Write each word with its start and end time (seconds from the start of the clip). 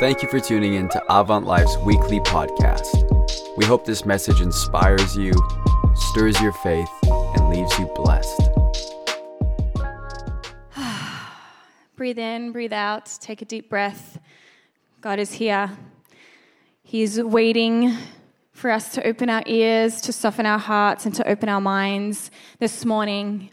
Thank 0.00 0.22
you 0.22 0.28
for 0.28 0.38
tuning 0.38 0.74
in 0.74 0.88
to 0.90 1.02
Avant 1.12 1.44
Life's 1.44 1.76
weekly 1.78 2.20
podcast. 2.20 3.04
We 3.56 3.64
hope 3.64 3.84
this 3.84 4.06
message 4.06 4.40
inspires 4.40 5.16
you, 5.16 5.32
stirs 5.96 6.40
your 6.40 6.52
faith, 6.52 6.88
and 7.02 7.48
leaves 7.48 7.76
you 7.80 7.86
blessed. 7.96 8.48
breathe 11.96 12.20
in, 12.20 12.52
breathe 12.52 12.72
out, 12.72 13.06
take 13.20 13.42
a 13.42 13.44
deep 13.44 13.68
breath. 13.68 14.20
God 15.00 15.18
is 15.18 15.32
here. 15.32 15.76
He's 16.84 17.20
waiting 17.20 17.92
for 18.52 18.70
us 18.70 18.94
to 18.94 19.04
open 19.04 19.28
our 19.28 19.42
ears, 19.46 20.00
to 20.02 20.12
soften 20.12 20.46
our 20.46 20.60
hearts, 20.60 21.06
and 21.06 21.14
to 21.16 21.28
open 21.28 21.48
our 21.48 21.60
minds 21.60 22.30
this 22.60 22.84
morning. 22.84 23.50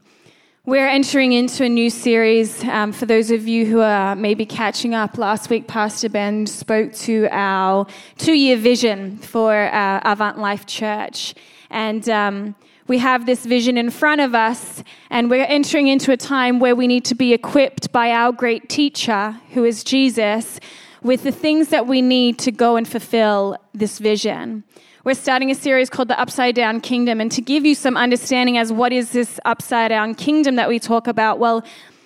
We're 0.68 0.88
entering 0.88 1.34
into 1.34 1.63
a 1.63 1.70
new 1.70 1.91
series. 1.91 2.63
Um, 2.63 2.91
for 2.91 3.05
those 3.05 3.29
of 3.29 3.47
you 3.47 3.68
who 3.68 3.82
are 3.82 4.15
maybe 4.15 4.47
catching 4.47 4.95
up, 4.95 5.20
last 5.20 5.47
week 5.52 5.68
Pastor 5.68 6.09
Ben 6.09 6.47
spoke 6.47 6.92
to 6.93 7.28
our 7.29 7.86
two 8.18 8.33
year 8.33 8.57
vision 8.57 9.20
for 9.20 9.54
uh, 9.54 10.01
Avant 10.04 10.39
Life 10.39 10.65
Church. 10.65 11.36
And 11.70 12.09
um, 12.09 12.56
we 12.87 12.97
have 12.97 13.28
this 13.28 13.46
vision 13.46 13.78
in 13.78 13.92
front 13.92 14.21
of 14.21 14.33
us, 14.33 14.83
and 15.11 15.29
we're 15.29 15.46
entering 15.46 15.86
into 15.86 16.11
a 16.11 16.18
time 16.18 16.59
where 16.59 16.75
we 16.75 16.87
need 16.87 17.06
to 17.06 17.15
be 17.15 17.32
equipped 17.32 17.92
by 17.92 18.09
our 18.09 18.32
great 18.32 18.68
teacher, 18.68 19.39
who 19.51 19.65
is 19.65 19.84
Jesus, 19.84 20.59
with 21.04 21.21
the 21.21 21.32
things 21.32 21.68
that 21.68 21.86
we 21.86 22.01
need 22.01 22.39
to 22.39 22.51
go 22.51 22.75
and 22.75 22.87
fulfill 22.87 23.56
this 23.75 24.00
vision. 24.00 24.64
We're 25.05 25.14
starting 25.14 25.51
a 25.51 25.55
series 25.55 25.87
called 25.91 26.07
The 26.07 26.19
Upside 26.19 26.55
Down 26.55 26.82
Kingdom. 26.82 27.21
And 27.21 27.32
to 27.33 27.39
give 27.39 27.64
you 27.64 27.75
some 27.75 27.95
understanding 27.95 28.57
as 28.57 28.73
what 28.73 28.91
is 28.91 29.11
this 29.11 29.39
upside 29.45 29.89
down 29.89 30.15
kingdom 30.15 30.55
that 30.55 30.68
we 30.68 30.79
talk 30.79 31.05
about, 31.05 31.37
well, 31.37 31.64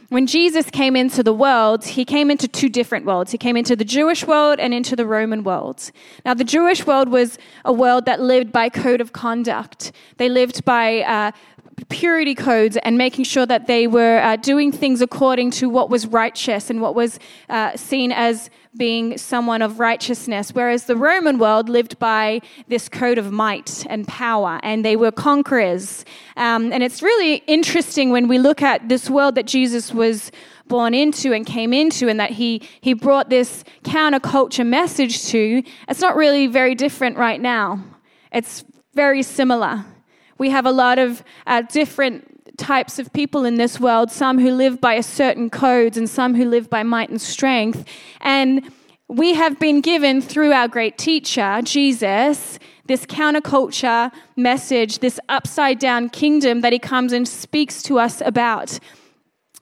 when 0.09 0.27
Jesus 0.27 0.70
came 0.70 0.98
into 0.98 1.23
the 1.23 1.31
world, 1.31 1.85
he 1.85 2.03
came 2.03 2.30
into 2.30 2.45
two 2.45 2.67
different 2.67 3.05
worlds. 3.05 3.31
He 3.31 3.38
came 3.38 3.55
into 3.55 3.77
the 3.77 3.85
Jewish 3.85 4.27
world 4.27 4.59
and 4.59 4.73
into 4.73 4.98
the 4.98 5.05
Roman 5.05 5.45
world. 5.45 5.91
Now, 6.25 6.34
the 6.34 6.44
Jewish 6.44 6.86
world 6.86 7.08
was 7.08 7.38
a 7.64 7.72
world 7.72 8.03
that 8.03 8.19
lived 8.19 8.52
by 8.52 8.67
code 8.67 9.00
of 9.00 9.13
conduct. 9.13 9.94
They 10.17 10.28
lived 10.28 10.66
by 10.66 11.00
uh, 11.03 11.31
purity 11.88 12.35
codes 12.35 12.77
and 12.77 12.97
making 12.97 13.23
sure 13.23 13.45
that 13.45 13.67
they 13.67 13.88
were 13.88 14.19
uh, 14.19 14.35
doing 14.35 14.72
things 14.72 15.02
according 15.02 15.52
to 15.52 15.69
what 15.69 15.89
was 15.89 16.05
righteous 16.08 16.69
and 16.69 16.81
what 16.81 16.95
was 16.95 17.19
uh, 17.47 17.77
seen 17.77 18.11
as 18.11 18.49
being 18.75 19.17
someone 19.17 19.61
of 19.61 19.80
righteousness. 19.80 20.52
Whereas 20.53 20.85
the 20.85 20.95
Roman 20.95 21.39
world 21.39 21.69
lived 21.69 21.97
by 22.00 22.41
this 22.67 22.89
code 22.89 23.17
of 23.17 23.31
might 23.31 23.85
and 23.89 24.07
power, 24.07 24.59
and 24.61 24.83
they 24.83 24.95
were 24.95 25.11
conquerors. 25.11 26.05
Um, 26.38 26.72
and 26.72 26.83
it's 26.83 27.02
really 27.02 27.35
interesting 27.47 28.11
when 28.11 28.27
we 28.27 28.38
look 28.38 28.61
at 28.61 28.89
this 28.89 29.09
world 29.09 29.35
that 29.35 29.47
Jesus 29.47 29.94
was 29.94 30.31
born 30.67 30.94
into 30.94 31.33
and 31.33 31.45
came 31.45 31.73
into 31.73 32.07
and 32.09 32.19
that 32.19 32.30
he, 32.30 32.61
he 32.81 32.94
brought 32.94 33.30
this 33.30 33.63
counterculture 33.83 34.66
message 34.66 35.25
to, 35.25 35.63
it's 35.88 36.00
not 36.00 36.16
really 36.16 36.45
very 36.45 36.75
different 36.75 37.17
right 37.17 37.41
now. 37.41 37.83
It's 38.31 38.63
very 38.94 39.23
similar. 39.23 39.83
We 40.40 40.50
have 40.50 40.66
a 40.66 40.72
lot 40.72 40.98
of 40.98 41.23
uh, 41.45 41.62
different 41.64 42.58
types 42.58 42.98
of 42.98 43.12
people 43.14 43.45
in 43.45 43.56
this 43.56 43.80
world, 43.80 44.09
some 44.09 44.40
who 44.40 44.52
live 44.52 44.81
by 44.81 44.96
a 44.96 45.04
certain 45.04 45.50
codes 45.50 45.98
and 45.98 46.09
some 46.09 46.34
who 46.34 46.46
live 46.46 46.70
by 46.70 46.81
might 46.81 47.09
and 47.09 47.22
strength. 47.22 47.86
And 48.22 48.72
we 49.08 49.34
have 49.34 49.59
been 49.59 49.81
given 49.81 50.22
through 50.22 50.52
our 50.52 50.68
great 50.68 50.98
teacher, 50.98 51.62
Jesus, 51.64 52.58
this 52.86 53.06
counterculture 53.06 54.12
message, 54.36 55.00
this 55.00 55.20
upside 55.30 55.80
down 55.80 56.09
kingdom 56.09 56.62
that 56.62 56.74
he 56.74 56.80
comes 56.80 57.14
and 57.14 57.28
speaks 57.28 57.84
to 57.84 58.00
us 58.00 58.22
about. 58.22 58.80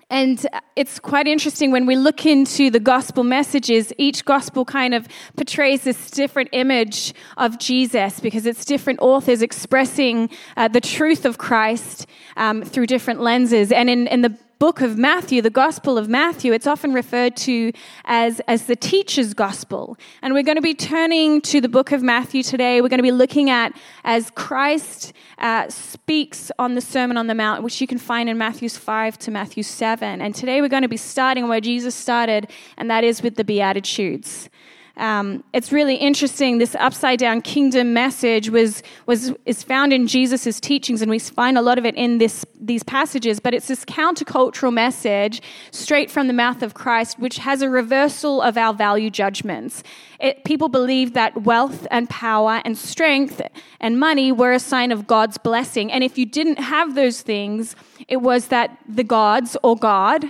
And 0.09 0.47
it's 0.77 1.00
quite 1.00 1.27
interesting 1.27 1.72
when 1.72 1.86
we 1.86 1.97
look 1.97 2.25
into 2.25 2.69
the 2.69 2.80
gospel 2.80 3.25
messages, 3.25 3.91
each 3.97 4.23
gospel 4.23 4.63
kind 4.63 4.94
of 4.94 5.05
portrays 5.36 5.83
this 5.83 6.09
different 6.09 6.50
image 6.53 7.13
of 7.36 7.59
Jesus 7.59 8.22
because 8.22 8.45
it's 8.45 8.63
different 8.63 9.00
authors 9.02 9.41
expressing 9.41 10.30
uh, 10.55 10.69
the 10.69 10.80
truth 10.80 11.25
of 11.25 11.38
Christ 11.38 12.07
um, 12.38 12.63
through 12.63 12.85
different 12.85 13.19
lenses. 13.19 13.69
And 13.69 13.90
in, 13.90 14.07
in 14.07 14.22
the 14.22 14.38
book 14.59 14.81
of 14.81 14.97
Matthew, 14.97 15.41
the 15.41 15.50
Gospel 15.50 15.97
of 15.97 16.09
Matthew, 16.09 16.51
it's 16.51 16.66
often 16.66 16.94
referred 16.94 17.35
to 17.38 17.72
as, 18.06 18.40
as 18.47 18.63
the 18.63 18.75
teacher's 18.75 19.34
gospel. 19.34 19.97
And 20.22 20.34
we're 20.34 20.44
going 20.44 20.56
to 20.56 20.62
be 20.62 20.73
turning 20.73 21.41
to 21.41 21.62
the 21.62 21.69
book 21.69 21.91
of 21.91 22.01
Matthew 22.01 22.41
today. 22.41 22.81
We're 22.81 22.90
going 22.90 22.97
to 22.97 23.03
be 23.03 23.12
looking 23.12 23.50
at 23.50 23.78
as 24.03 24.31
Christ 24.31 25.13
uh, 25.38 25.69
speaks 25.69 26.51
on 26.57 26.75
the 26.75 26.81
Sermon 26.81 27.18
on 27.18 27.28
the 27.28 27.35
Mount, 27.35 27.62
which 27.63 27.79
you 27.79 27.88
can 27.88 28.00
find 28.00 28.29
in 28.29 28.38
Matthew 28.38 28.69
5 28.69 29.19
to 29.19 29.31
Matthew 29.31 29.63
7. 29.63 30.22
And 30.22 30.34
today 30.34 30.62
we're 30.62 30.69
going 30.69 30.81
to 30.81 30.88
be 30.88 30.97
starting 30.97 31.47
where 31.47 31.62
Jesus 31.62 31.94
started, 31.94 32.50
and 32.78 32.89
that 32.89 33.03
is 33.03 33.22
with 33.22 33.35
the 33.35 33.44
Beatitudes. 33.44 34.50
Um, 34.97 35.44
it's 35.53 35.72
really 35.72 35.96
interesting. 35.96 36.58
This 36.58 36.75
upside 36.75 37.19
down 37.19 37.41
kingdom 37.41 37.94
message 37.94 38.50
was, 38.50 38.81
was, 39.06 39.31
is 39.46 39.63
found 39.63 39.94
in 39.94 40.08
Jesus' 40.08 40.59
teachings, 40.59 41.02
and 41.02 41.09
we 41.09 41.19
find 41.19 41.58
a 41.58 41.62
lot 41.62 41.78
of 41.78 41.85
it 41.85 41.96
in 41.96 42.18
this, 42.18 42.46
these 42.59 42.84
passages, 42.84 43.40
but 43.40 43.53
it's 43.53 43.68
this 43.68 43.86
countercultural 43.86 44.74
message 44.74 45.41
straight 45.72 46.09
from 46.09 46.28
the 46.28 46.34
mouth 46.34 46.63
of 46.63 46.74
Christ, 46.74 47.19
which 47.19 47.38
has 47.38 47.62
a 47.62 47.69
reversal 47.69 48.41
of 48.41 48.57
our 48.57 48.74
value 48.74 49.12
judgments. 49.12 49.84
It, 50.19 50.44
people 50.44 50.68
believed 50.68 51.13
that 51.13 51.44
wealth 51.44 51.86
and 51.91 52.09
power 52.09 52.62
and 52.66 52.75
strength 52.75 53.40
and 53.80 54.00
money 54.00 54.31
were 54.31 54.53
a 54.53 54.59
sign 54.59 54.91
of 54.91 55.06
God's 55.06 55.38
blessing. 55.38 55.91
And 55.91 56.03
if 56.03 56.18
you 56.18 56.25
didn't 56.25 56.57
have 56.57 56.96
those 56.96 57.22
things, 57.22 57.75
it 58.07 58.18
was 58.18 58.47
that 58.47 58.78
the 58.88 59.03
gods 59.03 59.56
or 59.62 59.75
God 59.75 60.25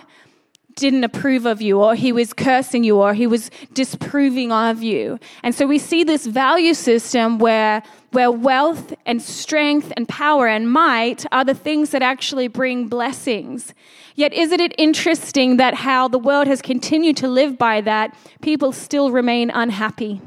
didn't 0.77 1.03
approve 1.03 1.45
of 1.45 1.61
you, 1.61 1.81
or 1.81 1.95
he 1.95 2.13
was 2.13 2.31
cursing 2.31 2.83
you, 2.85 2.97
or 2.97 3.13
he 3.13 3.27
was 3.27 3.51
disproving 3.73 4.51
of 4.51 4.81
you. 4.81 5.19
And 5.43 5.53
so 5.53 5.67
we 5.67 5.79
see 5.79 6.03
this 6.03 6.25
value 6.25 6.73
system 6.73 7.39
where, 7.39 7.83
where 8.11 8.31
wealth 8.31 8.93
and 9.05 9.21
strength 9.21 9.91
and 9.97 10.07
power 10.07 10.47
and 10.47 10.71
might 10.71 11.25
are 11.31 11.43
the 11.43 11.55
things 11.55 11.89
that 11.89 12.01
actually 12.01 12.47
bring 12.47 12.87
blessings. 12.87 13.73
Yet, 14.15 14.33
isn't 14.33 14.61
it 14.61 14.73
interesting 14.77 15.57
that 15.57 15.73
how 15.73 16.07
the 16.07 16.19
world 16.19 16.47
has 16.47 16.61
continued 16.61 17.17
to 17.17 17.27
live 17.27 17.57
by 17.57 17.81
that, 17.81 18.15
people 18.41 18.71
still 18.71 19.11
remain 19.11 19.49
unhappy? 19.49 20.21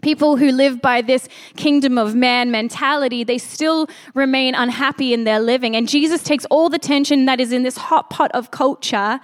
People 0.00 0.36
who 0.36 0.52
live 0.52 0.80
by 0.80 1.02
this 1.02 1.28
kingdom 1.56 1.98
of 1.98 2.14
man 2.14 2.50
mentality, 2.50 3.24
they 3.24 3.38
still 3.38 3.88
remain 4.14 4.54
unhappy 4.54 5.12
in 5.12 5.24
their 5.24 5.40
living. 5.40 5.74
And 5.74 5.88
Jesus 5.88 6.22
takes 6.22 6.44
all 6.46 6.68
the 6.68 6.78
tension 6.78 7.26
that 7.26 7.40
is 7.40 7.52
in 7.52 7.64
this 7.64 7.76
hot 7.76 8.08
pot 8.10 8.30
of 8.32 8.52
culture 8.52 9.18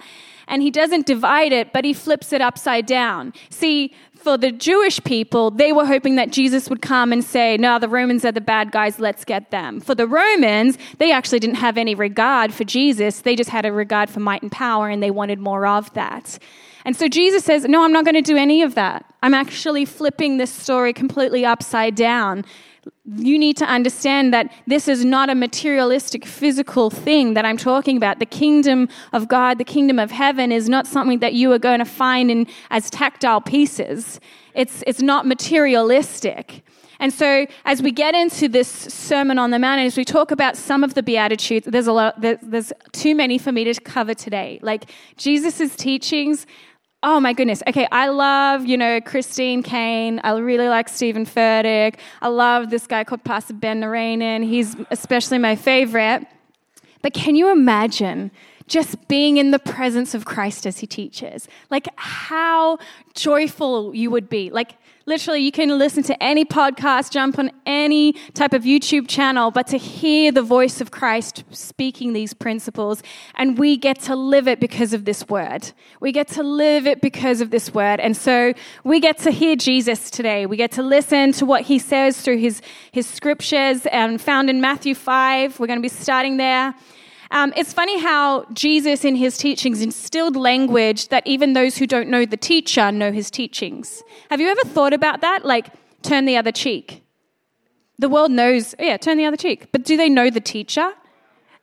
and 0.47 0.61
he 0.61 0.71
doesn't 0.71 1.05
divide 1.05 1.51
it, 1.51 1.73
but 1.73 1.85
he 1.85 1.93
flips 1.93 2.33
it 2.33 2.41
upside 2.41 2.85
down. 2.85 3.33
See, 3.49 3.93
for 4.13 4.37
the 4.37 4.51
Jewish 4.51 5.03
people, 5.03 5.51
they 5.51 5.71
were 5.71 5.85
hoping 5.85 6.15
that 6.15 6.31
Jesus 6.31 6.69
would 6.69 6.81
come 6.81 7.13
and 7.13 7.23
say, 7.23 7.57
No, 7.57 7.77
the 7.77 7.87
Romans 7.87 8.25
are 8.25 8.31
the 8.31 8.41
bad 8.41 8.71
guys, 8.71 8.99
let's 8.99 9.23
get 9.23 9.51
them. 9.51 9.79
For 9.79 9.93
the 9.93 10.07
Romans, 10.07 10.77
they 10.97 11.11
actually 11.11 11.39
didn't 11.39 11.57
have 11.57 11.77
any 11.77 11.93
regard 11.93 12.53
for 12.53 12.63
Jesus, 12.63 13.21
they 13.21 13.35
just 13.35 13.51
had 13.51 13.65
a 13.65 13.71
regard 13.71 14.09
for 14.09 14.19
might 14.19 14.41
and 14.41 14.51
power, 14.51 14.89
and 14.89 15.03
they 15.03 15.11
wanted 15.11 15.39
more 15.39 15.67
of 15.67 15.93
that. 15.93 16.39
And 16.85 16.95
so 16.95 17.07
Jesus 17.07 17.43
says, 17.43 17.65
No, 17.65 17.83
I'm 17.83 17.91
not 17.91 18.05
going 18.05 18.15
to 18.15 18.21
do 18.21 18.37
any 18.37 18.61
of 18.61 18.75
that. 18.75 19.05
I'm 19.21 19.33
actually 19.33 19.85
flipping 19.85 20.37
this 20.37 20.51
story 20.51 20.93
completely 20.93 21.45
upside 21.45 21.95
down 21.95 22.45
you 23.05 23.37
need 23.37 23.57
to 23.57 23.65
understand 23.65 24.33
that 24.33 24.51
this 24.67 24.87
is 24.87 25.05
not 25.05 25.29
a 25.29 25.35
materialistic 25.35 26.25
physical 26.25 26.89
thing 26.89 27.33
that 27.35 27.45
I'm 27.45 27.57
talking 27.57 27.97
about. 27.97 28.19
The 28.19 28.25
kingdom 28.25 28.89
of 29.13 29.27
God, 29.27 29.57
the 29.57 29.63
kingdom 29.63 29.99
of 29.99 30.11
heaven 30.11 30.51
is 30.51 30.67
not 30.69 30.87
something 30.87 31.19
that 31.19 31.33
you 31.33 31.51
are 31.51 31.59
going 31.59 31.79
to 31.79 31.85
find 31.85 32.31
in 32.31 32.47
as 32.71 32.89
tactile 32.89 33.41
pieces. 33.41 34.19
It's, 34.53 34.83
it's 34.87 35.01
not 35.01 35.25
materialistic. 35.27 36.63
And 36.99 37.13
so, 37.13 37.45
as 37.65 37.81
we 37.81 37.91
get 37.91 38.15
into 38.15 38.47
this 38.47 38.69
Sermon 38.69 39.37
on 39.37 39.51
the 39.51 39.59
Mount, 39.59 39.79
and 39.79 39.87
as 39.87 39.97
we 39.97 40.05
talk 40.05 40.31
about 40.31 40.55
some 40.55 40.81
of 40.81 40.93
the 40.93 41.03
Beatitudes, 41.03 41.67
there's 41.69 41.87
a 41.87 41.91
lot, 41.91 42.21
there's 42.21 42.71
too 42.93 43.13
many 43.15 43.37
for 43.37 43.51
me 43.51 43.65
to 43.65 43.73
cover 43.81 44.13
today. 44.13 44.59
Like 44.61 44.85
Jesus' 45.17 45.75
teachings 45.75 46.47
oh 47.05 47.19
my 47.19 47.33
goodness. 47.33 47.61
Okay, 47.67 47.87
I 47.91 48.09
love, 48.09 48.65
you 48.65 48.75
know, 48.75 48.99
Christine 48.99 49.61
Caine. 49.61 50.19
I 50.23 50.35
really 50.37 50.67
like 50.67 50.89
Steven 50.89 51.23
Furtick. 51.23 51.97
I 52.21 52.27
love 52.27 52.71
this 52.71 52.87
guy 52.87 53.03
called 53.03 53.23
Pastor 53.23 53.53
Ben 53.53 53.79
Narayanan. 53.79 54.43
He's 54.43 54.75
especially 54.89 55.37
my 55.37 55.55
favorite. 55.55 56.25
But 57.03 57.13
can 57.13 57.35
you 57.35 57.51
imagine 57.51 58.31
just 58.67 59.07
being 59.07 59.37
in 59.37 59.51
the 59.51 59.59
presence 59.59 60.15
of 60.15 60.25
Christ 60.25 60.65
as 60.65 60.79
he 60.79 60.87
teaches? 60.87 61.47
Like 61.69 61.87
how 61.95 62.79
joyful 63.13 63.93
you 63.93 64.09
would 64.09 64.27
be. 64.27 64.49
Like 64.49 64.75
Literally, 65.07 65.41
you 65.41 65.51
can 65.51 65.77
listen 65.77 66.01
to 66.01 66.23
any 66.23 66.43
podcast, 66.43 67.11
jump 67.11 67.37
on 67.37 67.51
any 67.67 68.13
type 68.33 68.53
of 68.53 68.63
YouTube 68.63 69.07
channel, 69.07 69.51
but 69.51 69.67
to 69.67 69.77
hear 69.77 70.31
the 70.31 70.41
voice 70.41 70.81
of 70.81 70.89
Christ 70.89 71.43
speaking 71.51 72.13
these 72.13 72.33
principles, 72.33 73.03
and 73.35 73.55
we 73.59 73.77
get 73.77 73.99
to 74.01 74.15
live 74.15 74.47
it 74.47 74.59
because 74.59 74.93
of 74.93 75.05
this 75.05 75.27
word. 75.27 75.71
We 75.99 76.11
get 76.11 76.27
to 76.29 76.41
live 76.41 76.87
it 76.87 77.01
because 77.01 77.39
of 77.39 77.51
this 77.51 77.71
word. 77.71 77.99
And 77.99 78.17
so 78.17 78.53
we 78.83 78.99
get 78.99 79.19
to 79.19 79.31
hear 79.31 79.55
Jesus 79.55 80.09
today. 80.09 80.47
We 80.47 80.57
get 80.57 80.71
to 80.71 80.81
listen 80.81 81.33
to 81.33 81.45
what 81.45 81.61
he 81.61 81.77
says 81.77 82.19
through 82.19 82.37
his, 82.37 82.63
his 82.91 83.05
scriptures 83.05 83.85
and 83.91 84.19
found 84.19 84.49
in 84.49 84.59
Matthew 84.59 84.95
5. 84.95 85.59
We're 85.59 85.67
going 85.67 85.79
to 85.79 85.83
be 85.83 85.89
starting 85.89 86.37
there. 86.37 86.73
Um, 87.35 87.51
it's 87.57 87.73
funny 87.73 87.99
how 87.99 88.45
Jesus, 88.53 89.03
in 89.03 89.17
his 89.17 89.37
teachings, 89.37 89.81
instilled 89.81 90.37
language 90.37 91.09
that 91.09 91.27
even 91.27 91.51
those 91.51 91.75
who 91.75 91.85
don't 91.85 92.07
know 92.07 92.25
the 92.25 92.37
teacher 92.37 92.93
know 92.93 93.11
his 93.11 93.29
teachings. 93.29 94.01
Have 94.29 94.39
you 94.39 94.47
ever 94.47 94.61
thought 94.61 94.93
about 94.93 95.19
that? 95.19 95.43
Like, 95.43 95.67
turn 96.01 96.23
the 96.23 96.37
other 96.37 96.53
cheek. 96.53 97.03
The 97.99 98.07
world 98.07 98.31
knows, 98.31 98.73
yeah, 98.79 98.95
turn 98.95 99.17
the 99.17 99.25
other 99.25 99.35
cheek. 99.35 99.69
But 99.73 99.83
do 99.83 99.97
they 99.97 100.07
know 100.07 100.29
the 100.29 100.39
teacher? 100.39 100.93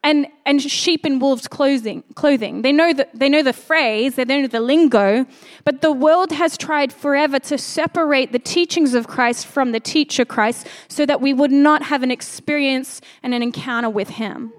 and, 0.05 0.27
and 0.45 0.61
sheep 0.61 1.07
in 1.07 1.21
wolves' 1.21 1.47
clothing. 1.47 2.03
clothing. 2.17 2.63
They, 2.63 2.73
know 2.73 2.93
the, 2.93 3.09
they 3.15 3.29
know 3.29 3.45
the 3.45 3.53
phrase, 3.53 4.17
they 4.17 4.25
know 4.25 4.49
the 4.49 4.61
lingo, 4.61 5.25
but 5.65 5.81
the 5.81 5.93
world 5.93 6.33
has 6.33 6.59
tried 6.59 6.93
forever 6.93 7.39
to 7.39 7.57
separate 7.57 8.33
the 8.33 8.41
teachings 8.41 8.95
of 8.95 9.07
Christ 9.07 9.47
from 9.47 9.71
the 9.71 9.79
teacher 9.79 10.25
Christ 10.25 10.67
so 10.89 11.07
that 11.07 11.21
we 11.21 11.33
would 11.33 11.53
not 11.53 11.85
have 11.85 12.03
an 12.03 12.11
experience 12.11 13.01
and 13.23 13.33
an 13.33 13.43
encounter 13.43 13.89
with 13.89 14.11
him. 14.11 14.53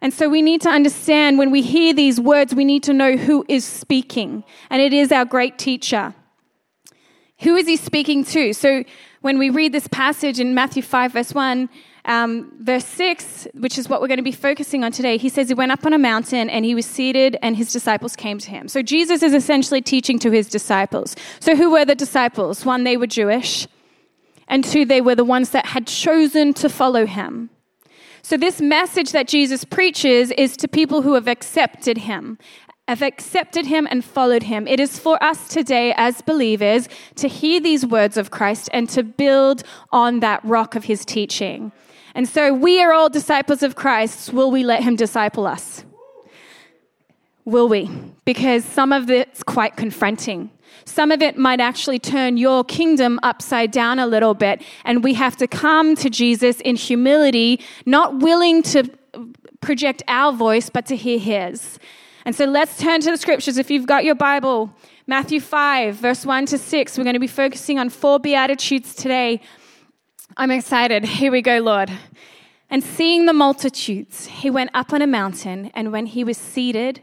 And 0.00 0.12
so 0.12 0.28
we 0.28 0.42
need 0.42 0.60
to 0.62 0.68
understand 0.68 1.38
when 1.38 1.50
we 1.50 1.62
hear 1.62 1.94
these 1.94 2.20
words, 2.20 2.54
we 2.54 2.64
need 2.64 2.82
to 2.84 2.92
know 2.92 3.16
who 3.16 3.44
is 3.48 3.64
speaking, 3.64 4.44
and 4.70 4.82
it 4.82 4.92
is 4.92 5.10
our 5.10 5.24
great 5.24 5.58
teacher. 5.58 6.14
Who 7.40 7.56
is 7.56 7.66
he 7.66 7.76
speaking 7.76 8.24
to? 8.26 8.52
So 8.52 8.84
when 9.20 9.38
we 9.38 9.50
read 9.50 9.72
this 9.72 9.88
passage 9.88 10.40
in 10.40 10.54
Matthew 10.54 10.82
5, 10.82 11.12
verse 11.12 11.34
1, 11.34 11.68
um, 12.06 12.52
verse 12.60 12.84
6, 12.86 13.48
which 13.54 13.76
is 13.76 13.88
what 13.88 14.00
we're 14.00 14.06
going 14.06 14.18
to 14.18 14.22
be 14.22 14.32
focusing 14.32 14.84
on 14.84 14.92
today, 14.92 15.16
he 15.16 15.28
says 15.28 15.48
he 15.48 15.54
went 15.54 15.72
up 15.72 15.84
on 15.84 15.92
a 15.92 15.98
mountain 15.98 16.48
and 16.48 16.64
he 16.64 16.74
was 16.74 16.86
seated 16.86 17.36
and 17.42 17.56
his 17.56 17.72
disciples 17.72 18.14
came 18.16 18.38
to 18.38 18.50
him. 18.50 18.68
So 18.68 18.80
Jesus 18.80 19.22
is 19.22 19.34
essentially 19.34 19.82
teaching 19.82 20.18
to 20.20 20.30
his 20.30 20.48
disciples. 20.48 21.16
So 21.40 21.56
who 21.56 21.70
were 21.70 21.84
the 21.84 21.94
disciples? 21.94 22.64
One, 22.64 22.84
they 22.84 22.96
were 22.96 23.08
Jewish, 23.08 23.66
and 24.48 24.62
two, 24.62 24.84
they 24.84 25.00
were 25.00 25.16
the 25.16 25.24
ones 25.24 25.50
that 25.50 25.66
had 25.66 25.86
chosen 25.86 26.54
to 26.54 26.68
follow 26.68 27.04
him. 27.04 27.50
So, 28.28 28.36
this 28.36 28.60
message 28.60 29.12
that 29.12 29.28
Jesus 29.28 29.62
preaches 29.62 30.32
is 30.32 30.56
to 30.56 30.66
people 30.66 31.02
who 31.02 31.14
have 31.14 31.28
accepted 31.28 31.96
him, 31.96 32.38
have 32.88 33.00
accepted 33.00 33.66
him 33.66 33.86
and 33.88 34.04
followed 34.04 34.42
him. 34.42 34.66
It 34.66 34.80
is 34.80 34.98
for 34.98 35.22
us 35.22 35.46
today 35.46 35.94
as 35.96 36.22
believers 36.22 36.88
to 37.14 37.28
hear 37.28 37.60
these 37.60 37.86
words 37.86 38.16
of 38.16 38.32
Christ 38.32 38.68
and 38.72 38.88
to 38.88 39.04
build 39.04 39.62
on 39.92 40.18
that 40.26 40.44
rock 40.44 40.74
of 40.74 40.82
his 40.86 41.04
teaching. 41.04 41.70
And 42.16 42.28
so 42.28 42.52
we 42.52 42.82
are 42.82 42.92
all 42.92 43.08
disciples 43.08 43.62
of 43.62 43.76
Christ. 43.76 44.32
Will 44.32 44.50
we 44.50 44.64
let 44.64 44.82
him 44.82 44.96
disciple 44.96 45.46
us? 45.46 45.84
Will 47.46 47.68
we? 47.68 47.88
Because 48.24 48.64
some 48.64 48.92
of 48.92 49.08
it's 49.08 49.44
quite 49.44 49.76
confronting. 49.76 50.50
Some 50.84 51.12
of 51.12 51.22
it 51.22 51.38
might 51.38 51.60
actually 51.60 52.00
turn 52.00 52.36
your 52.36 52.64
kingdom 52.64 53.20
upside 53.22 53.70
down 53.70 54.00
a 54.00 54.06
little 54.06 54.34
bit. 54.34 54.62
And 54.84 55.04
we 55.04 55.14
have 55.14 55.36
to 55.36 55.46
come 55.46 55.94
to 55.96 56.10
Jesus 56.10 56.60
in 56.62 56.74
humility, 56.74 57.60
not 57.86 58.18
willing 58.18 58.64
to 58.64 58.90
project 59.60 60.02
our 60.08 60.32
voice, 60.32 60.68
but 60.68 60.86
to 60.86 60.96
hear 60.96 61.20
his. 61.20 61.78
And 62.24 62.34
so 62.34 62.46
let's 62.46 62.78
turn 62.78 63.00
to 63.02 63.12
the 63.12 63.16
scriptures. 63.16 63.58
If 63.58 63.70
you've 63.70 63.86
got 63.86 64.04
your 64.04 64.16
Bible, 64.16 64.74
Matthew 65.06 65.40
5, 65.40 65.94
verse 65.94 66.26
1 66.26 66.46
to 66.46 66.58
6, 66.58 66.98
we're 66.98 67.04
going 67.04 67.14
to 67.14 67.20
be 67.20 67.28
focusing 67.28 67.78
on 67.78 67.90
four 67.90 68.18
Beatitudes 68.18 68.92
today. 68.92 69.40
I'm 70.36 70.50
excited. 70.50 71.04
Here 71.04 71.30
we 71.30 71.42
go, 71.42 71.58
Lord. 71.58 71.92
And 72.68 72.82
seeing 72.82 73.26
the 73.26 73.32
multitudes, 73.32 74.26
he 74.26 74.50
went 74.50 74.70
up 74.74 74.92
on 74.92 75.00
a 75.00 75.06
mountain, 75.06 75.70
and 75.74 75.92
when 75.92 76.06
he 76.06 76.24
was 76.24 76.36
seated, 76.36 77.02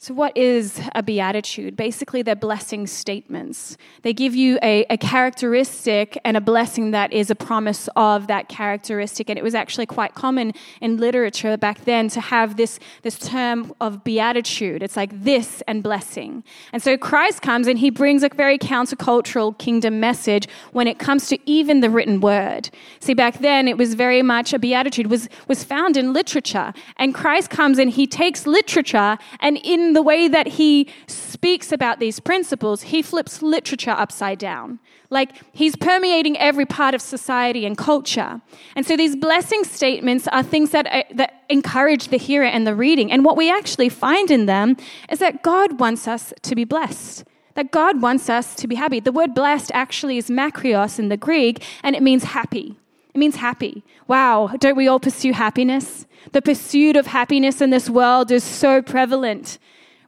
So, 0.00 0.14
what 0.14 0.36
is 0.36 0.80
a 0.94 1.02
beatitude? 1.02 1.74
Basically, 1.74 2.22
they're 2.22 2.36
blessing 2.36 2.86
statements. 2.86 3.76
They 4.02 4.12
give 4.12 4.32
you 4.32 4.56
a, 4.62 4.86
a, 4.90 4.96
characteristic 4.96 6.16
and 6.24 6.36
a 6.36 6.40
blessing 6.40 6.92
that 6.92 7.12
is 7.12 7.32
a 7.32 7.34
promise 7.34 7.88
of 7.96 8.28
that 8.28 8.48
characteristic. 8.48 9.28
And 9.28 9.36
it 9.36 9.42
was 9.42 9.56
actually 9.56 9.86
quite 9.86 10.14
common 10.14 10.52
in 10.80 10.98
literature 10.98 11.56
back 11.56 11.84
then 11.84 12.08
to 12.10 12.20
have 12.20 12.56
this, 12.56 12.78
this 13.02 13.18
term 13.18 13.74
of 13.80 14.04
beatitude. 14.04 14.84
It's 14.84 14.96
like 14.96 15.24
this 15.24 15.64
and 15.66 15.82
blessing. 15.82 16.44
And 16.72 16.80
so, 16.80 16.96
Christ 16.96 17.42
comes 17.42 17.66
and 17.66 17.76
he 17.76 17.90
brings 17.90 18.22
a 18.22 18.28
very 18.28 18.56
countercultural 18.56 19.58
kingdom 19.58 19.98
message 19.98 20.46
when 20.70 20.86
it 20.86 21.00
comes 21.00 21.26
to 21.26 21.38
even 21.50 21.80
the 21.80 21.90
written 21.90 22.20
word. 22.20 22.70
See, 23.00 23.14
back 23.14 23.40
then, 23.40 23.66
it 23.66 23.76
was 23.76 23.94
very 23.94 24.22
much 24.22 24.52
a 24.52 24.60
beatitude 24.60 25.08
was, 25.08 25.28
was 25.48 25.64
found 25.64 25.96
in 25.96 26.12
literature. 26.12 26.72
And 26.98 27.16
Christ 27.16 27.50
comes 27.50 27.78
and 27.78 27.90
he 27.90 28.06
takes 28.06 28.46
literature 28.46 29.18
and 29.40 29.58
in 29.64 29.87
the 29.92 30.02
way 30.02 30.28
that 30.28 30.46
he 30.46 30.88
speaks 31.06 31.72
about 31.72 32.00
these 32.00 32.20
principles, 32.20 32.82
he 32.82 33.02
flips 33.02 33.42
literature 33.42 33.90
upside 33.90 34.38
down. 34.38 34.78
Like 35.10 35.30
he's 35.52 35.76
permeating 35.76 36.36
every 36.38 36.66
part 36.66 36.94
of 36.94 37.00
society 37.00 37.64
and 37.64 37.76
culture. 37.76 38.40
And 38.76 38.86
so 38.86 38.96
these 38.96 39.16
blessing 39.16 39.64
statements 39.64 40.28
are 40.28 40.42
things 40.42 40.70
that, 40.70 40.86
uh, 40.86 41.04
that 41.14 41.44
encourage 41.48 42.08
the 42.08 42.18
hearer 42.18 42.46
and 42.46 42.66
the 42.66 42.74
reading. 42.74 43.10
And 43.10 43.24
what 43.24 43.36
we 43.36 43.50
actually 43.50 43.88
find 43.88 44.30
in 44.30 44.46
them 44.46 44.76
is 45.10 45.18
that 45.20 45.42
God 45.42 45.80
wants 45.80 46.06
us 46.06 46.32
to 46.42 46.54
be 46.54 46.64
blessed 46.64 47.24
that 47.54 47.72
God 47.72 48.00
wants 48.00 48.30
us 48.30 48.54
to 48.54 48.68
be 48.68 48.76
happy. 48.76 49.00
The 49.00 49.10
word 49.10 49.34
blessed 49.34 49.72
actually 49.74 50.16
is 50.16 50.30
makarios 50.30 51.00
in 51.00 51.08
the 51.08 51.16
Greek, 51.16 51.64
and 51.82 51.96
it 51.96 52.04
means 52.04 52.22
happy. 52.22 52.78
It 53.12 53.18
means 53.18 53.34
happy. 53.34 53.82
Wow, 54.06 54.54
don't 54.60 54.76
we 54.76 54.86
all 54.86 55.00
pursue 55.00 55.32
happiness? 55.32 56.06
The 56.30 56.40
pursuit 56.40 56.94
of 56.94 57.08
happiness 57.08 57.60
in 57.60 57.70
this 57.70 57.90
world 57.90 58.30
is 58.30 58.44
so 58.44 58.80
prevalent. 58.80 59.58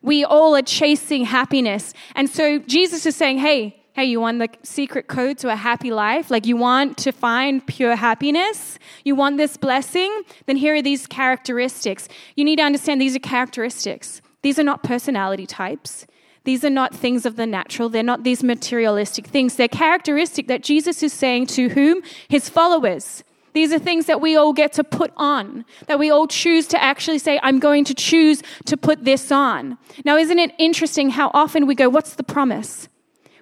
We 0.03 0.25
all 0.25 0.57
are 0.57 0.63
chasing 0.63 1.25
happiness. 1.25 1.93
And 2.15 2.29
so 2.29 2.59
Jesus 2.59 3.05
is 3.07 3.17
saying, 3.17 3.39
hey, 3.39 3.77
hey, 3.93 4.05
you 4.05 4.21
want 4.21 4.39
the 4.39 4.49
secret 4.63 5.09
code 5.09 5.39
to 5.39 5.51
a 5.51 5.57
happy 5.57 5.91
life? 5.91 6.31
Like 6.31 6.47
you 6.47 6.57
want 6.57 6.97
to 6.99 7.13
find 7.13 7.67
pure 7.67 7.97
happiness? 7.97 8.79
You 9.05 9.15
want 9.15 9.37
this 9.37 9.57
blessing? 9.57 10.23
Then 10.47 10.57
here 10.57 10.75
are 10.77 10.83
these 10.83 11.07
characteristics. 11.07 12.09
You 12.37 12.45
need 12.45 12.57
to 12.57 12.63
understand 12.63 13.01
these 13.01 13.17
are 13.17 13.21
characteristics. 13.21 14.23
These 14.43 14.59
are 14.59 14.65
not 14.65 14.83
personality 14.83 15.47
types. 15.47 16.07
These 16.45 16.65
are 16.65 16.71
not 16.71 16.95
things 16.95 17.27
of 17.27 17.37
the 17.37 17.47
natural. 17.47 17.91
They're 17.91 18.03
not 18.03 18.23
these 18.23 18.43
materialistic 18.43 19.27
things. 19.27 19.57
They're 19.57 19.69
characteristic 19.69 20.47
that 20.49 20.63
Jesus 20.63 21.03
is 21.03 21.13
saying 21.13 21.47
to 21.49 21.69
whom? 21.69 22.01
His 22.29 22.49
followers. 22.49 23.23
These 23.53 23.73
are 23.73 23.79
things 23.79 24.07
that 24.07 24.21
we 24.21 24.37
all 24.37 24.53
get 24.53 24.73
to 24.75 24.85
put 24.85 25.13
on, 25.17 25.65
that 25.87 25.99
we 25.99 26.11
all 26.11 26.27
choose 26.27 26.67
to 26.69 26.83
actually 26.83 27.19
say, 27.19 27.41
I'm 27.43 27.59
going 27.59 27.85
to 27.85 27.95
choose 27.95 28.43
to 28.67 28.77
put 28.77 29.05
this 29.05 29.33
on. 29.33 29.79
Now, 30.05 30.17
isn't 30.17 30.39
it 30.39 30.53
interesting 30.59 31.11
how 31.11 31.31
often 31.35 31.67
we 31.67 31.75
go, 31.75 31.89
What's 31.89 32.15
the 32.15 32.23
promise? 32.23 32.89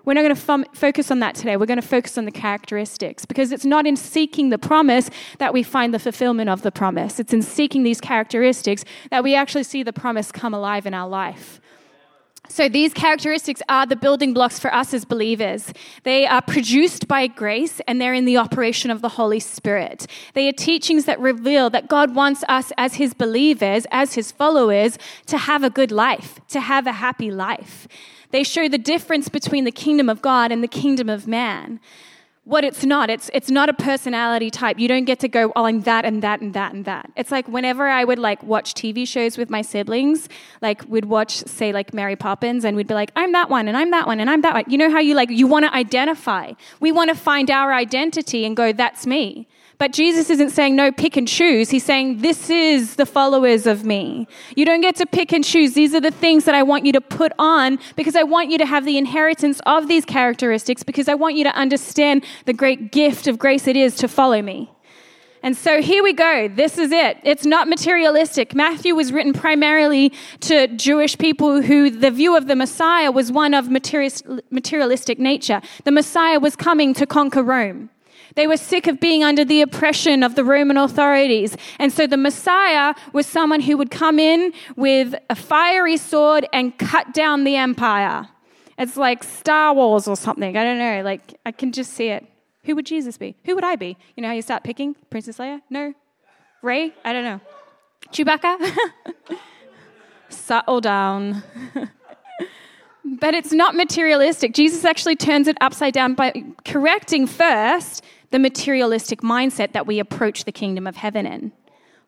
We're 0.09 0.15
not 0.15 0.23
going 0.23 0.65
to 0.65 0.71
focus 0.73 1.11
on 1.11 1.21
that 1.21 1.35
today. 1.35 1.59
We're 1.59 1.67
going 1.67 1.83
to 1.83 1.87
focus 1.87 2.17
on 2.17 2.25
the 2.25 2.31
characteristics 2.31 3.27
because 3.27 3.53
it's 3.53 3.67
not 3.67 3.87
in 3.87 3.95
seeking 3.95 4.49
the 4.49 4.57
promise 4.57 5.11
that 5.37 5.53
we 5.53 5.62
find 5.62 5.93
the 5.93 5.99
fulfillment 5.99 6.49
of 6.49 6.62
the 6.62 6.73
promise. 6.73 7.21
It's 7.21 7.35
in 7.35 7.43
seeking 7.43 7.83
these 7.83 8.00
characteristics 8.00 8.87
that 9.11 9.23
we 9.23 9.35
actually 9.35 9.65
see 9.65 9.83
the 9.83 9.93
promise 9.93 10.33
come 10.33 10.55
alive 10.55 10.87
in 10.87 10.95
our 10.95 11.07
life. 11.07 11.58
So, 12.49 12.69
these 12.69 12.95
characteristics 12.95 13.62
are 13.69 13.87
the 13.87 13.95
building 13.95 14.33
blocks 14.33 14.59
for 14.59 14.73
us 14.75 14.95
as 14.95 15.05
believers. 15.05 15.73
They 16.02 16.26
are 16.26 16.40
produced 16.40 17.07
by 17.07 17.26
grace 17.26 17.81
and 17.87 18.00
they're 18.00 18.14
in 18.14 18.25
the 18.25 18.38
operation 18.38 18.90
of 18.90 19.02
the 19.02 19.11
Holy 19.11 19.38
Spirit. 19.38 20.07
They 20.35 20.49
are 20.49 20.52
teachings 20.52 21.05
that 21.05 21.21
reveal 21.21 21.69
that 21.71 21.88
God 21.88 22.14
wants 22.14 22.45
us 22.49 22.73
as 22.78 22.95
His 22.95 23.12
believers, 23.12 23.87
as 23.90 24.14
His 24.14 24.33
followers, 24.33 24.99
to 25.26 25.37
have 25.37 25.62
a 25.62 25.71
good 25.71 25.93
life, 25.93 26.40
to 26.49 26.61
have 26.61 26.87
a 26.87 26.93
happy 26.93 27.31
life. 27.31 27.87
They 28.31 28.45
show 28.45 28.69
the 28.69 28.78
difference 28.78 29.28
between 29.28 29.64
the 29.64 29.73
kingdom 29.73 30.09
of 30.09 30.23
God 30.23 30.50
and 30.50 30.62
the 30.62 30.69
kingdom 30.69 31.09
of 31.09 31.26
man 31.26 31.81
what 32.49 32.64
it's 32.64 32.83
not. 32.83 33.11
It's 33.11 33.31
it's 33.35 33.50
not 33.50 33.69
a 33.69 33.75
personality 33.75 34.50
type. 34.50 34.78
You 34.78 34.88
don't 34.88 35.05
get 35.05 35.19
to 35.21 35.28
go, 35.28 35.52
oh, 35.55 35.67
I'm 35.67 35.83
that 35.83 36.07
and 36.07 36.23
that 36.23 36.40
and 36.40 36.55
that 36.55 36.73
and 36.73 36.87
that. 36.87 37.11
It's 37.14 37.31
like 37.31 37.47
whenever 37.47 37.87
I 37.87 38.05
would 38.05 38.19
like 38.19 38.43
watch 38.43 38.73
TV 38.73 39.07
shows 39.07 39.37
with 39.37 39.50
my 39.50 39.61
siblings, 39.61 40.31
like 40.62 40.83
we'd 40.88 41.05
watch, 41.05 41.37
say, 41.47 41.73
like 41.73 41.93
Mary 41.93 42.17
Poppins, 42.17 42.64
and 42.64 42.75
we'd 42.75 42.87
be 42.87 42.95
like, 42.95 43.12
I'm 43.17 43.33
that 43.33 43.50
one 43.50 43.69
and 43.69 43.76
I'm 43.76 43.90
that 43.90 44.07
one 44.07 44.19
and 44.19 44.31
I'm 44.31 44.40
that 44.40 44.55
one. 44.55 44.64
You 44.67 44.78
know 44.78 44.90
how 44.90 44.99
you 44.99 45.14
like 45.14 45.28
you 45.28 45.47
want 45.47 45.67
to 45.67 45.75
identify. 45.75 46.52
We 46.81 46.90
want 46.90 47.11
to 47.11 47.14
find 47.14 47.50
our 47.50 47.75
identity 47.75 48.47
and 48.47 48.57
go, 48.57 48.73
that's 48.73 49.07
me. 49.07 49.47
But 49.79 49.93
Jesus 49.93 50.29
isn't 50.29 50.51
saying, 50.51 50.75
no, 50.75 50.91
pick 50.91 51.17
and 51.17 51.29
choose. 51.29 51.71
He's 51.71 51.85
saying, 51.85 52.19
this 52.21 52.51
is 52.51 52.97
the 52.97 53.07
followers 53.07 53.65
of 53.65 53.85
me. 53.85 54.27
You 54.57 54.65
don't 54.65 54.81
get 54.81 54.97
to 54.97 55.07
pick 55.07 55.33
and 55.33 55.45
choose. 55.45 55.75
These 55.75 55.95
are 55.95 56.01
the 56.01 56.11
things 56.11 56.47
that 56.47 56.55
I 56.57 56.65
want 56.65 56.85
you 56.85 56.93
to 56.95 57.01
put 57.01 57.33
on 57.39 57.79
because 57.95 58.17
I 58.17 58.25
want 58.25 58.51
you 58.51 58.59
to 58.59 58.67
have 58.67 58.85
the 58.85 58.99
inheritance 58.99 59.61
of 59.67 59.87
these 59.87 60.05
characteristics 60.05 60.83
because 60.83 61.09
I 61.09 61.15
want 61.15 61.37
you 61.37 61.45
to 61.45 61.55
understand 61.55 62.25
the 62.45 62.53
great 62.53 62.91
gift 62.91 63.29
of 63.29 63.39
grace 63.39 63.69
it 63.69 63.77
is 63.77 63.95
to 63.97 64.09
follow 64.09 64.43
me. 64.43 64.69
And 65.45 65.57
so 65.57 65.81
here 65.81 66.03
we 66.03 66.13
go. 66.13 66.49
This 66.49 66.77
is 66.77 66.91
it. 66.91 67.19
It's 67.23 67.47
not 67.47 67.69
materialistic. 67.69 68.57
Matthew 68.57 68.97
was 68.97 69.13
written 69.13 69.33
primarily 69.33 70.13
to 70.41 70.67
Jewish 70.67 71.17
people 71.17 71.63
who 71.63 71.89
the 71.89 72.11
view 72.11 72.37
of 72.37 72.49
the 72.49 72.57
Messiah 72.57 73.13
was 73.13 73.31
one 73.31 73.55
of 73.55 73.71
materialistic 73.71 75.21
nature. 75.21 75.63
The 75.85 75.93
Messiah 75.93 76.41
was 76.41 76.57
coming 76.57 76.93
to 76.95 77.07
conquer 77.07 77.45
Rome. 77.45 77.91
They 78.35 78.47
were 78.47 78.57
sick 78.57 78.87
of 78.87 79.01
being 79.01 79.25
under 79.25 79.45
the 79.45 79.63
oppression 79.63 80.23
of 80.23 80.35
the 80.35 80.45
Roman 80.45 80.77
authorities. 80.77 81.57
And 81.79 81.93
so 81.93 82.07
the 82.07 82.17
Messiah 82.17 82.95
was 83.13 83.27
someone 83.27 83.61
who 83.61 83.77
would 83.77 83.91
come 83.91 84.19
in 84.19 84.53
with 84.77 85.15
a 85.31 85.35
fiery 85.35 85.97
sword 85.97 86.47
and 86.53 86.77
cut 86.79 87.15
down 87.15 87.45
the 87.45 87.57
empire. 87.57 88.29
It's 88.79 88.97
like 88.97 89.25
Star 89.25 89.75
Wars 89.75 90.07
or 90.07 90.17
something. 90.17 90.57
I 90.57 90.63
don't 90.63 90.79
know. 90.79 91.03
Like, 91.03 91.35
I 91.45 91.53
can 91.53 91.73
just 91.73 91.95
see 91.95 92.09
it. 92.09 92.25
Who 92.65 92.77
would 92.77 92.87
Jesus 92.87 93.17
be? 93.19 93.35
Who 93.45 93.55
would 93.55 93.65
I 93.65 93.77
be? 93.77 93.97
You 94.15 94.23
know 94.23 94.29
how 94.29 94.35
you 94.35 94.43
start 94.43 94.63
picking? 94.63 94.95
Princess 95.11 95.39
Leia? 95.39 95.63
No. 95.71 95.95
Rey? 96.63 96.93
I 97.05 97.13
don't 97.13 97.25
know. 97.25 97.41
Chewbacca? 98.13 98.77
Settle 100.29 100.81
down. 100.81 101.43
but 103.05 103.35
it's 103.35 103.53
not 103.53 103.75
materialistic. 103.75 104.55
Jesus 104.55 104.85
actually 104.85 105.17
turns 105.17 105.49
it 105.49 105.57
upside 105.61 105.95
down 105.95 106.15
by 106.15 106.45
correcting 106.65 107.27
first 107.27 108.05
the 108.31 108.39
materialistic 108.39 109.21
mindset 109.23 109.73
that 109.73 109.87
we 109.87 109.99
approach 109.99 110.45
the 110.45 110.53
kingdom 110.53 110.87
of 110.87 110.97
heaven 110.97 111.27
in. 111.27 111.53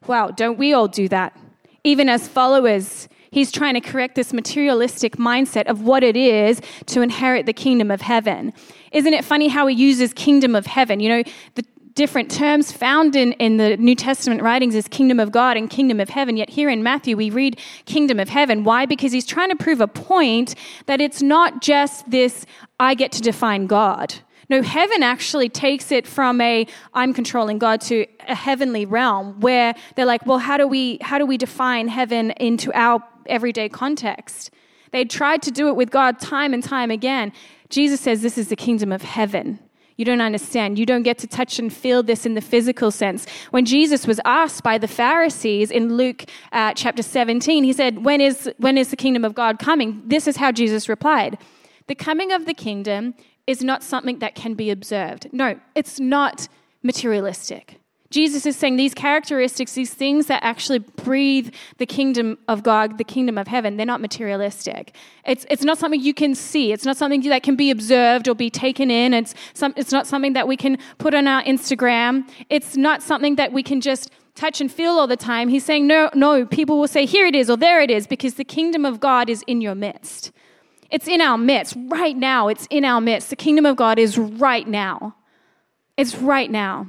Wow, 0.07 0.29
don't 0.29 0.59
we 0.59 0.73
all 0.73 0.89
do 0.89 1.09
that? 1.09 1.37
Even 1.85 2.09
as 2.09 2.29
followers, 2.29 3.09
he's 3.31 3.51
trying 3.53 3.75
to 3.75 3.81
correct 3.81 4.15
this 4.15 4.33
materialistic 4.33 5.17
mindset 5.17 5.67
of 5.67 5.83
what 5.83 6.03
it 6.03 6.17
is 6.17 6.61
to 6.87 7.01
inherit 7.01 7.47
the 7.47 7.53
kingdom 7.53 7.91
of 7.91 8.01
heaven. 8.03 8.53
Isn't 8.93 9.15
it 9.15 9.25
funny 9.25 9.49
how 9.49 9.67
he 9.67 9.75
uses 9.75 10.13
kingdom 10.13 10.55
of 10.55 10.67
heaven? 10.67 11.01
You 11.01 11.09
know, 11.09 11.23
the 11.55 11.65
different 11.95 12.31
terms 12.31 12.73
found 12.73 13.17
in, 13.17 13.33
in 13.35 13.57
the 13.57 13.77
New 13.77 13.95
Testament 13.95 14.43
writings 14.43 14.75
is 14.75 14.89
kingdom 14.89 15.21
of 15.21 15.33
God 15.33 15.57
and 15.57 15.69
kingdom 15.69 16.01
of 16.01 16.09
heaven. 16.09 16.37
Yet 16.37 16.51
here 16.51 16.71
in 16.71 16.83
Matthew, 16.83 17.17
we 17.17 17.31
read 17.31 17.59
kingdom 17.85 18.21
of 18.21 18.29
heaven. 18.29 18.65
Why? 18.65 18.87
Because 18.87 19.13
he's 19.13 19.27
trying 19.27 19.51
to 19.51 19.57
prove 19.57 19.81
a 19.81 19.89
point 19.89 20.55
that 20.87 21.01
it's 21.01 21.21
not 21.23 21.61
just 21.61 22.11
this, 22.11 22.47
I 22.79 22.95
get 22.95 23.13
to 23.13 23.21
define 23.21 23.67
God. 23.67 24.15
No, 24.51 24.63
heaven 24.63 25.05
actually 25.05 25.49
takes 25.49 25.93
it 25.93 26.09
from 26.09 26.41
a 26.41 26.67
I'm 26.93 27.15
controlling 27.15 27.61
God 27.61 27.81
to 27.83 28.05
a 28.29 28.35
heavenly 28.35 28.85
realm 28.85 29.39
where 29.39 29.77
they're 29.95 30.05
like, 30.05 30.27
well, 30.27 30.39
how 30.39 30.57
do 30.57 30.67
we 30.67 30.99
how 31.01 31.19
do 31.19 31.25
we 31.25 31.39
define 31.39 31.87
heaven 31.87 32.33
into 32.33 32.73
our 32.75 33.01
everyday 33.27 33.69
context? 33.69 34.51
They 34.91 35.05
tried 35.05 35.43
to 35.43 35.53
do 35.53 35.69
it 35.69 35.77
with 35.77 35.93
God 35.93 36.19
time 36.19 36.53
and 36.53 36.65
time 36.65 36.91
again. 36.91 37.33
Jesus 37.69 38.01
says 38.01 38.23
this 38.23 38.37
is 38.37 38.49
the 38.49 38.57
kingdom 38.57 38.91
of 38.91 39.03
heaven. 39.03 39.61
You 39.97 40.05
don't 40.05 40.21
understand. 40.21 40.81
You 40.81 40.87
don't 40.87 41.05
get 41.05 41.19
to 41.19 41.29
touch 41.29 41.61
and 41.61 41.73
feel 41.73 42.03
this 42.03 42.27
in 42.27 42.35
the 42.35 42.41
physical 42.41 42.91
sense. 42.91 43.27
When 43.51 43.65
Jesus 43.65 44.05
was 44.05 44.19
asked 44.25 44.65
by 44.65 44.79
the 44.79 44.89
Pharisees 44.89 45.71
in 45.71 45.97
Luke 45.97 46.25
uh, 46.51 46.73
chapter 46.75 47.03
17, 47.03 47.63
he 47.63 47.73
said, 47.73 48.05
when 48.05 48.21
is, 48.21 48.51
when 48.57 48.79
is 48.79 48.89
the 48.89 48.97
kingdom 48.97 49.25
of 49.25 49.35
God 49.35 49.61
coming? 49.61 50.03
This 50.07 50.27
is 50.27 50.39
how 50.39 50.51
Jesus 50.51 50.89
replied 50.89 51.39
The 51.87 51.95
coming 51.95 52.33
of 52.33 52.47
the 52.47 52.55
kingdom 52.55 53.15
is 53.47 53.63
not 53.63 53.83
something 53.83 54.19
that 54.21 54.35
can 54.35 54.55
be 54.55 54.71
observed. 54.71 55.29
No, 55.33 55.59
it's 55.75 55.99
not 55.99 56.49
materialistic. 56.83 57.81
Jesus 58.11 58.45
is 58.45 58.57
saying 58.57 58.77
these 58.77 58.93
characteristics, 58.93 59.75
these 59.75 59.95
things 59.95 60.27
that 60.27 60.43
actually 60.43 60.81
breathe 60.81 61.55
the 61.79 61.87
kingdom 61.87 62.39
of 62.49 62.65
God, 62.65 62.99
the 62.99 63.05
kingdom 63.05 63.39
of 63.39 63.47
heaven, 63.47 63.77
they're 63.77 63.87
not 63.87 64.01
materialistic. 64.01 64.97
It's, 65.25 65.47
it's 65.49 65.63
not 65.63 65.79
something 65.79 66.01
you 66.01 66.13
can 66.13 66.35
see. 66.35 66.73
It's 66.73 66.85
not 66.85 66.97
something 66.97 67.23
that 67.23 67.45
can 67.45 67.55
be 67.55 67.71
observed 67.71 68.27
or 68.27 68.35
be 68.35 68.51
taken 68.51 68.91
in. 68.91 69.15
It's, 69.15 69.33
some, 69.55 69.75
it's 69.77 69.93
not 69.93 70.09
something 70.09 70.33
that 70.33 70.49
we 70.49 70.57
can 70.57 70.77
put 70.99 71.15
on 71.15 71.29
our 71.29 71.45
Instagram. 71.45 72.29
It's 72.49 72.77
not 72.77 73.01
something 73.01 73.37
that 73.37 73.53
we 73.53 73.63
can 73.63 73.81
just 73.81 74.11
touch 74.35 74.61
and 74.61 74.73
feel 74.73 74.93
all 74.93 75.07
the 75.07 75.17
time. 75.17 75.49
He's 75.49 75.65
saying, 75.65 75.87
no, 75.87 76.11
no, 76.13 76.45
people 76.45 76.81
will 76.81 76.89
say, 76.89 77.07
here 77.07 77.27
it 77.27 77.37
is 77.37 77.49
or 77.49 77.57
there 77.57 77.81
it 77.81 77.93
is, 77.93 78.09
because 78.09 78.35
the 78.35 78.45
kingdom 78.45 78.85
of 78.85 78.99
God 78.99 79.31
is 79.31 79.45
in 79.47 79.61
your 79.61 79.77
midst. 79.77 80.33
It's 80.91 81.07
in 81.07 81.21
our 81.21 81.39
midst. 81.39 81.75
Right 81.89 82.17
now, 82.17 82.49
it's 82.49 82.67
in 82.71 82.85
our 82.85 83.01
midst. 83.01 83.31
The 83.31 83.37
kingdom 83.37 83.65
of 83.67 83.77
God 83.77 83.99
is 83.99 84.19
right 84.19 84.67
now. 84.67 85.15
It's 85.97 86.17
right 86.17 86.51
now. 86.51 86.89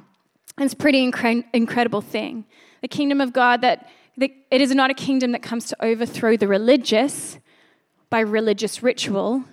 It's 0.57 0.73
a 0.73 0.77
pretty 0.77 1.09
incre- 1.09 1.45
incredible 1.53 2.01
thing. 2.01 2.45
The 2.81 2.87
kingdom 2.87 3.21
of 3.21 3.31
God, 3.33 3.61
that, 3.61 3.89
that 4.17 4.31
it 4.49 4.61
is 4.61 4.73
not 4.73 4.89
a 4.89 4.93
kingdom 4.93 5.31
that 5.33 5.43
comes 5.43 5.67
to 5.67 5.85
overthrow 5.85 6.35
the 6.35 6.47
religious 6.47 7.37
by 8.09 8.19
religious 8.19 8.83
ritual, 8.83 9.43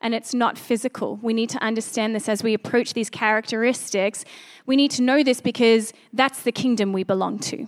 and 0.00 0.14
it's 0.14 0.34
not 0.34 0.56
physical. 0.56 1.18
We 1.22 1.32
need 1.32 1.50
to 1.50 1.62
understand 1.62 2.14
this 2.14 2.28
as 2.28 2.42
we 2.42 2.54
approach 2.54 2.92
these 2.92 3.10
characteristics. 3.10 4.24
We 4.66 4.76
need 4.76 4.90
to 4.92 5.02
know 5.02 5.24
this 5.24 5.40
because 5.40 5.92
that's 6.12 6.42
the 6.42 6.52
kingdom 6.52 6.92
we 6.92 7.02
belong 7.02 7.38
to. 7.40 7.66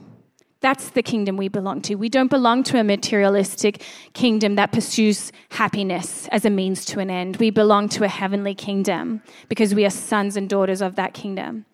That's 0.60 0.90
the 0.90 1.02
kingdom 1.02 1.36
we 1.36 1.48
belong 1.48 1.82
to. 1.82 1.94
We 1.94 2.08
don't 2.08 2.30
belong 2.30 2.64
to 2.64 2.80
a 2.80 2.84
materialistic 2.84 3.82
kingdom 4.12 4.56
that 4.56 4.72
pursues 4.72 5.30
happiness 5.50 6.26
as 6.32 6.44
a 6.44 6.50
means 6.50 6.84
to 6.86 6.98
an 6.98 7.10
end. 7.10 7.36
We 7.36 7.50
belong 7.50 7.88
to 7.90 8.04
a 8.04 8.08
heavenly 8.08 8.54
kingdom 8.54 9.22
because 9.48 9.74
we 9.74 9.84
are 9.84 9.90
sons 9.90 10.36
and 10.36 10.48
daughters 10.48 10.82
of 10.82 10.96
that 10.96 11.14
kingdom. 11.14 11.64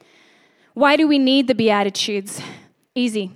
Why 0.74 0.96
do 0.96 1.08
we 1.08 1.18
need 1.18 1.48
the 1.48 1.54
Beatitudes? 1.54 2.42
Easy. 2.94 3.32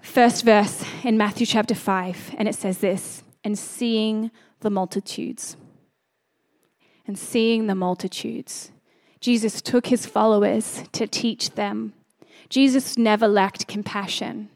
First 0.00 0.44
verse 0.44 0.84
in 1.04 1.16
Matthew 1.16 1.46
chapter 1.46 1.76
5, 1.76 2.34
and 2.36 2.48
it 2.48 2.56
says 2.56 2.78
this 2.78 3.22
and 3.44 3.56
seeing 3.56 4.32
the 4.60 4.70
multitudes. 4.70 5.56
And 7.06 7.16
seeing 7.16 7.68
the 7.68 7.74
multitudes. 7.76 8.72
Jesus 9.20 9.62
took 9.62 9.86
his 9.86 10.06
followers 10.06 10.82
to 10.92 11.06
teach 11.06 11.52
them 11.52 11.92
Jesus 12.48 12.98
never 12.98 13.28
lacked 13.28 13.66
compassion. 13.66 14.48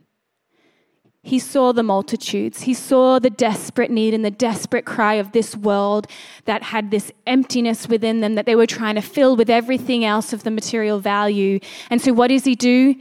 He 1.27 1.41
saw 1.41 1.73
the 1.73 1.83
multitudes. 1.83 2.63
He 2.63 2.73
saw 2.73 3.19
the 3.19 3.31
desperate 3.31 3.91
need 3.91 4.15
and 4.15 4.25
the 4.25 4.31
desperate 4.31 4.85
cry 4.85 5.15
of 5.15 5.33
this 5.33 5.57
world 5.57 6.07
that 6.45 6.63
had 6.63 6.93
this 6.93 7.11
emptiness 7.27 7.89
within 7.89 8.21
them 8.21 8.37
that 8.37 8.47
they 8.47 8.55
were 8.55 8.67
trying 8.67 8.95
to 8.95 9.01
fill 9.01 9.35
with 9.35 9.51
everything 9.51 10.05
else 10.05 10.33
of 10.33 10.45
the 10.45 10.53
material 10.53 11.01
value. 11.01 11.59
And 11.91 12.01
so, 12.01 12.13
what 12.13 12.29
does 12.29 12.45
he 12.45 12.55
do? 12.55 12.95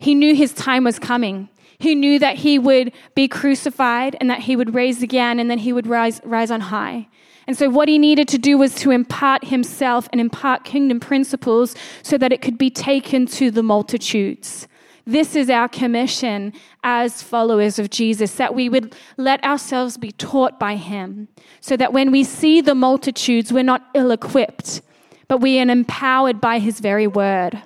He 0.00 0.16
knew 0.16 0.34
his 0.34 0.52
time 0.52 0.82
was 0.82 0.98
coming. 0.98 1.48
He 1.78 1.94
knew 1.94 2.18
that 2.18 2.38
he 2.38 2.58
would 2.58 2.92
be 3.14 3.28
crucified 3.28 4.16
and 4.20 4.28
that 4.28 4.40
he 4.40 4.56
would 4.56 4.74
raise 4.74 5.00
again 5.00 5.38
and 5.38 5.48
then 5.48 5.58
he 5.58 5.72
would 5.72 5.86
rise, 5.86 6.20
rise 6.24 6.50
on 6.50 6.60
high. 6.60 7.06
And 7.50 7.58
so, 7.58 7.68
what 7.68 7.88
he 7.88 7.98
needed 7.98 8.28
to 8.28 8.38
do 8.38 8.56
was 8.56 8.76
to 8.76 8.92
impart 8.92 9.46
himself 9.46 10.08
and 10.12 10.20
impart 10.20 10.62
kingdom 10.62 11.00
principles 11.00 11.74
so 12.00 12.16
that 12.16 12.30
it 12.30 12.42
could 12.42 12.56
be 12.56 12.70
taken 12.70 13.26
to 13.26 13.50
the 13.50 13.64
multitudes. 13.64 14.68
This 15.04 15.34
is 15.34 15.50
our 15.50 15.68
commission 15.68 16.52
as 16.84 17.24
followers 17.24 17.80
of 17.80 17.90
Jesus, 17.90 18.36
that 18.36 18.54
we 18.54 18.68
would 18.68 18.94
let 19.16 19.42
ourselves 19.42 19.96
be 19.98 20.12
taught 20.12 20.60
by 20.60 20.76
him, 20.76 21.26
so 21.60 21.76
that 21.76 21.92
when 21.92 22.12
we 22.12 22.22
see 22.22 22.60
the 22.60 22.76
multitudes, 22.76 23.52
we're 23.52 23.64
not 23.64 23.84
ill 23.94 24.12
equipped, 24.12 24.80
but 25.26 25.38
we 25.38 25.58
are 25.58 25.68
empowered 25.68 26.40
by 26.40 26.60
his 26.60 26.78
very 26.78 27.08
word. 27.08 27.60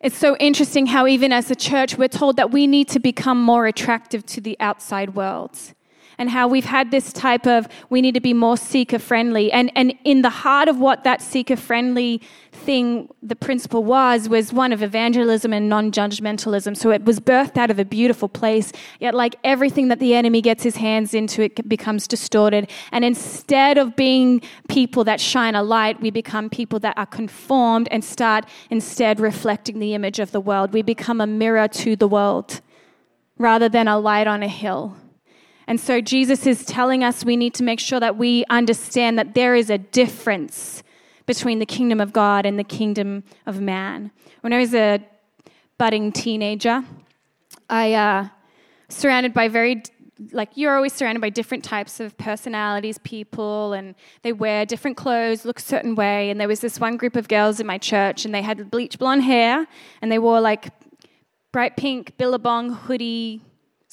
It's 0.00 0.16
so 0.16 0.36
interesting 0.36 0.86
how, 0.86 1.08
even 1.08 1.32
as 1.32 1.50
a 1.50 1.56
church, 1.56 1.98
we're 1.98 2.06
told 2.06 2.36
that 2.36 2.52
we 2.52 2.68
need 2.68 2.86
to 2.90 3.00
become 3.00 3.42
more 3.42 3.66
attractive 3.66 4.24
to 4.26 4.40
the 4.40 4.56
outside 4.60 5.16
world 5.16 5.74
and 6.18 6.30
how 6.30 6.48
we've 6.48 6.64
had 6.64 6.90
this 6.90 7.12
type 7.12 7.46
of 7.46 7.68
we 7.90 8.00
need 8.00 8.14
to 8.14 8.20
be 8.20 8.34
more 8.34 8.56
seeker 8.56 8.98
friendly. 8.98 9.52
And, 9.52 9.70
and 9.74 9.94
in 10.04 10.22
the 10.22 10.30
heart 10.30 10.68
of 10.68 10.78
what 10.78 11.04
that 11.04 11.22
seeker 11.22 11.56
friendly 11.56 12.20
thing, 12.52 13.08
the 13.22 13.36
principle 13.36 13.84
was, 13.84 14.28
was 14.28 14.52
one 14.52 14.72
of 14.72 14.82
evangelism 14.82 15.52
and 15.52 15.68
non 15.68 15.90
judgmentalism. 15.92 16.76
So 16.76 16.90
it 16.90 17.04
was 17.04 17.20
birthed 17.20 17.56
out 17.56 17.70
of 17.70 17.78
a 17.78 17.84
beautiful 17.84 18.28
place, 18.28 18.72
yet, 19.00 19.14
like 19.14 19.36
everything 19.44 19.88
that 19.88 19.98
the 19.98 20.14
enemy 20.14 20.40
gets 20.40 20.62
his 20.62 20.76
hands 20.76 21.14
into, 21.14 21.42
it 21.42 21.68
becomes 21.68 22.06
distorted. 22.08 22.70
And 22.92 23.04
instead 23.04 23.78
of 23.78 23.96
being 23.96 24.40
people 24.68 25.04
that 25.04 25.20
shine 25.20 25.54
a 25.54 25.62
light, 25.62 26.00
we 26.00 26.10
become 26.10 26.48
people 26.48 26.78
that 26.80 26.96
are 26.96 27.06
conformed 27.06 27.88
and 27.90 28.04
start 28.04 28.46
instead 28.70 29.20
reflecting 29.20 29.78
the 29.78 29.94
image 29.94 30.18
of 30.18 30.32
the 30.32 30.40
world. 30.40 30.72
We 30.72 30.82
become 30.82 31.20
a 31.20 31.26
mirror 31.26 31.68
to 31.68 31.96
the 31.96 32.08
world 32.08 32.60
rather 33.38 33.68
than 33.68 33.88
a 33.88 33.98
light 33.98 34.26
on 34.26 34.42
a 34.42 34.48
hill. 34.48 34.96
And 35.66 35.80
so 35.80 36.00
Jesus 36.00 36.46
is 36.46 36.64
telling 36.64 37.02
us 37.02 37.24
we 37.24 37.36
need 37.36 37.54
to 37.54 37.62
make 37.62 37.80
sure 37.80 38.00
that 38.00 38.16
we 38.16 38.44
understand 38.50 39.18
that 39.18 39.34
there 39.34 39.54
is 39.54 39.70
a 39.70 39.78
difference 39.78 40.82
between 41.26 41.58
the 41.58 41.66
kingdom 41.66 42.00
of 42.00 42.12
God 42.12 42.44
and 42.44 42.58
the 42.58 42.64
kingdom 42.64 43.24
of 43.46 43.60
man. 43.60 44.10
When 44.42 44.52
I 44.52 44.58
was 44.58 44.74
a 44.74 45.00
budding 45.78 46.12
teenager, 46.12 46.84
I 47.70 47.94
uh, 47.94 48.28
surrounded 48.88 49.32
by 49.32 49.48
very 49.48 49.82
like 50.30 50.50
you're 50.54 50.76
always 50.76 50.92
surrounded 50.92 51.20
by 51.20 51.28
different 51.30 51.64
types 51.64 51.98
of 51.98 52.16
personalities, 52.16 52.98
people, 52.98 53.72
and 53.72 53.96
they 54.22 54.32
wear 54.32 54.64
different 54.64 54.96
clothes, 54.96 55.44
look 55.44 55.58
a 55.58 55.62
certain 55.62 55.96
way. 55.96 56.30
And 56.30 56.40
there 56.40 56.46
was 56.46 56.60
this 56.60 56.78
one 56.78 56.96
group 56.96 57.16
of 57.16 57.26
girls 57.26 57.58
in 57.58 57.66
my 57.66 57.78
church, 57.78 58.24
and 58.24 58.32
they 58.32 58.42
had 58.42 58.70
bleach 58.70 58.98
blonde 58.98 59.24
hair, 59.24 59.66
and 60.00 60.12
they 60.12 60.18
wore 60.18 60.40
like 60.40 60.68
bright 61.52 61.76
pink 61.76 62.16
billabong 62.16 62.70
hoodie 62.70 63.42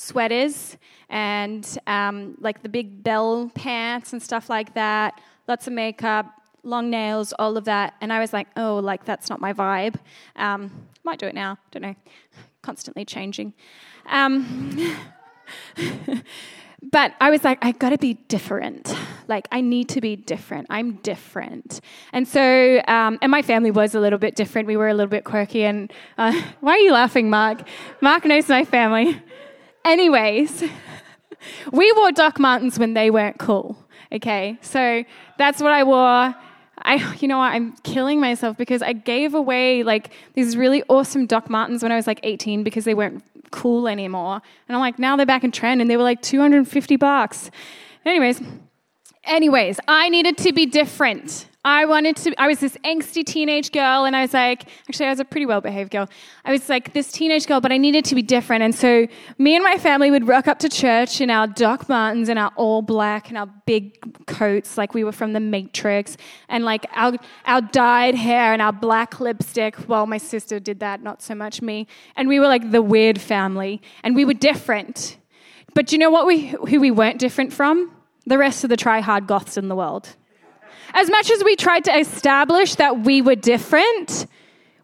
sweaters 0.02 0.78
and 1.10 1.78
um, 1.88 2.36
like 2.40 2.64
the 2.64 2.70
big 2.70 3.04
bell 3.04 3.52
pants 3.54 4.14
and 4.14 4.22
stuff 4.22 4.50
like 4.50 4.74
that, 4.74 5.20
lots 5.48 5.68
of 5.68 5.74
makeup, 5.74 6.26
long 6.64 6.90
nails, 6.90 7.34
all 7.38 7.58
of 7.58 7.66
that. 7.66 7.94
And 8.02 8.12
I 8.12 8.20
was 8.20 8.34
like, 8.34 8.48
oh, 8.58 8.78
like 8.78 9.06
that's 9.06 9.30
not 9.30 9.40
my 9.40 9.54
vibe. 9.54 9.96
Um, 10.36 10.72
might 11.04 11.20
do 11.20 11.28
it 11.28 11.36
now, 11.36 11.58
don't 11.72 11.84
know. 11.84 11.96
Constantly 12.62 13.06
changing. 13.06 13.54
Um, 14.08 14.98
but 16.92 17.14
I 17.20 17.30
was 17.30 17.44
like, 17.44 17.64
I 17.64 17.72
gotta 17.72 17.98
be 17.98 18.14
different. 18.14 18.96
Like, 19.28 19.48
I 19.52 19.62
need 19.62 19.88
to 19.90 20.02
be 20.02 20.16
different. 20.16 20.68
I'm 20.70 20.94
different. 21.04 21.80
And 22.12 22.28
so, 22.28 22.82
um, 22.88 23.18
and 23.22 23.32
my 23.32 23.42
family 23.42 23.72
was 23.72 23.96
a 23.96 24.00
little 24.00 24.20
bit 24.20 24.36
different. 24.36 24.68
We 24.68 24.78
were 24.78 24.90
a 24.90 24.94
little 24.94 25.10
bit 25.10 25.24
quirky. 25.24 25.64
And 25.64 25.92
uh, 26.18 26.40
why 26.60 26.74
are 26.74 26.80
you 26.80 26.92
laughing, 26.92 27.30
Mark? 27.30 27.62
Mark 28.02 28.26
knows 28.26 28.50
my 28.50 28.66
family. 28.66 29.22
Anyways, 29.84 30.64
we 31.72 31.92
wore 31.94 32.12
Doc 32.12 32.40
Martens 32.40 32.78
when 32.78 32.94
they 32.94 33.10
weren't 33.10 33.40
cool. 33.40 33.78
Okay, 34.12 34.58
so 34.62 35.04
that's 35.38 35.62
what 35.62 35.72
I 35.72 35.84
wore. 35.84 36.36
I, 36.84 37.16
you 37.20 37.28
know 37.28 37.38
what, 37.38 37.54
I'm 37.54 37.74
killing 37.84 38.20
myself 38.20 38.58
because 38.58 38.82
I 38.82 38.94
gave 38.94 39.34
away 39.34 39.84
like 39.84 40.12
these 40.34 40.58
really 40.58 40.84
awesome 40.90 41.26
Doc 41.26 41.50
Martens 41.50 41.84
when 41.84 41.92
I 41.92 41.96
was 41.96 42.08
like 42.08 42.20
18 42.24 42.64
because 42.64 42.86
they 42.86 42.94
weren't 42.94 43.24
cool 43.52 43.88
anymore. 43.88 44.42
And 44.68 44.76
I'm 44.76 44.80
like, 44.82 44.98
now 44.98 45.16
they're 45.16 45.26
back 45.26 45.44
in 45.44 45.52
trend 45.52 45.82
and 45.82 45.90
they 45.90 45.98
were 45.98 46.04
like 46.04 46.22
250 46.22 46.96
bucks. 46.96 47.52
Anyways, 48.06 48.42
anyways, 49.24 49.80
I 49.88 50.10
needed 50.10 50.38
to 50.40 50.54
be 50.54 50.66
different. 50.66 51.48
I 51.64 51.86
wanted 51.86 52.16
to, 52.18 52.34
I 52.42 52.48
was 52.48 52.60
this 52.60 52.76
angsty 52.84 53.24
teenage 53.24 53.72
girl, 53.72 54.06
and 54.06 54.16
I 54.16 54.22
was 54.22 54.34
like, 54.34 54.64
actually, 54.90 55.06
I 55.06 55.10
was 55.12 55.20
a 55.20 55.26
pretty 55.26 55.46
well 55.46 55.62
behaved 55.62 55.92
girl. 55.92 56.10
I 56.44 56.52
was 56.52 56.70
like 56.70 56.94
this 56.94 57.12
teenage 57.12 57.46
girl, 57.46 57.62
but 57.62 57.72
I 57.72 57.78
needed 57.78 58.04
to 58.06 58.16
be 58.16 58.24
different. 58.24 58.64
And 58.64 58.74
so 58.74 59.08
me 59.38 59.56
and 59.56 59.64
my 59.64 59.78
family 59.78 60.10
would 60.10 60.28
rock 60.28 60.48
up 60.48 60.58
to 60.60 60.70
church 60.70 61.22
in 61.22 61.30
our 61.30 61.46
Doc 61.46 61.88
Martens 61.88 62.30
and 62.30 62.40
our 62.40 62.52
all 62.56 62.82
black 62.82 63.30
and 63.30 63.38
our 63.38 63.46
big 63.68 64.26
coats, 64.26 64.76
like 64.76 64.96
we 64.96 65.04
were 65.04 65.12
from 65.12 65.34
the 65.34 65.40
Matrix, 65.40 66.18
and 66.50 66.66
like 66.66 66.88
our, 66.94 67.14
our 67.46 67.62
dyed 67.62 68.16
hair 68.16 68.54
and 68.54 68.62
our 68.62 68.74
black 68.74 69.20
lipstick. 69.20 69.88
Well, 69.88 70.08
my 70.08 70.18
sister 70.18 70.60
did 70.60 70.80
that, 70.80 71.04
not 71.04 71.22
so 71.22 71.36
much 71.36 71.62
me. 71.62 71.86
And 72.16 72.28
we 72.28 72.40
were 72.40 72.48
like 72.48 72.72
the 72.72 72.82
weird 72.82 73.22
family, 73.22 73.84
and 74.04 74.16
we 74.16 74.26
were 74.26 74.34
different. 74.34 75.18
But 75.76 75.86
do 75.86 75.96
you 75.96 76.00
know 76.00 76.10
what 76.10 76.26
we, 76.26 76.48
who 76.48 76.80
we 76.80 76.90
weren't 76.90 77.20
different 77.20 77.54
from? 77.54 77.92
The 78.26 78.40
rest 78.40 78.64
of 78.64 78.72
the 78.72 78.78
try 78.78 79.00
hard 79.00 79.28
goths 79.28 79.58
in 79.58 79.68
the 79.68 79.76
world. 79.76 80.16
As 80.94 81.10
much 81.10 81.32
as 81.32 81.44
we 81.44 81.56
tried 81.56 81.84
to 81.86 81.98
establish 81.98 82.76
that 82.76 83.02
we 83.02 83.22
were 83.22 83.36
different, 83.36 84.28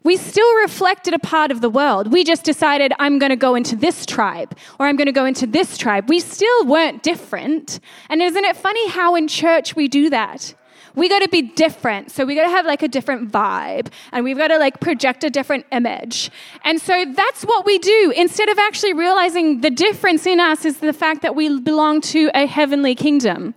we 0.04 0.16
still 0.16 0.54
reflected 0.56 1.12
a 1.12 1.18
part 1.18 1.50
of 1.50 1.60
the 1.60 1.68
world. 1.68 2.12
We 2.12 2.24
just 2.24 2.44
decided, 2.44 2.92
I'm 2.98 3.18
going 3.18 3.30
to 3.30 3.36
go 3.36 3.54
into 3.54 3.76
this 3.76 4.06
tribe 4.06 4.56
or 4.78 4.86
I'm 4.86 4.96
going 4.96 5.06
to 5.06 5.12
go 5.12 5.26
into 5.26 5.46
this 5.46 5.76
tribe. 5.76 6.08
We 6.08 6.20
still 6.20 6.64
weren't 6.64 7.02
different. 7.02 7.80
And 8.08 8.22
isn't 8.22 8.44
it 8.44 8.56
funny 8.56 8.88
how 8.88 9.16
in 9.16 9.28
church 9.28 9.76
we 9.76 9.88
do 9.88 10.08
that? 10.10 10.54
We 10.94 11.08
got 11.08 11.20
to 11.20 11.28
be 11.28 11.42
different. 11.42 12.10
So 12.10 12.24
we 12.24 12.34
got 12.34 12.44
to 12.44 12.50
have 12.50 12.64
like 12.64 12.82
a 12.82 12.88
different 12.88 13.30
vibe 13.30 13.92
and 14.10 14.24
we've 14.24 14.38
got 14.38 14.48
to 14.48 14.58
like 14.58 14.80
project 14.80 15.24
a 15.24 15.30
different 15.30 15.66
image. 15.72 16.30
And 16.64 16.80
so 16.80 17.04
that's 17.14 17.44
what 17.44 17.66
we 17.66 17.78
do. 17.78 18.12
Instead 18.16 18.48
of 18.48 18.58
actually 18.58 18.94
realizing 18.94 19.60
the 19.60 19.70
difference 19.70 20.26
in 20.26 20.40
us 20.40 20.64
is 20.64 20.78
the 20.78 20.92
fact 20.92 21.22
that 21.22 21.36
we 21.36 21.60
belong 21.60 22.00
to 22.00 22.30
a 22.34 22.46
heavenly 22.46 22.94
kingdom. 22.94 23.54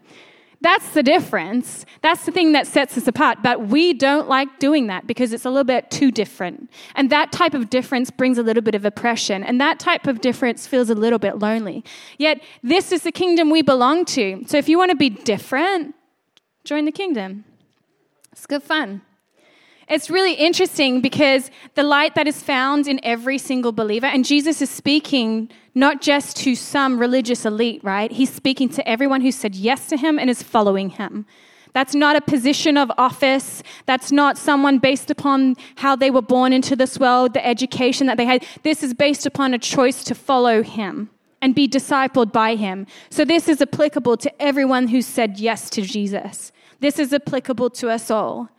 That's 0.62 0.90
the 0.90 1.02
difference. 1.02 1.88
That's 2.02 2.26
the 2.26 2.32
thing 2.32 2.52
that 2.52 2.68
sets 2.68 2.96
us 2.96 3.08
apart. 3.08 3.40
But 3.42 3.68
we 3.68 3.94
don't 3.94 4.30
like 4.30 4.60
doing 4.60 4.88
that 4.88 5.08
because 5.08 5.34
it's 5.34 5.44
a 5.44 5.50
little 5.50 5.64
bit 5.64 5.90
too 5.90 6.12
different. 6.12 6.70
And 6.96 7.10
that 7.10 7.32
type 7.32 7.56
of 7.56 7.70
difference 7.70 8.12
brings 8.12 8.38
a 8.38 8.44
little 8.44 8.62
bit 8.62 8.76
of 8.76 8.86
oppression. 8.86 9.44
And 9.44 9.60
that 9.60 9.80
type 9.80 10.06
of 10.06 10.22
difference 10.22 10.68
feels 10.68 10.92
a 10.92 10.96
little 10.96 11.18
bit 11.18 11.40
lonely. 11.40 11.84
Yet, 12.20 12.42
this 12.62 12.92
is 12.92 13.02
the 13.02 13.12
kingdom 13.12 13.50
we 13.50 13.64
belong 13.64 14.06
to. 14.06 14.44
So 14.48 14.58
if 14.58 14.70
you 14.70 14.78
want 14.78 14.92
to 14.92 14.98
be 14.98 15.10
different, 15.10 15.96
join 16.64 16.86
the 16.86 16.92
kingdom. 16.92 17.44
It's 18.32 18.46
good 18.46 18.64
fun. 18.64 19.02
It's 19.90 20.10
really 20.10 20.36
interesting 20.36 21.02
because 21.02 21.50
the 21.74 21.84
light 21.84 22.16
that 22.16 22.28
is 22.28 22.42
found 22.42 22.88
in 22.88 23.00
every 23.04 23.38
single 23.38 23.72
believer, 23.72 24.06
and 24.06 24.24
Jesus 24.24 24.62
is 24.62 24.70
speaking 24.70 25.50
not 25.74 26.02
just 26.02 26.38
to 26.38 26.56
some 26.56 27.00
religious 27.00 27.46
elite, 27.46 27.84
right? 27.84 28.12
He's 28.12 28.34
speaking 28.34 28.70
to 28.70 28.88
everyone 28.88 29.22
who 29.22 29.32
said 29.32 29.56
yes 29.56 29.88
to 29.88 29.98
him 29.98 30.20
and 30.20 30.30
is 30.30 30.44
following 30.44 30.90
him. 30.90 31.26
That's 31.74 31.96
not 31.96 32.16
a 32.16 32.22
position 32.22 32.76
of 32.78 32.92
office. 32.98 33.64
That's 33.86 34.12
not 34.12 34.38
someone 34.38 34.80
based 34.80 35.10
upon 35.10 35.56
how 35.76 35.96
they 35.96 36.12
were 36.12 36.22
born 36.22 36.52
into 36.52 36.76
this 36.76 37.00
world, 37.00 37.34
the 37.34 37.46
education 37.46 38.08
that 38.08 38.18
they 38.18 38.26
had. 38.26 38.46
This 38.64 38.84
is 38.84 38.94
based 38.94 39.26
upon 39.26 39.54
a 39.54 39.58
choice 39.58 40.04
to 40.06 40.16
follow 40.16 40.64
him 40.64 41.10
and 41.42 41.56
be 41.56 41.68
discipled 41.68 42.32
by 42.32 42.56
him. 42.56 42.86
So 43.10 43.24
this 43.24 43.48
is 43.48 43.62
applicable 43.62 44.18
to 44.18 44.42
everyone 44.42 44.90
who 44.90 45.02
said 45.02 45.40
yes 45.40 45.70
to 45.72 45.82
Jesus. 45.82 46.52
This 46.82 47.00
is 47.00 47.14
applicable 47.14 47.70
to 47.72 47.90
us 47.90 48.12
all. 48.12 48.50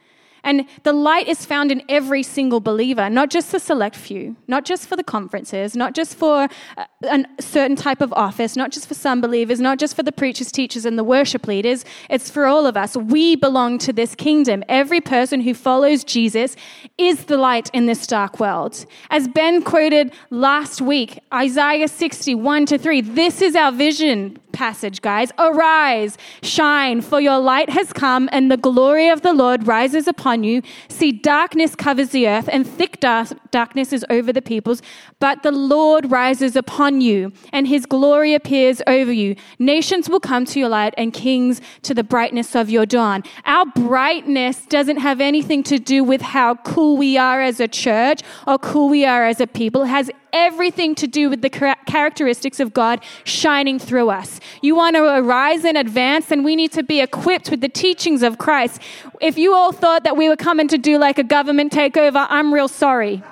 And 0.44 0.66
the 0.82 0.92
light 0.92 1.28
is 1.28 1.44
found 1.46 1.70
in 1.70 1.82
every 1.88 2.22
single 2.22 2.60
believer, 2.60 3.08
not 3.08 3.30
just 3.30 3.52
the 3.52 3.60
select 3.60 3.94
few, 3.94 4.36
not 4.48 4.64
just 4.64 4.88
for 4.88 4.96
the 4.96 5.04
conferences, 5.04 5.76
not 5.76 5.94
just 5.94 6.16
for 6.16 6.48
uh, 6.76 6.84
a 7.04 7.24
certain 7.40 7.76
type 7.76 8.00
of 8.00 8.12
office, 8.12 8.56
not 8.56 8.72
just 8.72 8.88
for 8.88 8.94
some 8.94 9.20
believers, 9.20 9.60
not 9.60 9.78
just 9.78 9.94
for 9.94 10.02
the 10.02 10.12
preachers, 10.12 10.50
teachers, 10.50 10.84
and 10.84 10.98
the 10.98 11.04
worship 11.04 11.46
leaders. 11.46 11.84
It's 12.10 12.28
for 12.30 12.46
all 12.46 12.66
of 12.66 12.76
us. 12.76 12.96
We 12.96 13.36
belong 13.36 13.78
to 13.78 13.92
this 13.92 14.14
kingdom. 14.14 14.64
Every 14.68 15.00
person 15.00 15.40
who 15.40 15.54
follows 15.54 16.02
Jesus 16.02 16.56
is 16.98 17.26
the 17.26 17.36
light 17.36 17.70
in 17.72 17.86
this 17.86 18.06
dark 18.06 18.40
world. 18.40 18.84
As 19.10 19.28
Ben 19.28 19.62
quoted 19.62 20.12
last 20.30 20.80
week, 20.80 21.20
Isaiah 21.32 21.88
61 21.88 22.66
to 22.66 22.78
3, 22.78 23.00
this 23.00 23.42
is 23.42 23.54
our 23.54 23.70
vision 23.70 24.38
passage, 24.52 25.02
guys. 25.02 25.32
Arise, 25.38 26.18
shine, 26.42 27.00
for 27.00 27.20
your 27.20 27.38
light 27.38 27.70
has 27.70 27.92
come, 27.92 28.28
and 28.32 28.50
the 28.50 28.56
glory 28.56 29.08
of 29.08 29.22
the 29.22 29.32
Lord 29.32 29.66
rises 29.66 30.06
upon 30.06 30.44
you. 30.44 30.62
See, 30.88 31.12
darkness 31.12 31.74
covers 31.74 32.10
the 32.10 32.28
earth, 32.28 32.48
and 32.52 32.66
thick 32.66 33.00
darkness 33.00 33.92
is 33.92 34.04
over 34.10 34.32
the 34.32 34.42
peoples, 34.42 34.82
but 35.18 35.42
the 35.42 35.52
Lord 35.52 36.10
rises 36.10 36.56
upon 36.56 37.00
you, 37.00 37.32
and 37.52 37.66
his 37.66 37.86
glory 37.86 38.34
appears 38.34 38.82
over 38.86 39.12
you. 39.12 39.36
Nations 39.58 40.08
will 40.08 40.20
come 40.20 40.44
to 40.46 40.58
your 40.58 40.68
light, 40.68 40.94
and 40.96 41.12
kings 41.12 41.60
to 41.82 41.94
the 41.94 42.04
brightness 42.04 42.54
of 42.54 42.70
your 42.70 42.86
dawn. 42.86 43.22
Our 43.44 43.66
brightness 43.66 44.66
doesn't 44.66 44.98
have 44.98 45.20
anything 45.20 45.62
to 45.64 45.78
do 45.78 46.04
with 46.04 46.20
how 46.20 46.56
cool 46.56 46.96
we 46.96 47.16
are 47.16 47.40
as 47.40 47.60
a 47.60 47.68
church 47.68 48.22
or 48.46 48.58
cool 48.58 48.88
we 48.88 49.04
are 49.04 49.24
as 49.24 49.40
a 49.40 49.46
people. 49.46 49.82
It 49.82 49.88
has 49.88 50.10
everything 50.32 50.94
to 50.96 51.06
do 51.06 51.30
with 51.30 51.42
the 51.42 51.50
characteristics 51.50 52.60
of 52.60 52.72
God 52.72 53.02
shining 53.24 53.78
through 53.78 54.10
us. 54.10 54.40
You 54.62 54.74
want 54.74 54.96
to 54.96 55.04
arise 55.04 55.64
and 55.64 55.76
advance, 55.76 56.30
and 56.30 56.44
we 56.44 56.56
need 56.56 56.72
to 56.72 56.82
be 56.82 57.00
equipped 57.00 57.50
with 57.50 57.60
the 57.60 57.68
teachings 57.68 58.22
of 58.22 58.38
Christ. 58.38 58.80
If 59.20 59.38
you 59.38 59.54
all 59.54 59.72
thought 59.72 60.04
that 60.04 60.16
we 60.16 60.28
were 60.28 60.36
coming 60.36 60.68
to 60.68 60.78
do 60.78 60.98
like 60.98 61.18
a 61.18 61.24
government 61.24 61.72
takeover, 61.72 62.26
I'm 62.28 62.52
real 62.52 62.68
sorry. 62.68 63.22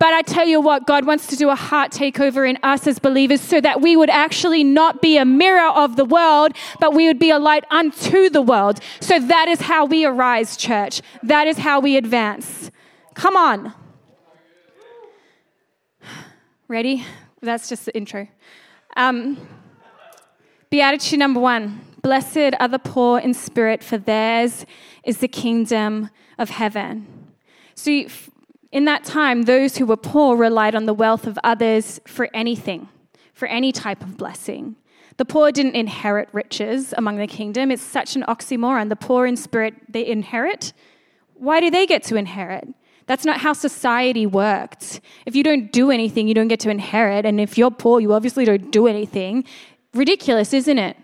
But 0.00 0.14
I 0.14 0.22
tell 0.22 0.46
you 0.46 0.60
what, 0.60 0.86
God 0.86 1.06
wants 1.06 1.26
to 1.28 1.36
do 1.36 1.48
a 1.48 1.56
heart 1.56 1.90
takeover 1.90 2.48
in 2.48 2.56
us 2.62 2.86
as 2.86 3.00
believers 3.00 3.40
so 3.40 3.60
that 3.60 3.80
we 3.80 3.96
would 3.96 4.10
actually 4.10 4.62
not 4.62 5.02
be 5.02 5.16
a 5.16 5.24
mirror 5.24 5.70
of 5.70 5.96
the 5.96 6.04
world, 6.04 6.52
but 6.78 6.94
we 6.94 7.08
would 7.08 7.18
be 7.18 7.30
a 7.30 7.38
light 7.38 7.64
unto 7.70 8.30
the 8.30 8.42
world. 8.42 8.78
So 9.00 9.18
that 9.18 9.48
is 9.48 9.62
how 9.62 9.86
we 9.86 10.04
arise, 10.04 10.56
church. 10.56 11.02
That 11.24 11.48
is 11.48 11.58
how 11.58 11.80
we 11.80 11.96
advance. 11.96 12.70
Come 13.14 13.36
on. 13.36 13.74
Ready? 16.68 17.02
That's 17.40 17.70
just 17.70 17.86
the 17.86 17.96
intro. 17.96 18.28
Um, 18.94 19.38
beatitude 20.68 21.18
number 21.18 21.40
one 21.40 21.80
Blessed 22.02 22.54
are 22.60 22.68
the 22.68 22.78
poor 22.78 23.18
in 23.18 23.32
spirit, 23.32 23.82
for 23.82 23.96
theirs 23.96 24.66
is 25.02 25.18
the 25.18 25.28
kingdom 25.28 26.10
of 26.38 26.50
heaven. 26.50 27.32
So, 27.74 28.04
in 28.70 28.84
that 28.84 29.04
time, 29.04 29.42
those 29.42 29.78
who 29.78 29.86
were 29.86 29.96
poor 29.96 30.36
relied 30.36 30.74
on 30.74 30.84
the 30.84 30.92
wealth 30.92 31.26
of 31.26 31.38
others 31.42 32.00
for 32.06 32.28
anything, 32.34 32.88
for 33.32 33.48
any 33.48 33.72
type 33.72 34.02
of 34.02 34.18
blessing. 34.18 34.76
The 35.16 35.24
poor 35.24 35.50
didn't 35.50 35.74
inherit 35.74 36.28
riches 36.32 36.92
among 36.98 37.16
the 37.16 37.26
kingdom. 37.26 37.70
It's 37.70 37.82
such 37.82 38.14
an 38.14 38.24
oxymoron. 38.24 38.90
The 38.90 38.96
poor 38.96 39.26
in 39.26 39.38
spirit, 39.38 39.74
they 39.88 40.06
inherit. 40.06 40.74
Why 41.32 41.60
do 41.60 41.70
they 41.70 41.86
get 41.86 42.02
to 42.04 42.16
inherit? 42.16 42.68
That's 43.08 43.24
not 43.24 43.40
how 43.40 43.54
society 43.54 44.26
worked. 44.26 45.00
If 45.24 45.34
you 45.34 45.42
don't 45.42 45.72
do 45.72 45.90
anything, 45.90 46.28
you 46.28 46.34
don't 46.34 46.48
get 46.48 46.60
to 46.60 46.70
inherit. 46.70 47.24
And 47.24 47.40
if 47.40 47.56
you're 47.56 47.70
poor, 47.70 48.00
you 48.00 48.12
obviously 48.12 48.44
don't 48.44 48.70
do 48.70 48.86
anything. 48.86 49.44
Ridiculous, 49.94 50.52
isn't 50.52 50.78
it? 50.78 50.94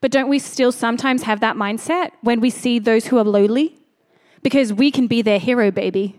But 0.00 0.10
don't 0.10 0.28
we 0.28 0.40
still 0.40 0.72
sometimes 0.72 1.22
have 1.22 1.38
that 1.38 1.54
mindset 1.54 2.10
when 2.22 2.40
we 2.40 2.50
see 2.50 2.80
those 2.80 3.06
who 3.06 3.16
are 3.16 3.24
lowly? 3.24 3.78
Because 4.42 4.72
we 4.72 4.90
can 4.90 5.06
be 5.06 5.22
their 5.22 5.38
hero, 5.38 5.70
baby. 5.70 6.18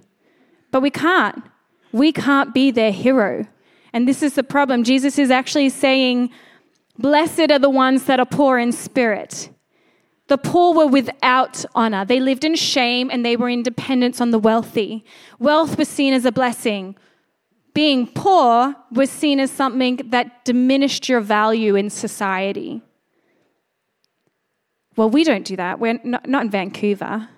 But 0.71 0.81
we 0.81 0.89
can't. 0.89 1.43
We 1.91 2.13
can't 2.13 2.53
be 2.53 2.71
their 2.71 2.93
hero. 2.93 3.45
And 3.91 4.07
this 4.07 4.23
is 4.23 4.35
the 4.35 4.43
problem. 4.43 4.85
Jesus 4.85 5.19
is 5.19 5.29
actually 5.29 5.67
saying, 5.69 6.29
Blessed 6.97 7.51
are 7.51 7.59
the 7.59 7.69
ones 7.69 8.05
that 8.05 8.21
are 8.21 8.25
poor 8.25 8.57
in 8.57 8.71
spirit. 8.71 9.49
The 10.33 10.39
poor 10.39 10.73
were 10.73 10.87
without 10.87 11.63
honor. 11.75 12.05
They 12.05 12.19
lived 12.19 12.43
in 12.43 12.55
shame 12.55 13.11
and 13.11 13.23
they 13.23 13.35
were 13.35 13.49
in 13.49 13.61
dependence 13.61 14.19
on 14.19 14.31
the 14.31 14.39
wealthy. 14.39 15.05
Wealth 15.37 15.77
was 15.77 15.87
seen 15.87 16.11
as 16.11 16.25
a 16.25 16.31
blessing. 16.31 16.95
Being 17.75 18.07
poor 18.07 18.75
was 18.91 19.11
seen 19.11 19.39
as 19.39 19.51
something 19.51 19.97
that 20.05 20.43
diminished 20.43 21.07
your 21.07 21.19
value 21.19 21.75
in 21.75 21.91
society. 21.91 22.81
Well, 24.95 25.07
we 25.07 25.23
don't 25.23 25.45
do 25.45 25.55
that. 25.55 25.79
We're 25.79 25.99
not, 26.03 26.27
not 26.27 26.45
in 26.45 26.49
Vancouver. 26.49 27.29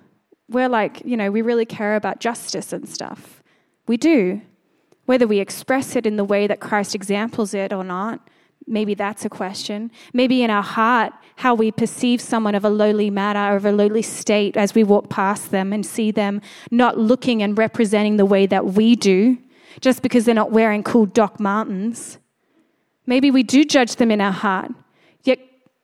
we're 0.48 0.70
like, 0.70 1.02
you 1.04 1.18
know, 1.18 1.30
we 1.30 1.42
really 1.42 1.66
care 1.66 1.98
about 1.98 2.22
justice 2.22 2.72
and 2.72 2.88
stuff. 2.88 3.44
We 3.88 3.98
do. 3.98 4.42
Whether 5.04 5.28
we 5.28 5.40
express 5.40 5.98
it 5.98 6.06
in 6.06 6.16
the 6.16 6.24
way 6.24 6.48
that 6.48 6.62
Christ 6.62 6.96
examples 6.96 7.54
it 7.54 7.74
or 7.74 7.84
not, 7.84 8.26
maybe 8.68 8.94
that's 8.94 9.26
a 9.26 9.30
question. 9.30 9.92
Maybe 10.14 10.44
in 10.44 10.50
our 10.50 10.64
heart, 10.64 11.14
how 11.38 11.54
we 11.54 11.72
perceive 11.72 12.22
someone 12.22 12.56
of 12.56 12.66
a 12.66 12.70
lowly 12.70 13.10
matter 13.10 13.54
or 13.54 13.58
of 13.58 13.66
a 13.66 13.72
lowly 13.72 14.02
state 14.02 14.58
as 14.58 14.74
we 14.74 14.84
walk 14.84 15.10
past 15.10 15.52
them 15.52 15.74
and 15.74 15.86
see 15.86 16.12
them 16.12 16.42
not 16.72 16.98
looking 16.98 17.44
and 17.44 17.58
representing 17.58 18.18
the 18.18 18.26
way 18.26 18.46
that 18.46 18.66
we 18.66 18.96
do, 18.96 19.38
just 19.82 20.02
because 20.02 20.26
they're 20.26 20.36
not 20.36 20.52
wearing 20.52 20.84
cool 20.84 21.06
Doc 21.06 21.40
Martens. 21.40 22.18
Maybe 23.06 23.30
we 23.30 23.44
do 23.44 23.64
judge 23.66 23.98
them 23.98 24.10
in 24.10 24.22
our 24.22 24.32
heart. 24.32 24.72
Yet, 25.24 25.40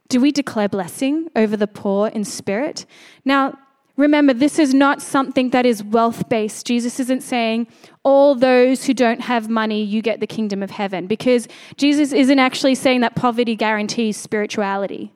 do 0.07 0.19
we 0.19 0.31
declare 0.31 0.69
blessing 0.69 1.29
over 1.35 1.55
the 1.55 1.67
poor 1.67 2.07
in 2.07 2.23
spirit? 2.23 2.85
Now, 3.25 3.57
Remember, 3.97 4.33
this 4.33 4.57
is 4.57 4.73
not 4.73 4.99
something 5.01 5.49
that 5.51 5.65
is 5.65 5.83
wealth 5.83 6.27
based. 6.29 6.65
Jesus 6.65 6.99
isn't 6.99 7.21
saying, 7.21 7.67
all 8.03 8.35
those 8.35 8.85
who 8.85 8.93
don't 8.93 9.21
have 9.21 9.49
money, 9.49 9.83
you 9.83 10.01
get 10.01 10.19
the 10.19 10.27
kingdom 10.27 10.63
of 10.63 10.71
heaven, 10.71 11.07
because 11.07 11.47
Jesus 11.77 12.11
isn't 12.11 12.39
actually 12.39 12.75
saying 12.75 13.01
that 13.01 13.15
poverty 13.15 13.55
guarantees 13.55 14.17
spirituality. 14.17 15.13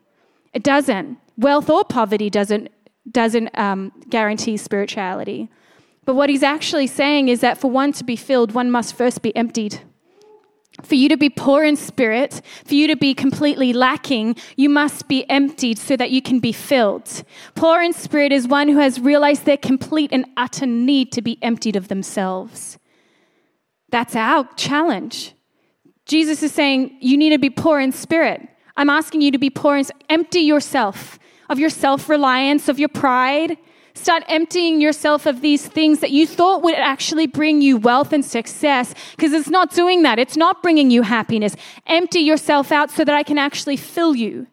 It 0.54 0.64
doesn't. 0.64 1.18
Wealth 1.38 1.70
or 1.70 1.84
poverty 1.84 2.30
doesn't, 2.30 2.70
doesn't 3.12 3.58
um, 3.58 3.92
guarantee 4.10 4.58
spirituality. 4.58 5.50
But 6.06 6.16
what 6.16 6.30
he's 6.30 6.44
actually 6.44 6.88
saying 6.88 7.30
is 7.30 7.42
that 7.42 7.58
for 7.58 7.72
one 7.72 7.92
to 7.94 8.04
be 8.04 8.16
filled, 8.16 8.54
one 8.54 8.70
must 8.70 8.96
first 8.96 9.22
be 9.22 9.36
emptied. 9.36 9.82
For 10.84 10.96
you 10.96 11.08
to 11.10 11.18
be 11.18 11.30
poor 11.30 11.64
in 11.64 11.78
spirit, 11.78 12.42
for 12.66 12.74
you 12.74 12.88
to 12.88 12.96
be 12.96 13.14
completely 13.14 13.72
lacking, 13.72 14.36
you 14.58 14.70
must 14.70 15.08
be 15.08 15.28
emptied 15.30 15.78
so 15.78 15.96
that 15.96 16.12
you 16.12 16.22
can 16.22 16.40
be 16.40 16.52
filled. 16.52 17.24
Poor 17.56 17.82
in 17.82 17.94
spirit 17.94 18.34
is 18.34 18.48
one 18.48 18.68
who 18.68 18.80
has 18.80 19.00
realized 19.00 19.46
their 19.46 19.58
complete 19.58 20.12
and 20.12 20.26
utter 20.36 20.66
need 20.66 21.12
to 21.14 21.22
be 21.22 21.40
emptied 21.42 21.76
of 21.76 21.88
themselves. 21.88 22.78
That's 23.90 24.16
our 24.16 24.50
challenge. 24.58 25.34
Jesus 26.06 26.44
is 26.44 26.52
saying, 26.52 26.98
You 27.00 27.18
need 27.18 27.30
to 27.30 27.40
be 27.40 27.50
poor 27.50 27.80
in 27.80 27.92
spirit. 27.92 28.42
I'm 28.76 28.90
asking 28.90 29.22
you 29.22 29.32
to 29.32 29.38
be 29.38 29.50
poor 29.50 29.78
and 29.78 29.90
empty 30.10 30.42
yourself 30.42 31.18
of 31.50 31.60
your 31.60 31.70
self 31.70 32.10
reliance, 32.10 32.68
of 32.68 32.80
your 32.80 32.90
pride, 32.90 33.58
Start 33.96 34.24
emptying 34.28 34.82
yourself 34.82 35.26
of 35.26 35.40
these 35.42 35.66
things 35.66 36.00
that 36.02 36.12
you 36.12 36.28
thought 36.28 36.62
would 36.64 36.76
actually 36.76 37.28
bring 37.28 37.62
you 37.62 37.78
wealth 37.78 38.12
and 38.12 38.24
success 38.24 38.94
because 39.16 39.32
it's 39.32 39.50
not 39.50 39.72
doing 39.72 40.04
that. 40.04 40.20
It's 40.20 40.36
not 40.36 40.62
bringing 40.62 40.92
you 40.92 41.02
happiness. 41.02 41.56
Empty 41.88 42.20
yourself 42.20 42.74
out 42.74 42.92
so 42.92 43.06
that 43.06 43.16
I 43.16 43.24
can 43.24 43.38
actually 43.38 43.78
fill 43.78 44.14
you. 44.14 44.48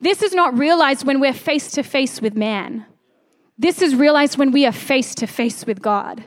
This 0.00 0.22
is 0.22 0.32
not 0.32 0.58
realized 0.58 1.06
when 1.06 1.20
we're 1.20 1.34
face 1.34 1.70
to 1.72 1.82
face 1.82 2.20
with 2.20 2.34
man. 2.34 2.86
This 3.58 3.82
is 3.82 3.94
realized 3.94 4.38
when 4.38 4.50
we 4.50 4.66
are 4.66 4.72
face 4.72 5.14
to 5.16 5.26
face 5.26 5.66
with 5.66 5.82
God. 5.82 6.24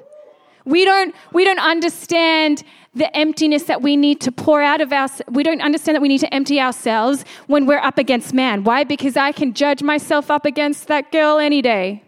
We 0.63 0.85
don't, 0.85 1.13
we 1.33 1.43
don't 1.43 1.59
understand 1.59 2.63
the 2.93 3.13
emptiness 3.17 3.63
that 3.63 3.81
we 3.81 3.97
need 3.97 4.21
to 4.21 4.31
pour 4.31 4.61
out 4.61 4.81
of 4.81 4.93
us. 4.93 5.21
We 5.29 5.43
don't 5.43 5.61
understand 5.61 5.95
that 5.95 6.01
we 6.01 6.07
need 6.07 6.19
to 6.19 6.33
empty 6.33 6.61
ourselves 6.61 7.25
when 7.47 7.65
we're 7.65 7.79
up 7.79 7.97
against 7.97 8.33
man. 8.33 8.63
Why? 8.63 8.83
Because 8.83 9.17
I 9.17 9.31
can 9.31 9.53
judge 9.53 9.83
myself 9.83 10.31
up 10.31 10.45
against 10.45 10.87
that 10.87 11.11
girl 11.11 11.39
any 11.39 11.61
day. 11.61 12.04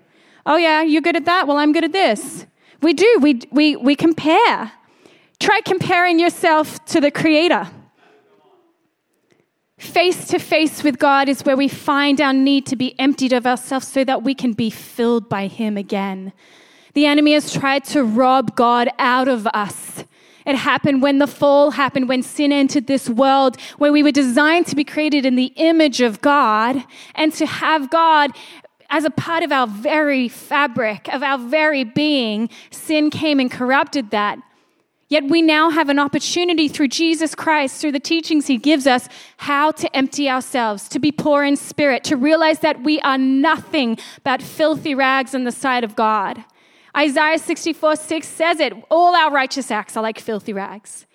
Oh, 0.48 0.56
yeah, 0.56 0.82
you're 0.82 1.02
good 1.02 1.18
at 1.18 1.26
that. 1.26 1.46
Well, 1.46 1.58
I'm 1.58 1.74
good 1.74 1.84
at 1.84 1.92
this. 1.92 2.46
We 2.82 2.94
do. 2.94 3.20
We, 3.22 3.42
we, 3.52 3.76
we 3.76 3.98
compare. 3.98 4.72
Try 5.40 5.60
comparing 5.66 6.20
yourself 6.20 6.84
to 6.86 7.02
the 7.02 7.12
Creator. 7.12 7.68
Face 9.78 10.26
to 10.30 10.40
face 10.40 10.84
with 10.84 10.98
God 10.98 11.28
is 11.28 11.44
where 11.44 11.58
we 11.58 11.68
find 11.68 12.22
our 12.22 12.34
need 12.34 12.66
to 12.68 12.78
be 12.78 12.98
emptied 12.98 13.34
of 13.34 13.46
ourselves 13.46 13.88
so 13.88 14.06
that 14.06 14.24
we 14.24 14.34
can 14.34 14.54
be 14.54 14.70
filled 14.70 15.28
by 15.28 15.48
Him 15.48 15.76
again. 15.76 16.32
The 16.94 17.06
enemy 17.06 17.34
has 17.34 17.52
tried 17.52 17.84
to 17.86 18.04
rob 18.04 18.56
God 18.56 18.90
out 18.98 19.28
of 19.28 19.48
us. 19.48 20.06
It 20.46 20.56
happened 20.56 21.02
when 21.02 21.20
the 21.20 21.28
fall 21.28 21.72
happened, 21.72 22.08
when 22.08 22.24
sin 22.24 22.54
entered 22.54 22.88
this 22.88 23.10
world, 23.10 23.60
where 23.78 23.92
we 23.92 24.02
were 24.02 24.12
designed 24.12 24.66
to 24.68 24.78
be 24.78 24.86
created 24.86 25.26
in 25.26 25.36
the 25.36 25.52
image 25.58 26.00
of 26.00 26.22
God 26.22 26.86
and 27.16 27.34
to 27.34 27.46
have 27.46 27.90
God 27.90 28.32
as 28.90 29.06
a 29.06 29.10
part 29.10 29.44
of 29.44 29.52
our 29.52 29.68
very 29.68 30.28
fabric, 30.28 31.14
of 31.14 31.24
our 31.24 31.38
very 31.38 31.84
being, 31.84 32.50
sin 32.72 33.10
came 33.10 33.40
and 33.40 33.52
corrupted 33.52 34.12
that. 34.12 34.40
Yet 35.10 35.30
we 35.30 35.42
now 35.42 35.70
have 35.70 35.88
an 35.88 36.00
opportunity 36.00 36.68
through 36.68 36.90
Jesus 36.90 37.34
Christ, 37.34 37.80
through 37.80 37.94
the 37.94 38.00
teachings 38.00 38.48
he 38.48 38.58
gives 38.58 38.86
us, 38.86 39.08
how 39.38 39.72
to 39.72 39.96
empty 39.96 40.30
ourselves, 40.30 40.90
to 40.90 41.00
be 41.00 41.14
poor 41.14 41.46
in 41.46 41.56
spirit, 41.56 42.04
to 42.06 42.18
realize 42.18 42.60
that 42.60 42.84
we 42.84 43.00
are 43.02 43.18
nothing 43.18 43.98
but 44.26 44.42
filthy 44.42 44.94
rags 44.94 45.34
in 45.34 45.46
the 45.46 45.52
sight 45.52 45.86
of 45.86 45.96
God. 45.96 46.44
Isaiah 46.96 47.40
64 47.40 47.96
6 47.96 48.28
says 48.28 48.60
it 48.60 48.74
all 48.90 49.16
our 49.16 49.32
righteous 49.32 49.72
acts 49.72 49.96
are 49.96 50.04
like 50.04 50.20
filthy 50.20 50.52
rags. 50.52 51.07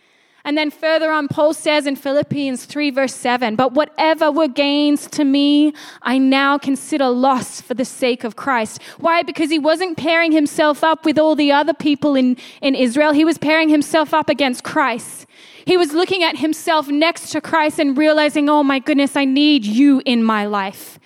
And 0.44 0.58
then 0.58 0.70
further 0.70 1.12
on, 1.12 1.28
Paul 1.28 1.54
says 1.54 1.86
in 1.86 1.94
Philippians 1.94 2.64
3, 2.64 2.90
verse 2.90 3.14
7, 3.14 3.54
But 3.54 3.74
whatever 3.74 4.30
were 4.32 4.48
gains 4.48 5.06
to 5.08 5.24
me, 5.24 5.72
I 6.02 6.18
now 6.18 6.58
consider 6.58 7.08
loss 7.08 7.60
for 7.60 7.74
the 7.74 7.84
sake 7.84 8.24
of 8.24 8.34
Christ. 8.34 8.82
Why? 8.98 9.22
Because 9.22 9.50
he 9.50 9.58
wasn't 9.58 9.96
pairing 9.96 10.32
himself 10.32 10.82
up 10.82 11.04
with 11.04 11.18
all 11.18 11.36
the 11.36 11.52
other 11.52 11.74
people 11.74 12.16
in, 12.16 12.36
in 12.60 12.74
Israel, 12.74 13.12
he 13.12 13.24
was 13.24 13.38
pairing 13.38 13.68
himself 13.68 14.12
up 14.12 14.28
against 14.28 14.64
Christ. 14.64 15.26
He 15.64 15.76
was 15.76 15.92
looking 15.92 16.24
at 16.24 16.38
himself 16.38 16.88
next 16.88 17.30
to 17.30 17.40
Christ 17.40 17.78
and 17.78 17.96
realizing, 17.96 18.48
oh 18.48 18.64
my 18.64 18.80
goodness, 18.80 19.16
I 19.16 19.24
need 19.24 19.64
you 19.64 20.02
in 20.04 20.24
my 20.24 20.46
life. 20.46 20.98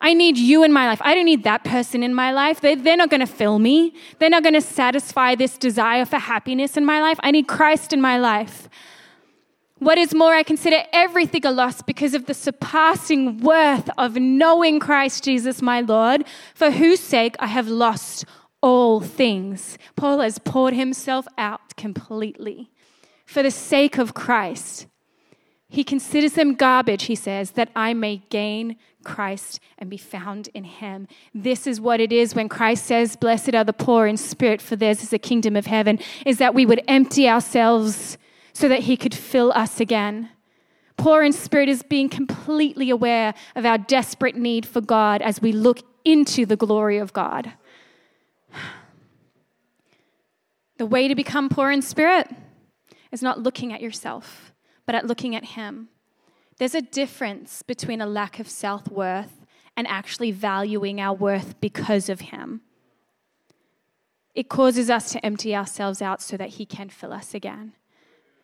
I 0.00 0.14
need 0.14 0.38
you 0.38 0.62
in 0.62 0.72
my 0.72 0.86
life. 0.86 1.00
I 1.02 1.14
don't 1.14 1.24
need 1.24 1.42
that 1.44 1.64
person 1.64 2.02
in 2.02 2.14
my 2.14 2.32
life. 2.32 2.60
They, 2.60 2.76
they're 2.76 2.96
not 2.96 3.10
going 3.10 3.20
to 3.20 3.26
fill 3.26 3.58
me. 3.58 3.94
They're 4.18 4.30
not 4.30 4.44
going 4.44 4.54
to 4.54 4.60
satisfy 4.60 5.34
this 5.34 5.58
desire 5.58 6.04
for 6.04 6.18
happiness 6.18 6.76
in 6.76 6.84
my 6.84 7.00
life. 7.00 7.18
I 7.22 7.32
need 7.32 7.48
Christ 7.48 7.92
in 7.92 8.00
my 8.00 8.16
life. 8.16 8.68
What 9.78 9.98
is 9.98 10.14
more, 10.14 10.34
I 10.34 10.42
consider 10.42 10.82
everything 10.92 11.46
a 11.46 11.52
loss 11.52 11.82
because 11.82 12.14
of 12.14 12.26
the 12.26 12.34
surpassing 12.34 13.40
worth 13.40 13.88
of 13.96 14.16
knowing 14.16 14.80
Christ 14.80 15.24
Jesus, 15.24 15.62
my 15.62 15.80
Lord, 15.80 16.24
for 16.54 16.70
whose 16.70 17.00
sake 17.00 17.36
I 17.38 17.46
have 17.46 17.68
lost 17.68 18.24
all 18.60 19.00
things. 19.00 19.78
Paul 19.94 20.20
has 20.20 20.38
poured 20.38 20.74
himself 20.74 21.28
out 21.38 21.76
completely 21.76 22.70
for 23.24 23.42
the 23.42 23.52
sake 23.52 23.98
of 23.98 24.14
Christ. 24.14 24.86
He 25.70 25.84
considers 25.84 26.32
them 26.32 26.54
garbage, 26.54 27.04
he 27.04 27.14
says, 27.14 27.52
that 27.52 27.70
I 27.76 27.92
may 27.92 28.22
gain 28.30 28.76
Christ 29.04 29.60
and 29.76 29.90
be 29.90 29.98
found 29.98 30.48
in 30.54 30.64
him. 30.64 31.08
This 31.34 31.66
is 31.66 31.80
what 31.80 32.00
it 32.00 32.10
is 32.10 32.34
when 32.34 32.48
Christ 32.48 32.86
says, 32.86 33.16
Blessed 33.16 33.54
are 33.54 33.64
the 33.64 33.74
poor 33.74 34.06
in 34.06 34.16
spirit, 34.16 34.62
for 34.62 34.76
theirs 34.76 35.02
is 35.02 35.10
the 35.10 35.18
kingdom 35.18 35.56
of 35.56 35.66
heaven, 35.66 35.98
is 36.24 36.38
that 36.38 36.54
we 36.54 36.64
would 36.64 36.82
empty 36.88 37.28
ourselves 37.28 38.16
so 38.54 38.66
that 38.68 38.80
he 38.80 38.96
could 38.96 39.14
fill 39.14 39.52
us 39.52 39.78
again. 39.78 40.30
Poor 40.96 41.22
in 41.22 41.32
spirit 41.32 41.68
is 41.68 41.82
being 41.82 42.08
completely 42.08 42.88
aware 42.88 43.34
of 43.54 43.66
our 43.66 43.78
desperate 43.78 44.36
need 44.36 44.64
for 44.64 44.80
God 44.80 45.20
as 45.20 45.42
we 45.42 45.52
look 45.52 45.80
into 46.04 46.46
the 46.46 46.56
glory 46.56 46.96
of 46.96 47.12
God. 47.12 47.52
The 50.78 50.86
way 50.86 51.08
to 51.08 51.14
become 51.14 51.48
poor 51.50 51.70
in 51.70 51.82
spirit 51.82 52.28
is 53.12 53.22
not 53.22 53.38
looking 53.38 53.72
at 53.72 53.82
yourself 53.82 54.52
but 54.88 54.94
at 54.94 55.06
looking 55.06 55.36
at 55.36 55.44
Him. 55.44 55.90
There's 56.56 56.74
a 56.74 56.80
difference 56.80 57.60
between 57.60 58.00
a 58.00 58.06
lack 58.06 58.40
of 58.40 58.48
self 58.48 58.88
worth 58.88 59.44
and 59.76 59.86
actually 59.86 60.30
valuing 60.30 60.98
our 60.98 61.12
worth 61.12 61.60
because 61.60 62.08
of 62.08 62.20
Him. 62.20 62.62
It 64.34 64.48
causes 64.48 64.88
us 64.88 65.12
to 65.12 65.22
empty 65.24 65.54
ourselves 65.54 66.00
out 66.00 66.22
so 66.22 66.38
that 66.38 66.54
He 66.56 66.64
can 66.64 66.88
fill 66.88 67.12
us 67.12 67.34
again. 67.34 67.74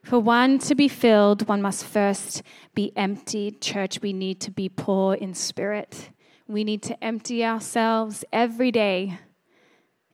For 0.03 0.19
one 0.19 0.59
to 0.59 0.75
be 0.75 0.87
filled, 0.87 1.49
one 1.49 1.63
must 1.63 1.83
first 1.83 2.43
be 2.75 2.93
emptied. 2.95 3.63
Church, 3.63 4.03
we 4.03 4.13
need 4.13 4.39
to 4.43 4.51
be 4.51 4.69
poor 4.69 5.15
in 5.15 5.33
spirit. 5.33 6.11
We 6.47 6.63
need 6.63 6.83
to 6.83 7.03
empty 7.03 7.43
ourselves 7.43 8.23
every 8.35 8.71
day, 8.71 9.19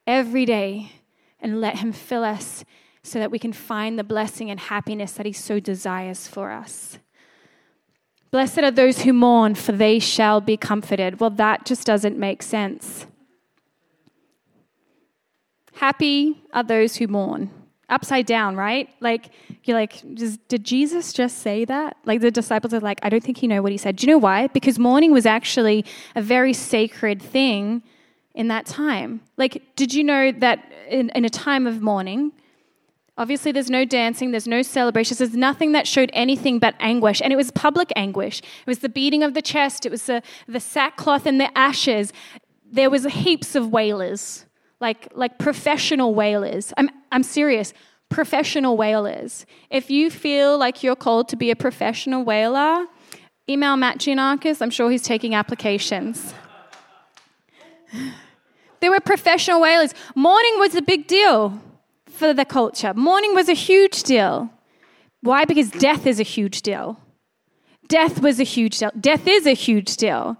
every 0.06 0.44
day, 0.44 0.92
and 1.40 1.60
let 1.60 1.80
Him 1.80 1.90
fill 1.92 2.22
us 2.22 2.64
so 3.02 3.18
that 3.18 3.30
we 3.30 3.38
can 3.38 3.52
find 3.52 3.98
the 3.98 4.04
blessing 4.04 4.50
and 4.50 4.60
happiness 4.60 5.12
that 5.12 5.26
He 5.26 5.32
so 5.32 5.60
desires 5.60 6.28
for 6.28 6.50
us. 6.50 6.98
Blessed 8.30 8.58
are 8.58 8.70
those 8.70 9.02
who 9.02 9.12
mourn, 9.12 9.54
for 9.54 9.72
they 9.72 9.98
shall 9.98 10.40
be 10.40 10.56
comforted. 10.56 11.18
Well, 11.18 11.30
that 11.30 11.64
just 11.64 11.86
doesn't 11.86 12.16
make 12.16 12.42
sense. 12.42 13.06
Happy 15.74 16.42
are 16.52 16.62
those 16.62 16.96
who 16.96 17.08
mourn. 17.08 17.50
Upside 17.88 18.26
down, 18.26 18.54
right? 18.54 18.88
Like, 19.00 19.30
you're 19.64 19.76
like, 19.76 20.02
did 20.46 20.62
Jesus 20.62 21.12
just 21.12 21.38
say 21.38 21.64
that? 21.64 21.96
Like, 22.04 22.20
the 22.20 22.30
disciples 22.30 22.72
are 22.72 22.78
like, 22.78 23.00
I 23.02 23.08
don't 23.08 23.24
think 23.24 23.38
he 23.38 23.48
know 23.48 23.62
what 23.62 23.72
he 23.72 23.78
said. 23.78 23.96
Do 23.96 24.06
you 24.06 24.12
know 24.12 24.18
why? 24.18 24.46
Because 24.46 24.78
mourning 24.78 25.10
was 25.10 25.26
actually 25.26 25.84
a 26.14 26.22
very 26.22 26.52
sacred 26.52 27.20
thing 27.20 27.82
in 28.34 28.46
that 28.46 28.66
time. 28.66 29.22
Like, 29.36 29.74
did 29.74 29.92
you 29.92 30.04
know 30.04 30.30
that 30.30 30.70
in, 30.88 31.10
in 31.16 31.24
a 31.24 31.30
time 31.30 31.66
of 31.66 31.82
mourning, 31.82 32.30
Obviously, 33.20 33.52
there's 33.52 33.68
no 33.68 33.84
dancing, 33.84 34.30
there's 34.30 34.48
no 34.48 34.62
celebrations, 34.62 35.18
there's 35.18 35.36
nothing 35.36 35.72
that 35.72 35.86
showed 35.86 36.08
anything 36.14 36.58
but 36.58 36.74
anguish. 36.80 37.20
And 37.20 37.34
it 37.34 37.36
was 37.36 37.50
public 37.50 37.92
anguish. 37.94 38.38
It 38.38 38.66
was 38.66 38.78
the 38.78 38.88
beating 38.88 39.22
of 39.22 39.34
the 39.34 39.42
chest, 39.42 39.84
it 39.84 39.92
was 39.92 40.04
the, 40.04 40.22
the 40.48 40.58
sackcloth 40.58 41.26
and 41.26 41.38
the 41.38 41.56
ashes. 41.56 42.14
there 42.72 42.88
was 42.88 43.04
heaps 43.04 43.54
of 43.54 43.68
wailers, 43.68 44.46
like, 44.80 45.08
like 45.14 45.38
professional 45.38 46.14
wailers. 46.14 46.72
I'm, 46.78 46.88
I'm 47.12 47.22
serious, 47.22 47.74
professional 48.08 48.78
wailers. 48.78 49.44
If 49.68 49.90
you 49.90 50.08
feel 50.08 50.56
like 50.56 50.82
you're 50.82 50.96
called 50.96 51.28
to 51.28 51.36
be 51.36 51.50
a 51.50 51.56
professional 51.56 52.24
wailer, 52.24 52.86
email 53.46 53.76
Matt 53.76 53.98
Giannakis. 53.98 54.62
I'm 54.62 54.70
sure 54.70 54.90
he's 54.90 55.02
taking 55.02 55.34
applications. 55.34 56.32
There 58.80 58.90
were 58.90 59.00
professional 59.00 59.60
wailers. 59.60 59.92
Mourning 60.14 60.58
was 60.58 60.74
a 60.74 60.80
big 60.80 61.06
deal 61.06 61.60
for 62.20 62.34
the 62.34 62.44
culture. 62.44 62.92
Mourning 62.94 63.34
was 63.34 63.48
a 63.48 63.54
huge 63.54 64.02
deal. 64.02 64.50
Why? 65.22 65.44
Because 65.46 65.70
death 65.70 66.06
is 66.06 66.20
a 66.20 66.28
huge 66.36 66.60
deal. 66.60 67.00
Death 67.88 68.20
was 68.20 68.38
a 68.38 68.44
huge 68.44 68.78
deal. 68.78 68.92
Death 69.00 69.26
is 69.26 69.46
a 69.46 69.54
huge 69.54 69.96
deal. 69.96 70.36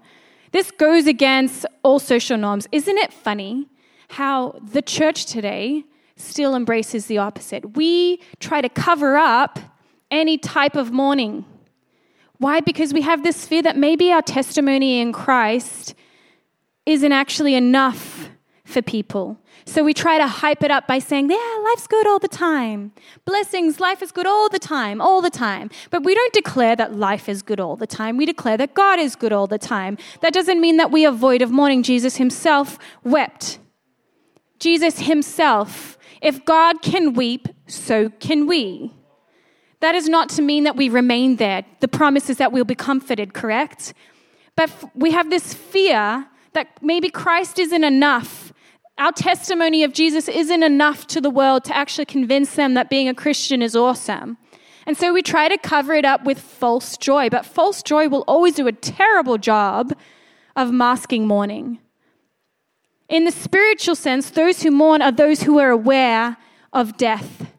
This 0.51 0.69
goes 0.69 1.07
against 1.07 1.65
all 1.83 1.99
social 1.99 2.37
norms. 2.37 2.67
Isn't 2.71 2.99
it 2.99 3.11
funny 3.11 3.67
how 4.09 4.59
the 4.61 4.83
church 4.83 5.25
today 5.25 5.83
still 6.15 6.55
embraces 6.55 7.07
the 7.07 7.17
opposite? 7.17 7.75
We 7.75 8.21
try 8.39 8.61
to 8.61 8.69
cover 8.69 9.17
up 9.17 9.57
any 10.11 10.37
type 10.37 10.75
of 10.75 10.91
mourning. 10.91 11.45
Why? 12.37 12.59
Because 12.59 12.93
we 12.93 13.01
have 13.01 13.23
this 13.23 13.47
fear 13.47 13.63
that 13.63 13.75
maybe 13.75 14.11
our 14.11 14.21
testimony 14.21 15.01
in 15.01 15.13
Christ 15.13 15.95
isn't 16.85 17.11
actually 17.11 17.55
enough 17.55 18.29
for 18.71 18.81
people. 18.81 19.37
So 19.65 19.83
we 19.83 19.93
try 19.93 20.17
to 20.17 20.27
hype 20.27 20.63
it 20.63 20.71
up 20.71 20.87
by 20.87 20.99
saying, 20.99 21.29
yeah, 21.29 21.59
life's 21.63 21.87
good 21.87 22.07
all 22.07 22.19
the 22.19 22.27
time. 22.27 22.91
Blessings, 23.25 23.79
life 23.79 24.01
is 24.01 24.11
good 24.11 24.25
all 24.25 24.49
the 24.49 24.59
time, 24.59 25.01
all 25.01 25.21
the 25.21 25.29
time. 25.29 25.69
But 25.89 26.03
we 26.03 26.15
don't 26.15 26.33
declare 26.33 26.75
that 26.75 26.95
life 26.95 27.29
is 27.29 27.41
good 27.41 27.59
all 27.59 27.75
the 27.75 27.87
time. 27.87 28.17
We 28.17 28.25
declare 28.25 28.57
that 28.57 28.73
God 28.73 28.99
is 28.99 29.15
good 29.15 29.31
all 29.31 29.47
the 29.47 29.59
time. 29.59 29.97
That 30.21 30.33
doesn't 30.33 30.59
mean 30.59 30.77
that 30.77 30.91
we 30.91 31.05
are 31.05 31.11
void 31.11 31.41
of 31.41 31.51
mourning. 31.51 31.83
Jesus 31.83 32.15
himself 32.17 32.79
wept. 33.03 33.59
Jesus 34.59 34.99
himself, 34.99 35.97
if 36.21 36.45
God 36.45 36.81
can 36.81 37.13
weep, 37.13 37.47
so 37.67 38.09
can 38.09 38.47
we. 38.47 38.93
That 39.81 39.95
is 39.95 40.07
not 40.07 40.29
to 40.29 40.41
mean 40.41 40.63
that 40.63 40.75
we 40.75 40.89
remain 40.89 41.37
there. 41.37 41.65
The 41.79 41.87
promise 41.87 42.29
is 42.29 42.37
that 42.37 42.51
we'll 42.51 42.65
be 42.65 42.75
comforted, 42.75 43.33
correct? 43.33 43.93
But 44.55 44.71
we 44.95 45.11
have 45.11 45.29
this 45.29 45.53
fear 45.53 46.27
that 46.53 46.67
maybe 46.81 47.09
Christ 47.09 47.57
isn't 47.59 47.83
enough. 47.83 48.40
Our 49.01 49.11
testimony 49.11 49.83
of 49.83 49.93
Jesus 49.93 50.27
isn't 50.27 50.61
enough 50.61 51.07
to 51.07 51.19
the 51.19 51.31
world 51.31 51.63
to 51.63 51.75
actually 51.75 52.05
convince 52.05 52.53
them 52.53 52.75
that 52.75 52.87
being 52.87 53.09
a 53.09 53.15
Christian 53.15 53.63
is 53.63 53.75
awesome. 53.75 54.37
And 54.85 54.95
so 54.95 55.11
we 55.11 55.23
try 55.23 55.49
to 55.49 55.57
cover 55.57 55.95
it 55.95 56.05
up 56.05 56.23
with 56.23 56.39
false 56.39 56.97
joy, 56.97 57.27
but 57.27 57.43
false 57.43 57.81
joy 57.81 58.09
will 58.09 58.23
always 58.27 58.53
do 58.53 58.67
a 58.67 58.71
terrible 58.71 59.39
job 59.39 59.97
of 60.55 60.71
masking 60.71 61.25
mourning. 61.25 61.79
In 63.09 63.23
the 63.23 63.31
spiritual 63.31 63.95
sense, 63.95 64.29
those 64.29 64.61
who 64.61 64.69
mourn 64.69 65.01
are 65.01 65.11
those 65.11 65.41
who 65.41 65.57
are 65.57 65.71
aware 65.71 66.37
of 66.71 66.95
death 66.95 67.51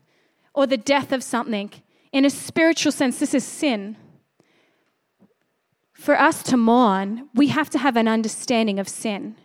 or 0.55 0.69
the 0.69 0.77
death 0.77 1.11
of 1.11 1.25
something. 1.25 1.73
In 2.13 2.25
a 2.25 2.31
spiritual 2.31 2.93
sense, 2.93 3.19
this 3.19 3.35
is 3.35 3.43
sin 3.43 3.97
for 6.03 6.19
us 6.19 6.43
to 6.43 6.57
mourn, 6.57 7.29
we 7.33 7.47
have 7.49 7.71
to 7.71 7.79
have 7.79 7.97
an 7.97 8.09
understanding 8.09 8.81
of 8.81 8.89
sin. 8.89 9.37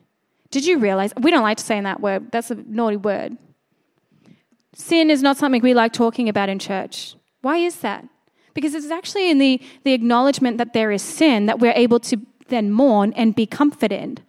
Did 0.52 0.66
you 0.66 0.80
realize? 0.80 1.14
We 1.20 1.32
don't 1.32 1.44
like 1.44 1.58
to 1.58 1.64
say 1.64 1.80
that 1.80 2.02
word, 2.02 2.32
that's 2.32 2.52
a 2.52 2.56
naughty 2.56 2.98
word. 2.98 3.38
Sin 4.74 5.10
is 5.10 5.24
not 5.24 5.38
something 5.38 5.62
we 5.62 5.74
like 5.74 5.94
talking 5.94 6.30
about 6.30 6.50
in 6.50 6.60
church. 6.60 7.16
Why 7.42 7.58
is 7.58 7.78
that? 7.78 8.08
Because 8.54 8.74
it's 8.74 8.92
actually 8.92 9.30
in 9.30 9.38
the, 9.38 9.62
the 9.84 9.94
acknowledgement 9.94 10.58
that 10.58 10.74
there 10.74 10.92
is 10.92 11.02
sin 11.02 11.46
that 11.48 11.60
we're 11.60 11.74
able 11.76 12.00
to 12.02 12.18
then 12.48 12.72
mourn 12.72 13.14
and 13.14 13.36
be 13.36 13.46
comforted. 13.46 14.22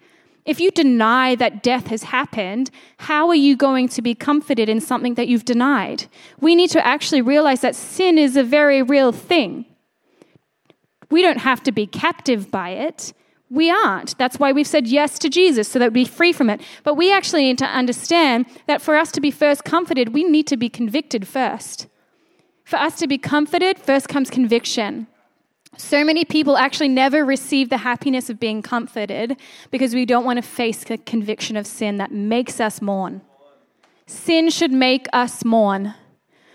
If 0.44 0.61
you 0.61 0.70
deny 0.70 1.35
that 1.35 1.62
death 1.62 1.88
has 1.88 2.04
happened, 2.04 2.70
how 2.98 3.28
are 3.28 3.35
you 3.35 3.57
going 3.57 3.88
to 3.88 4.00
be 4.00 4.14
comforted 4.14 4.68
in 4.68 4.81
something 4.81 5.14
that 5.14 5.28
you've 5.28 5.44
denied? 5.44 6.07
We 6.40 6.54
need 6.54 6.70
to 6.70 6.87
actually 6.87 7.20
realize 7.20 7.61
that 7.61 7.76
sin 7.76 8.16
is 8.16 8.37
a 8.37 8.42
very 8.42 8.83
real 8.83 9.12
thing. 9.12 9.66
We 11.11 11.20
don't 11.20 11.38
have 11.38 11.62
to 11.64 11.72
be 11.72 11.87
captive 11.87 12.50
by 12.50 12.70
it. 12.70 13.12
We 13.50 13.70
aren't. 13.70 14.16
That's 14.18 14.38
why 14.38 14.52
we've 14.52 14.66
said 14.66 14.87
yes 14.87 15.18
to 15.20 15.30
Jesus, 15.30 15.68
so 15.68 15.78
that 15.78 15.92
we 15.92 16.04
be 16.04 16.11
free 16.11 16.32
from 16.32 16.50
it. 16.50 16.61
But 16.84 16.94
we 16.94 17.12
actually 17.12 17.44
need 17.44 17.58
to 17.58 17.66
understand 17.66 18.46
that 18.66 18.82
for 18.82 18.96
us 18.96 19.11
to 19.12 19.20
be 19.20 19.30
first 19.30 19.64
comforted, 19.64 20.12
we 20.12 20.24
need 20.24 20.46
to 20.48 20.56
be 20.56 20.68
convicted 20.68 21.26
first. 21.26 21.87
For 22.64 22.76
us 22.76 22.98
to 22.98 23.06
be 23.06 23.16
comforted, 23.16 23.78
first 23.78 24.08
comes 24.08 24.28
conviction. 24.28 25.06
So 25.78 26.04
many 26.04 26.24
people 26.24 26.56
actually 26.56 26.88
never 26.88 27.24
receive 27.24 27.70
the 27.70 27.78
happiness 27.78 28.28
of 28.28 28.38
being 28.38 28.62
comforted 28.62 29.37
because 29.70 29.94
we 29.94 30.04
don't 30.04 30.24
want 30.24 30.37
to 30.37 30.42
face 30.42 30.84
the 30.84 30.98
conviction 30.98 31.56
of 31.56 31.66
sin 31.66 31.96
that 31.98 32.12
makes 32.12 32.61
us 32.61 32.82
mourn. 32.82 33.22
Sin 34.06 34.50
should 34.50 34.72
make 34.72 35.06
us 35.12 35.44
mourn. 35.44 35.94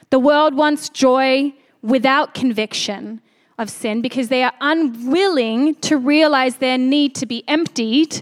The 0.10 0.19
world 0.19 0.56
wants 0.56 0.89
joy 0.89 1.53
without 1.82 2.34
conviction 2.34 3.21
of 3.57 3.69
sin 3.69 4.01
because 4.01 4.29
they 4.29 4.43
are 4.43 4.53
unwilling 4.61 5.75
to 5.75 5.97
realize 5.97 6.57
their 6.57 6.77
need 6.77 7.15
to 7.15 7.25
be 7.25 7.43
emptied 7.47 8.21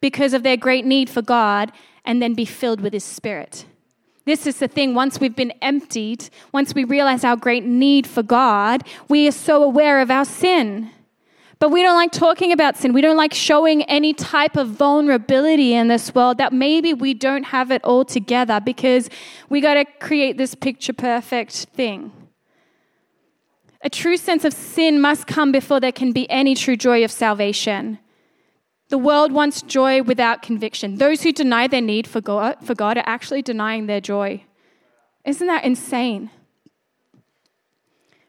because 0.00 0.34
of 0.34 0.42
their 0.42 0.56
great 0.56 0.84
need 0.84 1.08
for 1.08 1.22
God 1.22 1.72
and 2.04 2.22
then 2.22 2.34
be 2.34 2.44
filled 2.44 2.80
with 2.80 2.92
His 2.92 3.04
Spirit. 3.04 3.66
This 4.24 4.46
is 4.46 4.58
the 4.58 4.68
thing. 4.68 4.94
Once 4.94 5.20
we've 5.20 5.36
been 5.36 5.52
emptied, 5.62 6.28
once 6.52 6.74
we 6.74 6.84
realize 6.84 7.24
our 7.24 7.36
great 7.36 7.64
need 7.64 8.06
for 8.06 8.24
God, 8.24 8.82
we 9.08 9.28
are 9.28 9.32
so 9.32 9.62
aware 9.62 10.00
of 10.00 10.10
our 10.10 10.24
sin. 10.24 10.90
But 11.58 11.70
we 11.70 11.82
don't 11.82 11.94
like 11.94 12.12
talking 12.12 12.52
about 12.52 12.76
sin. 12.76 12.92
We 12.92 13.00
don't 13.00 13.16
like 13.16 13.32
showing 13.32 13.82
any 13.84 14.12
type 14.12 14.56
of 14.56 14.68
vulnerability 14.68 15.72
in 15.72 15.88
this 15.88 16.14
world 16.14 16.38
that 16.38 16.52
maybe 16.52 16.92
we 16.92 17.14
don't 17.14 17.44
have 17.44 17.70
it 17.70 17.82
all 17.82 18.04
together 18.04 18.60
because 18.60 19.08
we 19.48 19.60
got 19.60 19.74
to 19.74 19.84
create 19.84 20.36
this 20.36 20.54
picture 20.54 20.92
perfect 20.92 21.52
thing. 21.52 22.12
A 23.86 23.88
true 23.88 24.16
sense 24.16 24.44
of 24.44 24.52
sin 24.52 25.00
must 25.00 25.28
come 25.28 25.52
before 25.52 25.78
there 25.78 25.92
can 25.92 26.10
be 26.10 26.28
any 26.28 26.56
true 26.56 26.74
joy 26.76 27.04
of 27.04 27.12
salvation. 27.12 28.00
The 28.88 28.98
world 28.98 29.30
wants 29.30 29.62
joy 29.62 30.02
without 30.02 30.42
conviction. 30.42 30.96
Those 30.96 31.22
who 31.22 31.30
deny 31.30 31.68
their 31.68 31.80
need 31.80 32.08
for 32.08 32.20
God, 32.20 32.56
for 32.64 32.74
God 32.74 32.98
are 32.98 33.04
actually 33.06 33.42
denying 33.42 33.86
their 33.86 34.00
joy. 34.00 34.42
Isn't 35.24 35.46
that 35.46 35.62
insane? 35.62 36.30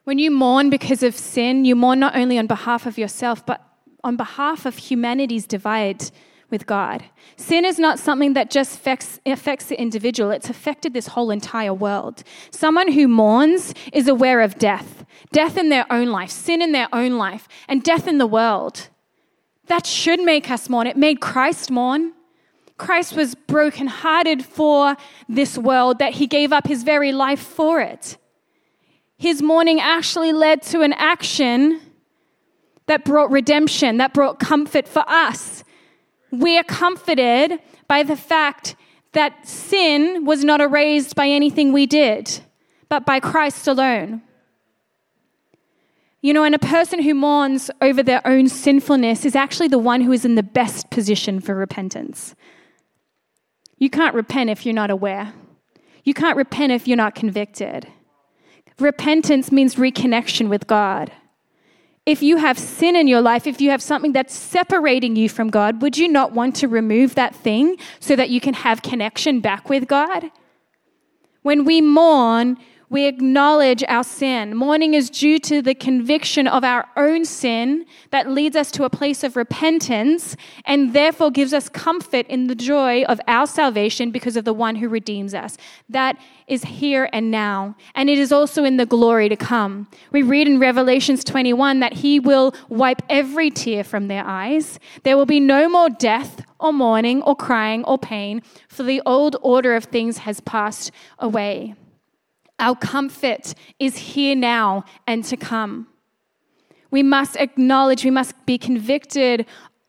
When 0.03 0.19
you 0.19 0.29
mourn 0.29 0.69
because 0.69 1.01
of 1.01 1.15
sin, 1.15 1.65
you 1.65 1.75
mourn 1.75 1.99
not 1.99 2.15
only 2.15 2.37
on 2.37 2.45
behalf 2.45 2.85
of 2.85 2.99
yourself, 2.99 3.43
but 3.43 3.59
on 4.03 4.15
behalf 4.15 4.67
of 4.67 4.77
humanity's 4.77 5.47
divide 5.47 6.11
with 6.49 6.65
God. 6.65 7.03
Sin 7.35 7.65
is 7.65 7.77
not 7.77 7.99
something 7.99 8.33
that 8.33 8.49
just 8.49 8.75
affects, 8.75 9.19
affects 9.25 9.65
the 9.65 9.79
individual, 9.79 10.31
it's 10.31 10.49
affected 10.49 10.93
this 10.93 11.07
whole 11.07 11.31
entire 11.31 11.73
world. 11.73 12.23
Someone 12.51 12.91
who 12.91 13.07
mourns 13.07 13.73
is 13.93 14.07
aware 14.07 14.41
of 14.41 14.57
death 14.57 15.05
death 15.31 15.57
in 15.57 15.69
their 15.69 15.85
own 15.91 16.07
life, 16.07 16.29
sin 16.29 16.61
in 16.61 16.71
their 16.71 16.87
own 16.93 17.17
life, 17.17 17.47
and 17.67 17.83
death 17.83 18.07
in 18.07 18.17
the 18.17 18.27
world. 18.27 18.87
That 19.65 19.85
should 19.85 20.21
make 20.21 20.49
us 20.49 20.69
mourn. 20.69 20.87
It 20.87 20.95
made 20.95 21.19
Christ 21.19 21.69
mourn. 21.69 22.13
Christ 22.77 23.15
was 23.15 23.35
brokenhearted 23.35 24.45
for 24.45 24.95
this 25.27 25.57
world, 25.57 25.99
that 25.99 26.13
he 26.13 26.27
gave 26.27 26.53
up 26.53 26.67
his 26.67 26.83
very 26.83 27.11
life 27.11 27.39
for 27.39 27.81
it. 27.81 28.17
His 29.17 29.41
mourning 29.41 29.79
actually 29.79 30.31
led 30.31 30.61
to 30.63 30.81
an 30.81 30.93
action 30.93 31.81
that 32.85 33.03
brought 33.03 33.31
redemption, 33.31 33.97
that 33.97 34.13
brought 34.13 34.39
comfort 34.39 34.87
for 34.87 35.03
us. 35.07 35.63
We 36.31 36.57
are 36.57 36.63
comforted 36.63 37.59
by 37.87 38.03
the 38.03 38.15
fact 38.15 38.75
that 39.13 39.47
sin 39.47 40.25
was 40.25 40.43
not 40.43 40.61
erased 40.61 41.15
by 41.15 41.27
anything 41.27 41.71
we 41.71 41.85
did, 41.85 42.39
but 42.89 43.05
by 43.05 43.19
Christ 43.19 43.67
alone. 43.67 44.21
You 46.21 46.33
know, 46.33 46.43
and 46.43 46.55
a 46.55 46.59
person 46.59 47.01
who 47.01 47.13
mourns 47.13 47.71
over 47.81 48.03
their 48.03 48.25
own 48.25 48.49
sinfulness 48.49 49.23
is 49.23 49.35
actually 49.35 49.69
the 49.69 49.77
one 49.77 50.01
who 50.01 50.11
is 50.11 50.25
in 50.25 50.35
the 50.35 50.43
best 50.43 50.89
position 50.89 51.39
for 51.39 51.55
repentance. 51.55 52.35
You 53.77 53.89
can't 53.89 54.15
repent 54.15 54.49
if 54.49 54.65
you're 54.65 54.75
not 54.75 54.91
aware. 54.91 55.33
You 56.03 56.13
can't 56.13 56.35
repent 56.35 56.71
if 56.71 56.87
you're 56.87 56.97
not 56.97 57.15
convicted. 57.15 57.87
Repentance 58.79 59.51
means 59.51 59.75
reconnection 59.75 60.49
with 60.49 60.67
God 60.67 61.11
if 62.07 62.23
you 62.23 62.37
have 62.37 62.57
sin 62.57 62.95
in 62.95 63.05
your 63.09 63.19
life, 63.19 63.45
if 63.45 63.59
you 63.59 63.69
have 63.69 63.81
something 63.81 64.13
that's 64.13 64.33
separating 64.33 65.17
you 65.17 65.27
from 65.27 65.49
God, 65.49 65.81
would 65.81 65.97
you 65.97 66.07
not 66.07 66.31
want 66.31 66.55
to 66.55 66.67
remove 66.69 67.15
that 67.15 67.35
thing 67.35 67.75
so 67.99 68.15
that 68.15 68.29
you 68.29 68.39
can 68.39 68.53
have 68.53 68.81
connection 68.81 69.41
back 69.41 69.67
with 69.67 69.89
God? 69.89 70.31
When 71.41 71.65
we 71.65 71.81
mourn, 71.81 72.57
We 72.89 73.05
acknowledge 73.05 73.83
our 73.89 74.05
sin. 74.05 74.55
Mourning 74.55 74.93
is 74.93 75.09
due 75.09 75.39
to 75.39 75.61
the 75.61 75.75
conviction 75.75 76.47
of 76.47 76.63
our 76.63 76.87
own 76.95 77.25
sin 77.25 77.85
that 78.11 78.31
leads 78.31 78.55
us 78.55 78.71
to 78.71 78.85
a 78.85 78.89
place 78.89 79.25
of 79.25 79.35
repentance 79.35 80.37
and 80.63 80.93
therefore 80.93 81.29
gives 81.29 81.51
us 81.51 81.67
comfort 81.67 82.25
in 82.27 82.47
the 82.47 82.55
joy 82.55 83.03
of 83.03 83.19
our 83.27 83.45
salvation 83.45 84.09
because 84.09 84.37
of 84.37 84.45
the 84.45 84.53
one 84.53 84.77
who 84.77 84.87
redeems 84.87 85.33
us. 85.33 85.57
That 85.89 86.17
is 86.47 86.63
here 86.63 87.09
and 87.11 87.29
now. 87.29 87.75
And 87.93 88.09
it 88.09 88.17
is 88.17 88.31
also 88.31 88.63
in 88.63 88.77
the 88.77 88.85
glory 88.85 89.27
to 89.27 89.35
come. 89.35 89.87
We 90.13 90.21
read 90.21 90.47
in 90.47 90.57
Revelations 90.57 91.25
21 91.25 91.81
that 91.81 91.91
he 91.91 92.21
will 92.21 92.55
wipe 92.69 93.01
every 93.09 93.49
tear 93.51 93.83
from 93.83 94.07
their 94.07 94.23
eyes. 94.25 94.79
There 95.03 95.17
will 95.17 95.25
be 95.25 95.41
no 95.41 95.67
more 95.67 95.89
death 95.89 96.41
or 96.57 96.71
mourning 96.71 97.21
or 97.23 97.35
crying 97.35 97.83
or 97.83 97.97
pain, 97.97 98.41
for 98.69 98.83
the 98.83 99.01
old 99.05 99.35
order 99.41 99.75
of 99.75 99.83
things 99.85 100.19
has 100.19 100.39
passed 100.39 100.91
away. 101.19 101.75
Our 102.59 102.75
comfort 102.75 103.53
is 103.79 103.97
here 103.97 104.35
now 104.35 104.83
and 105.05 105.23
to 105.25 105.37
come. 105.37 105.87
We 106.89 107.03
must 107.03 107.35
acknowledge, 107.35 108.03
we 108.03 108.11
must 108.11 108.33
be 108.45 108.57
convicted 108.57 109.45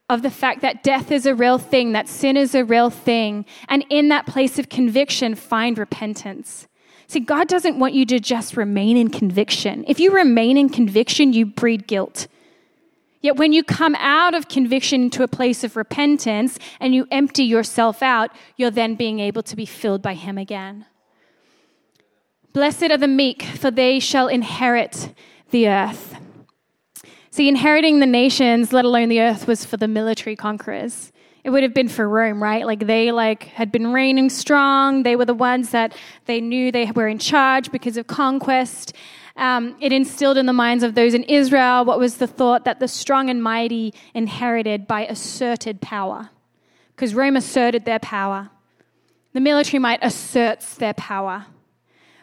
of 0.09 0.23
the 0.23 0.31
fact 0.31 0.63
that 0.63 0.83
death 0.83 1.11
is 1.11 1.27
a 1.27 1.35
real 1.35 1.59
thing, 1.59 1.93
that 1.93 2.09
sin 2.09 2.37
is 2.37 2.55
a 2.55 2.65
real 2.65 2.91
thing, 2.91 3.45
and 3.69 3.85
in 3.91 4.09
that 4.09 4.27
place 4.27 4.59
of 4.59 4.69
conviction, 4.69 5.35
find 5.35 5.79
repentance. 5.79 6.67
See, 7.07 7.21
God 7.21 7.49
doesn't 7.49 7.79
want 7.79 7.95
you 7.95 8.05
to 8.07 8.19
just 8.19 8.57
remain 8.57 8.97
in 8.97 9.09
conviction. 9.09 9.85
If 9.87 10.01
you 10.01 10.11
remain 10.11 10.59
in 10.59 10.69
conviction, 10.69 11.33
you 11.33 11.47
breed 11.47 11.87
guilt. 11.87 12.27
Yet 13.21 13.37
when 13.37 13.53
you 13.53 13.65
come 13.65 13.95
out 13.97 14.35
of 14.35 14.49
conviction 14.49 15.03
into 15.03 15.23
a 15.23 15.29
place 15.29 15.65
of 15.65 15.77
repentance 15.77 16.59
and 16.81 16.95
you 16.95 17.07
empty 17.11 17.45
yourself 17.45 18.03
out, 18.03 18.31
you're 18.57 18.71
then 18.71 18.95
being 18.95 19.21
able 19.21 19.43
to 19.43 19.57
be 19.57 19.67
filled 19.67 20.03
by 20.03 20.15
Him 20.15 20.39
again. 20.39 20.87
Blessed 22.59 22.91
are 22.91 22.97
the 22.97 23.07
meek, 23.07 23.45
for 23.45 23.71
they 23.71 24.01
shall 24.01 24.27
inherit 24.27 25.15
the 25.51 25.69
earth. 25.69 26.17
See, 27.31 27.49
inheriting 27.49 28.01
the 28.01 28.07
nations, 28.07 28.73
let 28.73 28.85
alone 28.85 29.09
the 29.11 29.21
earth, 29.21 29.47
was 29.47 29.65
for 29.65 29.77
the 29.77 29.87
military 29.87 30.35
conquerors. 30.35 31.13
It 31.45 31.51
would 31.51 31.63
have 31.63 31.73
been 31.73 31.87
for 31.89 32.09
Rome, 32.09 32.43
right? 32.43 32.67
Like 32.67 32.81
they 32.81 33.13
like 33.13 33.45
had 33.45 33.71
been 33.71 33.93
reigning 33.93 34.29
strong. 34.29 35.05
They 35.05 35.15
were 35.15 35.25
the 35.25 35.35
ones 35.35 35.71
that 35.71 35.97
they 36.25 36.41
knew 36.41 36.73
they 36.73 36.91
were 36.91 37.07
in 37.07 37.21
charge 37.21 37.71
because 37.71 37.97
of 37.97 38.09
conquest. 38.09 38.93
Um, 39.37 39.77
it 39.81 39.93
instilled 39.93 40.37
in 40.37 40.47
the 40.47 40.53
minds 40.53 40.83
of 40.83 40.97
those 40.97 41.15
in 41.15 41.23
Israel 41.23 41.85
what 41.85 42.01
was 42.01 42.17
the 42.17 42.27
thought 42.27 42.65
that 42.65 42.81
the 42.81 42.89
strong 42.89 43.31
and 43.31 43.41
mighty 43.41 43.95
inherited 44.15 44.89
by 44.89 45.07
asserted 45.07 45.81
power, 45.81 46.31
because 46.97 47.15
Rome 47.15 47.37
asserted 47.37 47.85
their 47.85 48.01
power. 48.01 48.51
The 49.33 49.39
military 49.41 49.79
might 49.79 50.01
asserts 50.03 50.75
their 50.75 50.95
power. 50.95 51.47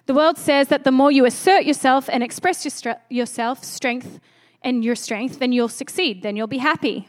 The 0.06 0.14
world 0.14 0.38
says 0.38 0.68
that 0.68 0.84
the 0.84 0.92
more 0.92 1.12
you 1.12 1.26
assert 1.26 1.66
yourself 1.66 2.10
and 2.12 2.22
express 2.22 2.64
your 2.64 2.96
yourself, 3.10 3.64
strength 3.64 4.20
and 4.62 4.84
your 4.84 4.96
strength, 4.96 5.40
then 5.40 5.52
you'll 5.52 5.68
succeed, 5.68 6.22
then 6.22 6.36
you'll 6.36 6.48
be 6.48 6.60
happy. 6.60 7.08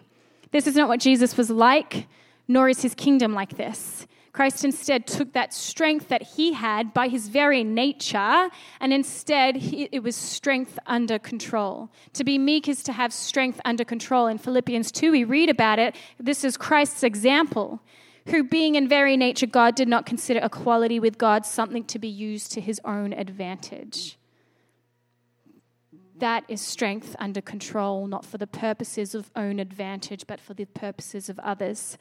This 0.50 0.66
is 0.66 0.76
not 0.76 0.88
what 0.88 1.00
Jesus 1.00 1.36
was 1.36 1.50
like, 1.50 2.06
nor 2.48 2.68
is 2.68 2.82
his 2.82 2.94
kingdom 2.94 3.34
like 3.34 3.56
this. 3.56 4.06
Christ 4.32 4.64
instead 4.64 5.06
took 5.06 5.32
that 5.32 5.54
strength 5.54 6.08
that 6.08 6.22
he 6.22 6.52
had 6.52 6.92
by 6.92 7.08
his 7.08 7.28
very 7.28 7.64
nature, 7.64 8.50
and 8.80 8.92
instead 8.92 9.56
he, 9.56 9.88
it 9.90 10.02
was 10.02 10.14
strength 10.14 10.78
under 10.86 11.18
control. 11.18 11.90
To 12.12 12.24
be 12.24 12.36
meek 12.36 12.68
is 12.68 12.82
to 12.82 12.92
have 12.92 13.14
strength 13.14 13.60
under 13.64 13.82
control. 13.82 14.26
In 14.26 14.36
Philippians 14.36 14.92
2, 14.92 15.10
we 15.10 15.24
read 15.24 15.48
about 15.48 15.78
it. 15.78 15.96
This 16.20 16.44
is 16.44 16.58
Christ's 16.58 17.02
example 17.02 17.80
who, 18.26 18.42
being 18.42 18.74
in 18.74 18.88
very 18.88 19.16
nature 19.16 19.46
God, 19.46 19.74
did 19.74 19.88
not 19.88 20.06
consider 20.06 20.40
equality 20.42 20.98
with 20.98 21.18
God 21.18 21.46
something 21.46 21.84
to 21.84 21.98
be 21.98 22.08
used 22.08 22.52
to 22.52 22.60
his 22.60 22.80
own 22.84 23.12
advantage. 23.12 24.16
That 26.18 26.44
is 26.48 26.60
strength 26.60 27.14
under 27.18 27.40
control, 27.40 28.06
not 28.06 28.24
for 28.24 28.38
the 28.38 28.46
purposes 28.46 29.14
of 29.14 29.30
own 29.36 29.60
advantage, 29.60 30.26
but 30.26 30.40
for 30.40 30.54
the 30.54 30.64
purposes 30.64 31.28
of 31.28 31.38
others. 31.40 31.98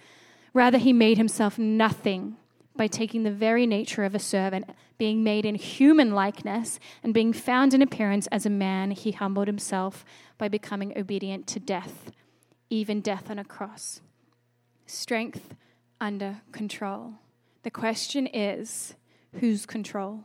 Rather, 0.53 0.77
he 0.77 0.93
made 0.93 1.17
himself 1.17 1.59
nothing 1.59 2.37
by 2.77 2.87
taking 2.87 3.23
the 3.23 3.31
very 3.31 3.65
nature 3.65 4.03
of 4.03 4.15
a 4.15 4.19
servant, 4.19 4.69
being 4.97 5.23
made 5.23 5.45
in 5.45 5.55
human 5.55 6.13
likeness, 6.13 6.79
and 7.03 7.13
being 7.13 7.33
found 7.33 7.73
in 7.73 7.81
appearance 7.81 8.27
as 8.27 8.45
a 8.45 8.49
man, 8.49 8.91
he 8.91 9.11
humbled 9.11 9.47
himself 9.47 10.05
by 10.37 10.47
becoming 10.47 10.97
obedient 10.97 11.47
to 11.47 11.59
death, 11.59 12.11
even 12.69 13.01
death 13.01 13.29
on 13.29 13.39
a 13.39 13.45
cross. 13.45 14.01
Strength 14.85 15.55
under 15.99 16.41
control. 16.51 17.15
The 17.63 17.71
question 17.71 18.27
is 18.27 18.95
whose 19.39 19.65
control? 19.65 20.23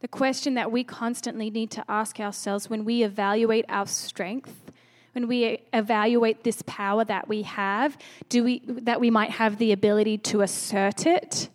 The 0.00 0.08
question 0.08 0.54
that 0.54 0.70
we 0.70 0.84
constantly 0.84 1.50
need 1.50 1.70
to 1.72 1.84
ask 1.88 2.20
ourselves 2.20 2.70
when 2.70 2.84
we 2.84 3.02
evaluate 3.02 3.64
our 3.68 3.86
strength, 3.86 4.70
when 5.12 5.26
we 5.26 5.58
evaluate 5.72 6.44
this 6.44 6.62
power 6.66 7.04
that 7.04 7.28
we 7.28 7.42
have, 7.42 7.98
do 8.28 8.44
we 8.44 8.62
that 8.66 9.00
we 9.00 9.10
might 9.10 9.30
have 9.30 9.58
the 9.58 9.72
ability 9.72 10.18
to 10.18 10.42
assert 10.42 11.06
it, 11.06 11.48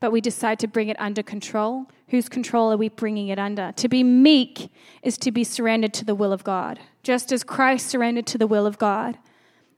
but 0.00 0.12
we 0.12 0.20
decide 0.22 0.58
to 0.60 0.66
bring 0.66 0.88
it 0.88 0.98
under 0.98 1.22
control? 1.22 1.86
Whose 2.08 2.28
control 2.28 2.72
are 2.72 2.76
we 2.76 2.88
bringing 2.88 3.28
it 3.28 3.38
under? 3.38 3.72
To 3.72 3.88
be 3.88 4.02
meek 4.02 4.70
is 5.02 5.18
to 5.18 5.30
be 5.30 5.44
surrendered 5.44 5.92
to 5.94 6.04
the 6.04 6.14
will 6.14 6.32
of 6.32 6.44
God, 6.44 6.80
just 7.02 7.32
as 7.32 7.44
Christ 7.44 7.88
surrendered 7.88 8.26
to 8.28 8.38
the 8.38 8.46
will 8.46 8.66
of 8.66 8.78
God 8.78 9.18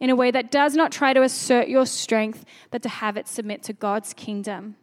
in 0.00 0.10
a 0.10 0.16
way 0.16 0.30
that 0.30 0.50
does 0.50 0.74
not 0.74 0.92
try 0.92 1.12
to 1.12 1.22
assert 1.22 1.68
your 1.68 1.86
strength, 1.86 2.44
but 2.70 2.82
to 2.82 2.88
have 2.88 3.16
it 3.16 3.26
submit 3.26 3.62
to 3.64 3.72
God's 3.72 4.12
kingdom. 4.12 4.76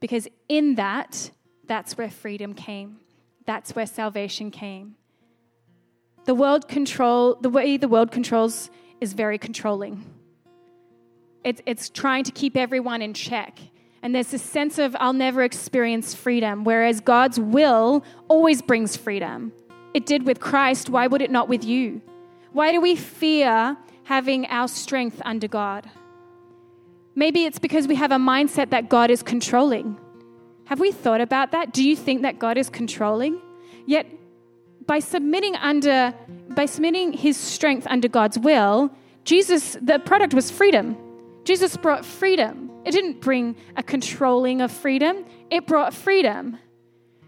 Because 0.00 0.28
in 0.48 0.74
that, 0.74 1.30
that's 1.66 1.96
where 1.96 2.10
freedom 2.10 2.54
came. 2.54 2.98
That's 3.46 3.74
where 3.74 3.86
salvation 3.86 4.50
came. 4.50 4.96
The 6.24 6.34
world 6.34 6.68
control, 6.68 7.36
the 7.40 7.50
way 7.50 7.76
the 7.76 7.88
world 7.88 8.10
controls 8.10 8.70
is 9.00 9.12
very 9.12 9.38
controlling. 9.38 10.04
It's, 11.42 11.60
it's 11.66 11.90
trying 11.90 12.24
to 12.24 12.32
keep 12.32 12.56
everyone 12.56 13.02
in 13.02 13.12
check. 13.12 13.58
And 14.02 14.14
there's 14.14 14.28
this 14.28 14.42
sense 14.42 14.78
of, 14.78 14.96
I'll 15.00 15.14
never 15.14 15.42
experience 15.42 16.14
freedom, 16.14 16.64
whereas 16.64 17.00
God's 17.00 17.40
will 17.40 18.04
always 18.28 18.60
brings 18.60 18.96
freedom. 18.96 19.52
It 19.94 20.06
did 20.06 20.26
with 20.26 20.40
Christ. 20.40 20.90
Why 20.90 21.06
would 21.06 21.22
it 21.22 21.30
not 21.30 21.48
with 21.48 21.64
you? 21.64 22.02
Why 22.52 22.72
do 22.72 22.80
we 22.80 22.96
fear 22.96 23.76
having 24.04 24.46
our 24.46 24.68
strength 24.68 25.20
under 25.24 25.48
God. 25.48 25.90
Maybe 27.14 27.44
it's 27.44 27.58
because 27.58 27.86
we 27.86 27.94
have 27.96 28.12
a 28.12 28.16
mindset 28.16 28.70
that 28.70 28.88
God 28.88 29.10
is 29.10 29.22
controlling. 29.22 29.98
Have 30.64 30.80
we 30.80 30.92
thought 30.92 31.20
about 31.20 31.52
that? 31.52 31.72
Do 31.72 31.86
you 31.86 31.96
think 31.96 32.22
that 32.22 32.38
God 32.38 32.56
is 32.56 32.70
controlling? 32.70 33.40
Yet 33.86 34.06
by 34.86 34.98
submitting 34.98 35.56
under 35.56 36.14
by 36.48 36.66
submitting 36.66 37.12
his 37.12 37.36
strength 37.36 37.86
under 37.88 38.08
God's 38.08 38.38
will, 38.38 38.90
Jesus 39.24 39.76
the 39.80 39.98
product 39.98 40.34
was 40.34 40.50
freedom. 40.50 40.96
Jesus 41.44 41.76
brought 41.76 42.04
freedom. 42.04 42.70
It 42.84 42.92
didn't 42.92 43.20
bring 43.20 43.56
a 43.76 43.82
controlling 43.82 44.60
of 44.60 44.70
freedom, 44.70 45.24
it 45.50 45.66
brought 45.66 45.94
freedom. 45.94 46.58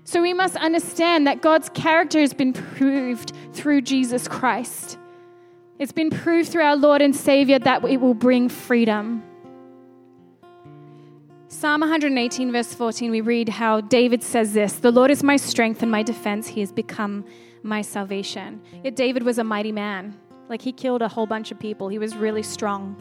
So 0.05 0.23
we 0.23 0.35
must 0.35 0.57
understand 0.57 1.27
that 1.27 1.43
God's 1.43 1.69
character 1.71 2.21
has 2.21 2.33
been 2.33 2.53
proved 2.53 3.33
through 3.53 3.83
Jesus 3.83 4.29
Christ. 4.29 4.99
It's 5.79 5.93
been 5.93 6.09
proved 6.11 6.51
through 6.51 6.63
our 6.63 6.77
Lord 6.77 7.03
and 7.03 7.15
Savior 7.15 7.59
that 7.59 7.85
it 7.85 8.01
will 8.01 8.15
bring 8.15 8.49
freedom. 8.49 9.23
Psalm 11.49 11.81
118, 11.81 12.51
verse 12.51 12.73
14, 12.73 13.11
we 13.11 13.21
read 13.21 13.49
how 13.49 13.83
David 13.83 14.23
says 14.23 14.55
this 14.55 14.75
The 14.75 14.91
Lord 14.91 15.11
is 15.11 15.23
my 15.23 15.37
strength 15.37 15.83
and 15.83 15.91
my 15.91 16.03
defense. 16.03 16.49
He 16.49 16.61
has 16.61 16.73
become 16.73 17.25
my 17.63 17.83
salvation. 17.83 18.63
Yet 18.85 18.97
David 18.97 19.23
was 19.23 19.39
a 19.39 19.45
mighty 19.45 19.73
man. 19.73 20.19
Like 20.49 20.63
he 20.63 20.73
killed 20.73 21.03
a 21.03 21.09
whole 21.09 21.27
bunch 21.27 21.51
of 21.51 21.59
people. 21.59 21.89
He 21.89 21.99
was 21.99 22.17
really 22.17 22.43
strong. 22.43 22.97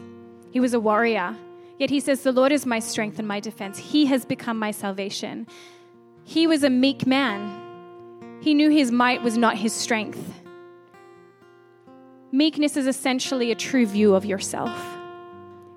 He 0.50 0.60
was 0.60 0.74
a 0.74 0.80
warrior. 0.80 1.34
Yet 1.78 1.90
he 1.90 2.00
says, 2.00 2.22
The 2.22 2.32
Lord 2.32 2.52
is 2.52 2.66
my 2.66 2.78
strength 2.78 3.18
and 3.18 3.26
my 3.26 3.40
defense. 3.40 3.78
He 3.78 4.06
has 4.06 4.24
become 4.26 4.58
my 4.58 4.70
salvation. 4.70 5.46
He 6.24 6.46
was 6.46 6.62
a 6.62 6.70
meek 6.70 7.06
man. 7.06 7.62
He 8.40 8.52
knew 8.52 8.68
his 8.68 8.90
might 8.90 9.22
was 9.22 9.38
not 9.38 9.56
his 9.56 9.72
strength. 9.72 10.42
Meekness 12.36 12.76
is 12.76 12.86
essentially 12.86 13.50
a 13.50 13.54
true 13.54 13.86
view 13.86 14.14
of 14.14 14.26
yourself. 14.26 14.70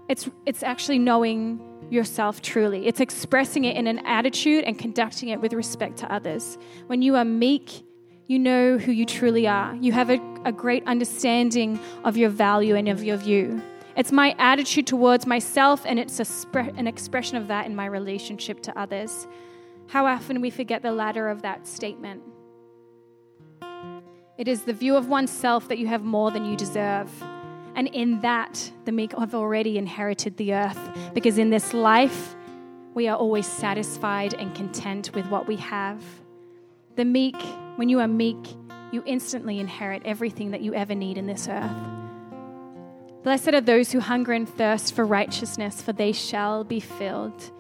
It's, 0.10 0.30
it's 0.46 0.62
actually 0.62 1.00
knowing 1.00 1.62
yourself 1.90 2.42
truly. 2.42 2.86
It's 2.86 3.00
expressing 3.00 3.64
it 3.64 3.78
in 3.78 3.88
an 3.88 4.00
attitude 4.00 4.66
and 4.66 4.78
conducting 4.78 5.30
it 5.30 5.40
with 5.40 5.54
respect 5.54 5.96
to 6.00 6.14
others. 6.14 6.58
When 6.88 7.02
you 7.02 7.16
are 7.16 7.24
meek, 7.24 7.86
you 8.28 8.40
know 8.40 8.78
who 8.78 8.92
you 8.92 9.06
truly 9.06 9.48
are. 9.48 9.74
You 9.76 9.94
have 9.94 10.10
a, 10.10 10.20
a 10.44 10.52
great 10.52 10.86
understanding 10.86 11.80
of 12.04 12.18
your 12.18 12.30
value 12.30 12.76
and 12.76 12.90
of 12.90 13.06
your 13.06 13.16
view. 13.16 13.62
It's 13.96 14.12
my 14.12 14.36
attitude 14.38 14.86
towards 14.86 15.26
myself, 15.26 15.84
and 15.86 15.98
it's 15.98 16.20
spre- 16.28 16.76
an 16.76 16.88
expression 16.88 17.38
of 17.38 17.48
that 17.48 17.68
in 17.68 17.76
my 17.76 17.86
relationship 17.86 18.62
to 18.64 18.78
others. 18.78 19.30
How 19.88 20.06
often 20.06 20.42
we 20.42 20.50
forget 20.50 20.82
the 20.82 20.92
latter 20.92 21.30
of 21.30 21.42
that 21.42 21.66
statement. 21.66 22.22
It 24.40 24.48
is 24.48 24.62
the 24.62 24.72
view 24.72 24.96
of 24.96 25.10
oneself 25.10 25.68
that 25.68 25.80
you 25.80 25.88
have 25.88 26.06
more 26.06 26.32
than 26.32 26.46
you 26.46 26.56
deserve. 26.56 27.12
And 27.76 27.90
in 27.90 28.22
that, 28.22 28.72
the 28.86 28.94
meek 28.94 29.12
have 29.12 29.36
already 29.36 29.78
inherited 29.78 30.38
the 30.38 30.54
earth. 30.54 30.80
Because 31.14 31.38
in 31.38 31.50
this 31.50 31.74
life, 31.74 32.38
we 32.94 33.10
are 33.10 33.18
always 33.18 33.46
satisfied 33.46 34.34
and 34.36 34.56
content 34.56 35.14
with 35.14 35.26
what 35.26 35.46
we 35.46 35.58
have. 35.58 36.02
The 36.96 37.04
meek, 37.04 37.36
when 37.76 37.90
you 37.90 38.00
are 38.00 38.08
meek, 38.08 38.38
you 38.94 39.04
instantly 39.06 39.60
inherit 39.60 40.04
everything 40.06 40.52
that 40.52 40.62
you 40.62 40.74
ever 40.74 40.96
need 40.96 41.18
in 41.18 41.28
this 41.28 41.50
earth. 41.50 41.78
Blessed 43.24 43.50
are 43.50 43.60
those 43.60 43.92
who 43.92 44.00
hunger 44.00 44.32
and 44.32 44.48
thirst 44.48 44.96
for 44.96 45.06
righteousness, 45.06 45.82
for 45.82 45.92
they 45.92 46.14
shall 46.14 46.64
be 46.64 46.80
filled. 46.80 47.52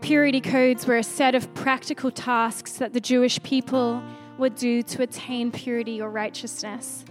Purity 0.00 0.40
codes 0.40 0.88
were 0.88 0.96
a 0.96 1.04
set 1.04 1.36
of 1.36 1.54
practical 1.54 2.10
tasks 2.10 2.72
that 2.78 2.94
the 2.94 3.00
Jewish 3.00 3.40
people 3.44 4.02
would 4.38 4.54
do 4.54 4.82
to 4.82 5.02
attain 5.02 5.50
purity 5.50 6.00
or 6.00 6.10
righteousness. 6.10 7.04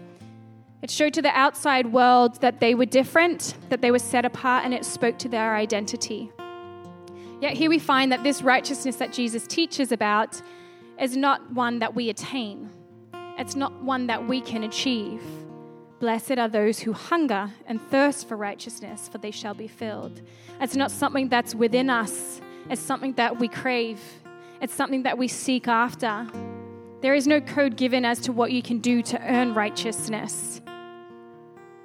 It 0.82 0.92
showed 0.92 1.14
to 1.16 1.22
the 1.22 1.30
outside 1.30 1.92
world 1.92 2.42
that 2.42 2.60
they 2.60 2.76
were 2.76 2.86
different, 2.86 3.56
that 3.70 3.82
they 3.82 3.92
were 3.92 4.00
set 4.00 4.24
apart, 4.24 4.66
and 4.66 4.74
it 4.74 4.86
spoke 4.86 5.18
to 5.20 5.30
their 5.30 5.56
identity. 5.56 6.32
Yet 7.42 7.54
here 7.54 7.70
we 7.70 7.80
find 7.80 8.12
that 8.12 8.24
this 8.24 8.42
righteousness 8.42 8.96
that 8.98 9.12
Jesus 9.12 9.48
teaches 9.48 9.92
about 9.92 10.42
is 11.00 11.18
not 11.18 11.52
one 11.52 11.80
that 11.80 11.96
we 11.96 12.10
attain, 12.10 12.70
it's 13.38 13.56
not 13.56 13.84
one 13.84 14.08
that 14.08 14.28
we 14.28 14.42
can 14.42 14.64
achieve. 14.64 15.22
Blessed 16.00 16.38
are 16.38 16.48
those 16.48 16.80
who 16.80 16.94
hunger 16.94 17.52
and 17.66 17.82
thirst 17.90 18.28
for 18.28 18.38
righteousness, 18.38 19.08
for 19.08 19.18
they 19.18 19.32
shall 19.32 19.54
be 19.54 19.68
filled. 19.68 20.22
It's 20.62 20.76
not 20.76 20.92
something 20.92 21.30
that's 21.30 21.56
within 21.56 21.90
us, 21.90 22.42
it's 22.70 22.82
something 22.82 23.14
that 23.14 23.40
we 23.40 23.48
crave, 23.48 24.00
it's 24.62 24.74
something 24.74 25.04
that 25.04 25.18
we 25.18 25.28
seek 25.28 25.68
after. 25.68 26.28
There 27.02 27.14
is 27.14 27.28
no 27.28 27.42
code 27.42 27.78
given 27.78 28.06
as 28.06 28.20
to 28.22 28.32
what 28.32 28.52
you 28.52 28.62
can 28.62 28.80
do 28.80 29.02
to 29.04 29.22
earn 29.22 29.54
righteousness. 29.54 30.62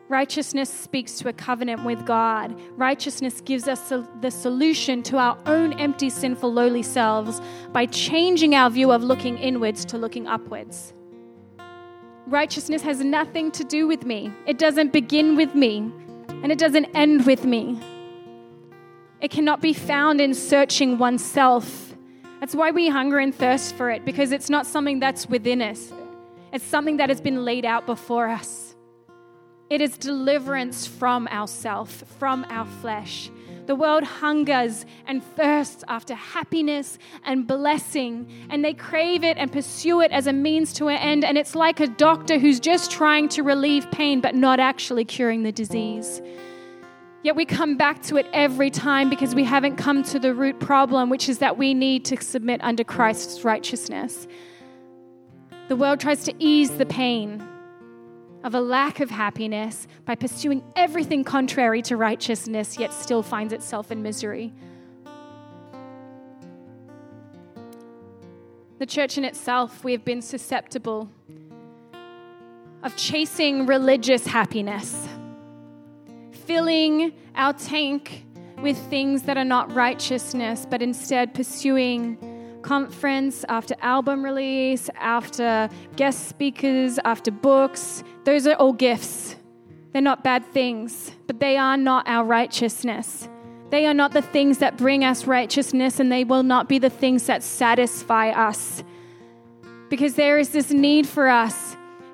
Righteousness 0.08 0.68
speaks 0.68 1.18
to 1.18 1.28
a 1.28 1.32
covenant 1.32 1.84
with 1.84 2.04
God. 2.04 2.61
Righteousness 2.76 3.40
gives 3.40 3.68
us 3.68 3.92
the 4.20 4.30
solution 4.30 5.04
to 5.04 5.18
our 5.18 5.38
own 5.46 5.72
empty, 5.74 6.11
sinful, 6.11 6.52
lowly 6.52 6.82
selves 6.82 7.40
by 7.70 7.86
changing 7.86 8.56
our 8.56 8.70
view 8.70 8.90
of 8.90 9.04
looking 9.04 9.38
inwards 9.38 9.84
to 9.84 9.98
looking 9.98 10.26
upwards. 10.26 10.92
Righteousness 12.26 12.82
has 12.82 13.04
nothing 13.04 13.52
to 13.52 13.62
do 13.62 13.86
with 13.86 14.04
me, 14.04 14.32
it 14.46 14.58
doesn't 14.58 14.92
begin 14.92 15.36
with 15.36 15.54
me, 15.54 15.92
and 16.28 16.50
it 16.50 16.58
doesn't 16.58 16.86
end 16.94 17.24
with 17.24 17.44
me. 17.44 17.78
It 19.20 19.30
cannot 19.30 19.61
be 19.61 19.72
found 19.72 20.20
in 20.20 20.34
searching 20.34 20.98
oneself. 20.98 21.89
That's 22.41 22.55
why 22.55 22.70
we 22.70 22.88
hunger 22.88 23.18
and 23.18 23.34
thirst 23.34 23.74
for 23.74 23.91
it, 23.91 24.05
because 24.05 24.32
it's 24.32 24.49
not 24.49 24.66
something 24.66 24.99
that's 24.99 25.28
within 25.28 25.61
us, 25.61 25.93
it's 26.53 26.64
something 26.64 26.97
that 26.97 27.11
has 27.11 27.20
been 27.20 27.45
laid 27.45 27.64
out 27.64 27.86
before 27.86 28.28
us. 28.28 28.74
It 29.68 29.80
is 29.80 29.97
deliverance 29.97 30.86
from 30.86 31.28
ourself, 31.28 32.03
from 32.18 32.45
our 32.49 32.66
flesh. 32.80 33.30
The 33.66 33.76
world 33.76 34.03
hungers 34.03 34.84
and 35.07 35.22
thirsts 35.36 35.84
after 35.86 36.14
happiness 36.14 36.99
and 37.24 37.47
blessing, 37.47 38.26
and 38.49 38.64
they 38.64 38.74
crave 38.74 39.22
it 39.22 39.36
and 39.36 39.53
pursue 39.53 40.01
it 40.01 40.11
as 40.11 40.26
a 40.26 40.32
means 40.32 40.72
to 40.72 40.88
an 40.88 40.97
end. 40.97 41.24
And 41.24 41.38
it's 41.38 41.55
like 41.55 41.78
a 41.78 41.86
doctor 41.86 42.38
who's 42.38 42.59
just 42.59 42.91
trying 42.91 43.28
to 43.28 43.45
relieve 43.45 43.88
pain 43.93 44.20
but 44.20 44.34
not 44.34 44.59
actually 44.59 45.05
curing 45.05 45.45
the 45.45 45.53
disease. 45.53 46.20
Yet 47.23 47.37
we 47.37 47.45
come 47.45 47.77
back 47.77 48.03
to 48.05 48.16
it 48.16 48.27
every 48.33 48.71
time 48.71 49.11
because 49.11 49.35
we 49.35 49.45
haven't 49.45 49.77
come 49.77 50.03
to 50.05 50.18
the 50.18 50.33
root 50.33 50.59
problem, 50.59 51.11
which 51.11 51.29
is 51.29 51.39
that 51.39 51.59
we 51.59 51.75
need 51.75 52.05
to 52.07 52.23
submit 52.23 52.62
under 52.62 52.83
Christ's 52.83 53.45
righteousness. 53.45 54.27
The 55.68 55.77
world 55.77 56.01
tries 56.01 56.25
to 56.25 56.35
ease 56.39 56.71
the 56.71 56.87
pain 56.87 57.47
of 58.43 58.55
a 58.55 58.61
lack 58.61 59.01
of 59.01 59.11
happiness 59.11 59.87
by 60.07 60.14
pursuing 60.14 60.62
everything 60.77 61.23
contrary 61.23 61.83
to 61.83 61.97
righteousness, 61.97 62.79
yet 62.79 62.93
still 62.95 63.23
finds 63.23 63.53
itself 63.53 63.93
in 63.93 64.03
misery. 64.03 64.53
The 68.79 68.87
church 68.87 69.18
in 69.18 69.27
itself, 69.27 69.85
we 69.85 69.93
have 69.93 70.07
been 70.07 70.23
susceptible 70.23 71.11
of 72.83 72.97
chasing 72.97 73.66
religious 73.66 74.27
happiness, 74.27 75.07
filling 76.51 77.12
our 77.36 77.53
tank 77.53 78.24
with 78.61 78.76
things 78.90 79.22
that 79.22 79.38
are 79.38 79.44
not 79.44 79.72
righteousness, 79.72 80.66
but 80.68 80.82
instead 80.82 81.32
pursuing 81.32 82.18
conference, 82.62 83.44
after 83.48 83.76
album 83.82 84.24
release, 84.24 84.90
after 84.96 85.68
guest 85.94 86.28
speakers, 86.28 86.98
after 87.05 87.30
books. 87.30 88.03
Those 88.24 88.48
are 88.48 88.55
all 88.55 88.72
gifts. 88.72 89.36
They're 89.92 90.03
not 90.03 90.24
bad 90.24 90.44
things, 90.44 91.12
but 91.28 91.38
they 91.38 91.57
are 91.57 91.76
not 91.76 92.09
our 92.09 92.24
righteousness. 92.24 93.28
They 93.70 93.86
are 93.86 93.94
not 93.94 94.11
the 94.11 94.20
things 94.20 94.59
that 94.59 94.76
bring 94.76 95.05
us 95.05 95.28
righteousness, 95.28 96.01
and 96.01 96.11
they 96.11 96.24
will 96.24 96.42
not 96.42 96.68
be 96.68 96.80
the 96.80 96.90
things 96.90 97.26
that 97.26 97.44
satisfy 97.44 98.30
us. 98.30 98.82
Because 99.88 100.16
there 100.16 100.36
is 100.36 100.48
this 100.48 100.72
need 100.72 101.07
for 101.07 101.28
us 101.28 101.70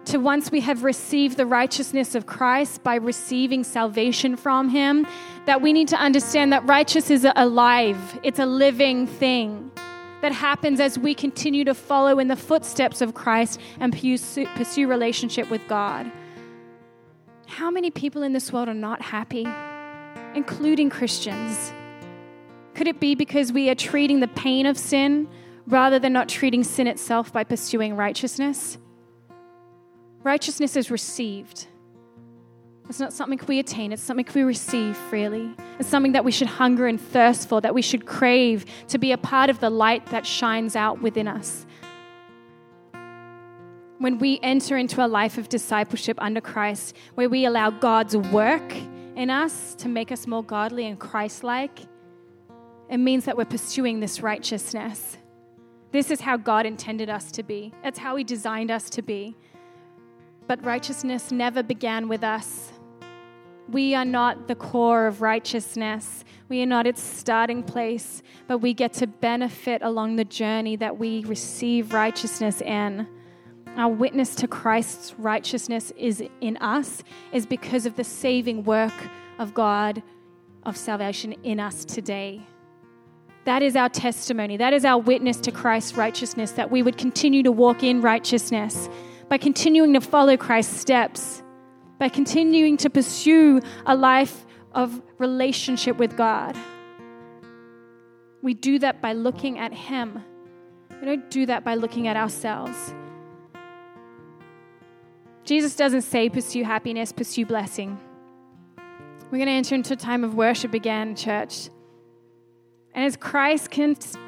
to, 0.06 0.18
once 0.18 0.50
we 0.50 0.60
have 0.60 0.84
received 0.84 1.36
the 1.36 1.46
righteousness 1.46 2.14
of 2.14 2.26
Christ 2.26 2.82
by 2.82 2.96
receiving 2.96 3.64
salvation 3.64 4.36
from 4.36 4.68
Him, 4.68 5.06
that 5.46 5.60
we 5.60 5.72
need 5.72 5.88
to 5.88 5.96
understand 5.96 6.52
that 6.52 6.66
righteousness 6.66 7.24
is 7.24 7.32
alive, 7.36 8.18
it's 8.22 8.38
a 8.38 8.46
living 8.46 9.06
thing 9.06 9.70
that 10.22 10.32
happens 10.32 10.80
as 10.80 10.98
we 10.98 11.14
continue 11.14 11.64
to 11.64 11.74
follow 11.74 12.18
in 12.18 12.28
the 12.28 12.36
footsteps 12.36 13.00
of 13.00 13.14
Christ 13.14 13.60
and 13.80 13.92
pursue, 13.92 14.46
pursue 14.56 14.88
relationship 14.88 15.50
with 15.50 15.66
God. 15.68 16.10
How 17.46 17.70
many 17.70 17.90
people 17.90 18.22
in 18.22 18.32
this 18.32 18.52
world 18.52 18.68
are 18.68 18.74
not 18.74 19.02
happy, 19.02 19.46
including 20.34 20.90
Christians? 20.90 21.72
Could 22.74 22.88
it 22.88 23.00
be 23.00 23.14
because 23.14 23.52
we 23.52 23.70
are 23.70 23.74
treating 23.74 24.20
the 24.20 24.28
pain 24.28 24.66
of 24.66 24.76
sin 24.76 25.28
rather 25.66 25.98
than 25.98 26.12
not 26.12 26.28
treating 26.28 26.64
sin 26.64 26.86
itself 26.86 27.32
by 27.32 27.44
pursuing 27.44 27.96
righteousness? 27.96 28.78
Righteousness 30.26 30.74
is 30.74 30.90
received. 30.90 31.68
It's 32.88 32.98
not 32.98 33.12
something 33.12 33.38
we 33.46 33.60
attain, 33.60 33.92
it's 33.92 34.02
something 34.02 34.26
we 34.34 34.42
receive 34.42 34.96
freely. 34.96 35.54
It's 35.78 35.88
something 35.88 36.10
that 36.14 36.24
we 36.24 36.32
should 36.32 36.48
hunger 36.48 36.88
and 36.88 37.00
thirst 37.00 37.48
for, 37.48 37.60
that 37.60 37.72
we 37.72 37.80
should 37.80 38.06
crave 38.06 38.64
to 38.88 38.98
be 38.98 39.12
a 39.12 39.18
part 39.18 39.50
of 39.50 39.60
the 39.60 39.70
light 39.70 40.04
that 40.06 40.26
shines 40.26 40.74
out 40.74 41.00
within 41.00 41.28
us. 41.28 41.64
When 43.98 44.18
we 44.18 44.40
enter 44.42 44.76
into 44.76 45.04
a 45.04 45.06
life 45.06 45.38
of 45.38 45.48
discipleship 45.48 46.18
under 46.20 46.40
Christ, 46.40 46.96
where 47.14 47.28
we 47.28 47.44
allow 47.44 47.70
God's 47.70 48.16
work 48.16 48.74
in 49.14 49.30
us 49.30 49.76
to 49.76 49.88
make 49.88 50.10
us 50.10 50.26
more 50.26 50.42
godly 50.42 50.86
and 50.86 50.98
Christ 50.98 51.44
like, 51.44 51.82
it 52.90 52.98
means 52.98 53.26
that 53.26 53.36
we're 53.36 53.44
pursuing 53.44 54.00
this 54.00 54.22
righteousness. 54.22 55.18
This 55.92 56.10
is 56.10 56.20
how 56.20 56.36
God 56.36 56.66
intended 56.66 57.10
us 57.10 57.30
to 57.30 57.44
be, 57.44 57.72
that's 57.84 58.00
how 58.00 58.16
He 58.16 58.24
designed 58.24 58.72
us 58.72 58.90
to 58.90 59.02
be. 59.02 59.36
But 60.46 60.64
righteousness 60.64 61.32
never 61.32 61.62
began 61.62 62.08
with 62.08 62.22
us. 62.22 62.72
We 63.68 63.94
are 63.96 64.04
not 64.04 64.46
the 64.46 64.54
core 64.54 65.06
of 65.06 65.20
righteousness. 65.20 66.24
We 66.48 66.62
are 66.62 66.66
not 66.66 66.86
its 66.86 67.02
starting 67.02 67.64
place, 67.64 68.22
but 68.46 68.58
we 68.58 68.72
get 68.72 68.92
to 68.94 69.08
benefit 69.08 69.82
along 69.82 70.16
the 70.16 70.24
journey 70.24 70.76
that 70.76 70.98
we 70.98 71.24
receive 71.24 71.92
righteousness 71.92 72.60
in. 72.60 73.08
Our 73.76 73.92
witness 73.92 74.36
to 74.36 74.46
Christ's 74.46 75.14
righteousness 75.18 75.92
is 75.96 76.22
in 76.40 76.56
us 76.58 77.02
is 77.32 77.44
because 77.44 77.84
of 77.84 77.96
the 77.96 78.04
saving 78.04 78.62
work 78.62 78.94
of 79.38 79.52
God 79.52 80.02
of 80.62 80.76
salvation 80.76 81.32
in 81.42 81.58
us 81.58 81.84
today. 81.84 82.40
That 83.44 83.62
is 83.62 83.76
our 83.76 83.88
testimony. 83.88 84.56
That 84.56 84.72
is 84.72 84.84
our 84.84 84.98
witness 84.98 85.38
to 85.38 85.52
Christ's 85.52 85.96
righteousness, 85.96 86.52
that 86.52 86.70
we 86.70 86.82
would 86.82 86.96
continue 86.96 87.42
to 87.42 87.52
walk 87.52 87.82
in 87.82 88.00
righteousness 88.00 88.88
by 89.28 89.38
continuing 89.38 89.92
to 89.94 90.00
follow 90.00 90.36
Christ's 90.36 90.80
steps 90.80 91.42
by 91.98 92.08
continuing 92.08 92.76
to 92.78 92.90
pursue 92.90 93.60
a 93.86 93.94
life 93.94 94.44
of 94.72 95.00
relationship 95.18 95.96
with 95.96 96.16
God. 96.16 96.56
We 98.42 98.54
do 98.54 98.78
that 98.80 99.00
by 99.00 99.14
looking 99.14 99.58
at 99.58 99.72
Him. 99.72 100.22
We 101.00 101.06
don't 101.06 101.30
do 101.30 101.46
that 101.46 101.64
by 101.64 101.74
looking 101.74 102.06
at 102.06 102.16
ourselves. 102.16 102.94
Jesus 105.44 105.76
doesn't 105.76 106.02
say 106.02 106.28
pursue 106.28 106.64
happiness, 106.64 107.12
pursue 107.12 107.46
blessing. 107.46 107.98
We're 109.30 109.38
going 109.38 109.46
to 109.46 109.52
enter 109.52 109.74
into 109.74 109.94
a 109.94 109.96
time 109.96 110.22
of 110.22 110.34
worship 110.34 110.74
again, 110.74 111.16
church. 111.16 111.70
And 112.94 113.04
as 113.04 113.16
Christ 113.16 113.70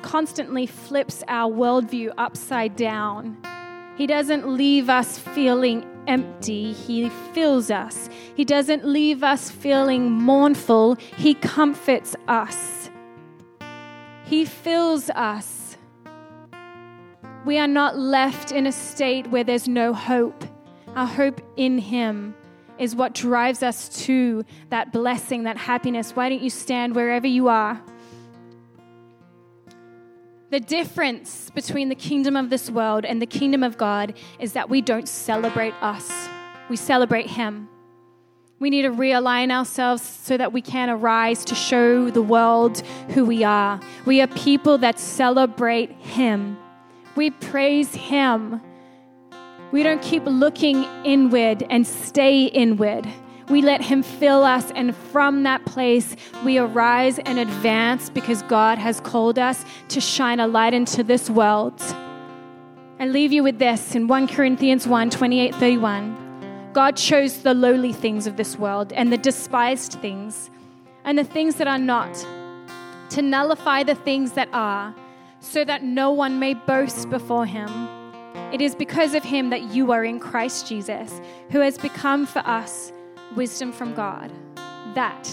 constantly 0.02 0.66
flips 0.66 1.22
our 1.28 1.50
worldview 1.50 2.12
upside 2.18 2.76
down, 2.76 3.38
He 3.98 4.06
doesn't 4.06 4.48
leave 4.48 4.88
us 4.88 5.18
feeling 5.18 5.84
empty, 6.06 6.72
He 6.72 7.08
fills 7.34 7.68
us. 7.68 8.08
He 8.36 8.44
doesn't 8.44 8.86
leave 8.86 9.24
us 9.24 9.50
feeling 9.50 10.08
mournful, 10.08 10.94
He 11.16 11.34
comforts 11.34 12.14
us. 12.28 12.90
He 14.24 14.44
fills 14.44 15.10
us. 15.10 15.76
We 17.44 17.58
are 17.58 17.66
not 17.66 17.98
left 17.98 18.52
in 18.52 18.68
a 18.68 18.72
state 18.72 19.26
where 19.32 19.42
there's 19.42 19.66
no 19.66 19.92
hope. 19.92 20.44
Our 20.94 21.06
hope 21.06 21.40
in 21.56 21.78
Him 21.78 22.36
is 22.78 22.94
what 22.94 23.14
drives 23.14 23.64
us 23.64 23.88
to 24.04 24.44
that 24.70 24.92
blessing, 24.92 25.42
that 25.42 25.56
happiness. 25.56 26.14
Why 26.14 26.28
don't 26.28 26.40
you 26.40 26.50
stand 26.50 26.94
wherever 26.94 27.26
you 27.26 27.48
are? 27.48 27.82
The 30.50 30.60
difference 30.60 31.50
between 31.50 31.90
the 31.90 31.94
kingdom 31.94 32.34
of 32.34 32.48
this 32.48 32.70
world 32.70 33.04
and 33.04 33.20
the 33.20 33.26
kingdom 33.26 33.62
of 33.62 33.76
God 33.76 34.14
is 34.38 34.54
that 34.54 34.70
we 34.70 34.80
don't 34.80 35.06
celebrate 35.06 35.74
us, 35.82 36.28
we 36.70 36.76
celebrate 36.76 37.26
Him. 37.26 37.68
We 38.58 38.70
need 38.70 38.82
to 38.82 38.90
realign 38.90 39.52
ourselves 39.52 40.02
so 40.02 40.36
that 40.36 40.52
we 40.52 40.62
can 40.62 40.90
arise 40.90 41.44
to 41.44 41.54
show 41.54 42.10
the 42.10 42.22
world 42.22 42.80
who 43.10 43.24
we 43.24 43.44
are. 43.44 43.78
We 44.04 44.20
are 44.20 44.26
people 44.26 44.78
that 44.78 44.98
celebrate 44.98 45.92
Him. 45.92 46.58
We 47.14 47.30
praise 47.30 47.94
Him. 47.94 48.60
We 49.70 49.82
don't 49.82 50.02
keep 50.02 50.24
looking 50.24 50.84
inward 51.04 51.66
and 51.68 51.86
stay 51.86 52.46
inward. 52.46 53.06
We 53.50 53.62
let 53.62 53.80
Him 53.80 54.02
fill 54.02 54.44
us, 54.44 54.70
and 54.72 54.94
from 54.94 55.42
that 55.44 55.64
place, 55.64 56.16
we 56.44 56.58
arise 56.58 57.18
and 57.20 57.38
advance 57.38 58.10
because 58.10 58.42
God 58.42 58.78
has 58.78 59.00
called 59.00 59.38
us 59.38 59.64
to 59.88 60.00
shine 60.00 60.38
a 60.38 60.46
light 60.46 60.74
into 60.74 61.02
this 61.02 61.30
world. 61.30 61.80
I 63.00 63.06
leave 63.06 63.32
you 63.32 63.42
with 63.42 63.58
this 63.58 63.94
in 63.94 64.06
1 64.06 64.28
Corinthians 64.28 64.86
1 64.86 65.10
28 65.10 65.54
31. 65.54 66.70
God 66.74 66.96
chose 66.96 67.42
the 67.42 67.54
lowly 67.54 67.92
things 67.92 68.26
of 68.26 68.36
this 68.36 68.58
world 68.58 68.92
and 68.92 69.12
the 69.12 69.16
despised 69.16 69.94
things 69.94 70.50
and 71.04 71.18
the 71.18 71.24
things 71.24 71.54
that 71.56 71.66
are 71.66 71.78
not 71.78 72.14
to 73.10 73.22
nullify 73.22 73.82
the 73.82 73.94
things 73.94 74.32
that 74.32 74.48
are, 74.52 74.94
so 75.40 75.64
that 75.64 75.82
no 75.82 76.10
one 76.10 76.38
may 76.38 76.52
boast 76.54 77.08
before 77.08 77.46
Him. 77.46 77.88
It 78.52 78.60
is 78.60 78.74
because 78.74 79.14
of 79.14 79.24
Him 79.24 79.50
that 79.50 79.74
you 79.74 79.92
are 79.92 80.04
in 80.04 80.20
Christ 80.20 80.68
Jesus, 80.68 81.20
who 81.50 81.60
has 81.60 81.78
become 81.78 82.26
for 82.26 82.40
us 82.40 82.92
wisdom 83.36 83.72
from 83.72 83.94
God. 83.94 84.32
That 84.94 85.28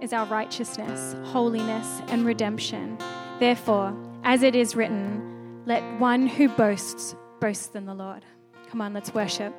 is 0.00 0.12
our 0.12 0.26
righteousness, 0.26 1.14
holiness, 1.30 2.00
and 2.08 2.24
redemption. 2.24 2.98
Therefore, 3.38 3.94
as 4.24 4.42
it 4.42 4.54
is 4.54 4.74
written, 4.76 5.62
let 5.66 5.82
one 6.00 6.26
who 6.26 6.48
boasts 6.48 7.14
boast 7.40 7.74
in 7.74 7.86
the 7.86 7.94
Lord. 7.94 8.24
Come 8.70 8.80
on, 8.80 8.92
let's 8.92 9.12
worship. 9.14 9.54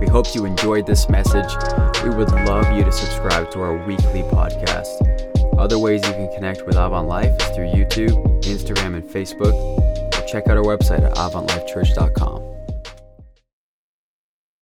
We 0.00 0.06
hope 0.06 0.34
you 0.34 0.44
enjoyed 0.44 0.86
this 0.86 1.08
message. 1.08 1.52
We 2.02 2.10
would 2.10 2.30
love 2.46 2.72
you 2.76 2.84
to 2.84 2.92
subscribe 2.92 3.50
to 3.52 3.60
our 3.60 3.86
weekly 3.86 4.22
podcast. 4.22 5.06
Other 5.58 5.78
ways 5.78 6.06
you 6.06 6.12
can 6.12 6.32
connect 6.32 6.66
with 6.66 6.76
Avant 6.76 7.06
Life 7.06 7.38
is 7.40 7.48
through 7.54 7.66
YouTube, 7.66 8.42
Instagram, 8.44 8.94
and 8.94 9.04
Facebook. 9.04 9.52
Or 9.52 10.26
check 10.26 10.48
out 10.48 10.56
our 10.56 10.64
website 10.64 11.02
at 11.02 11.14
avantlifechurch.com. 11.16 12.59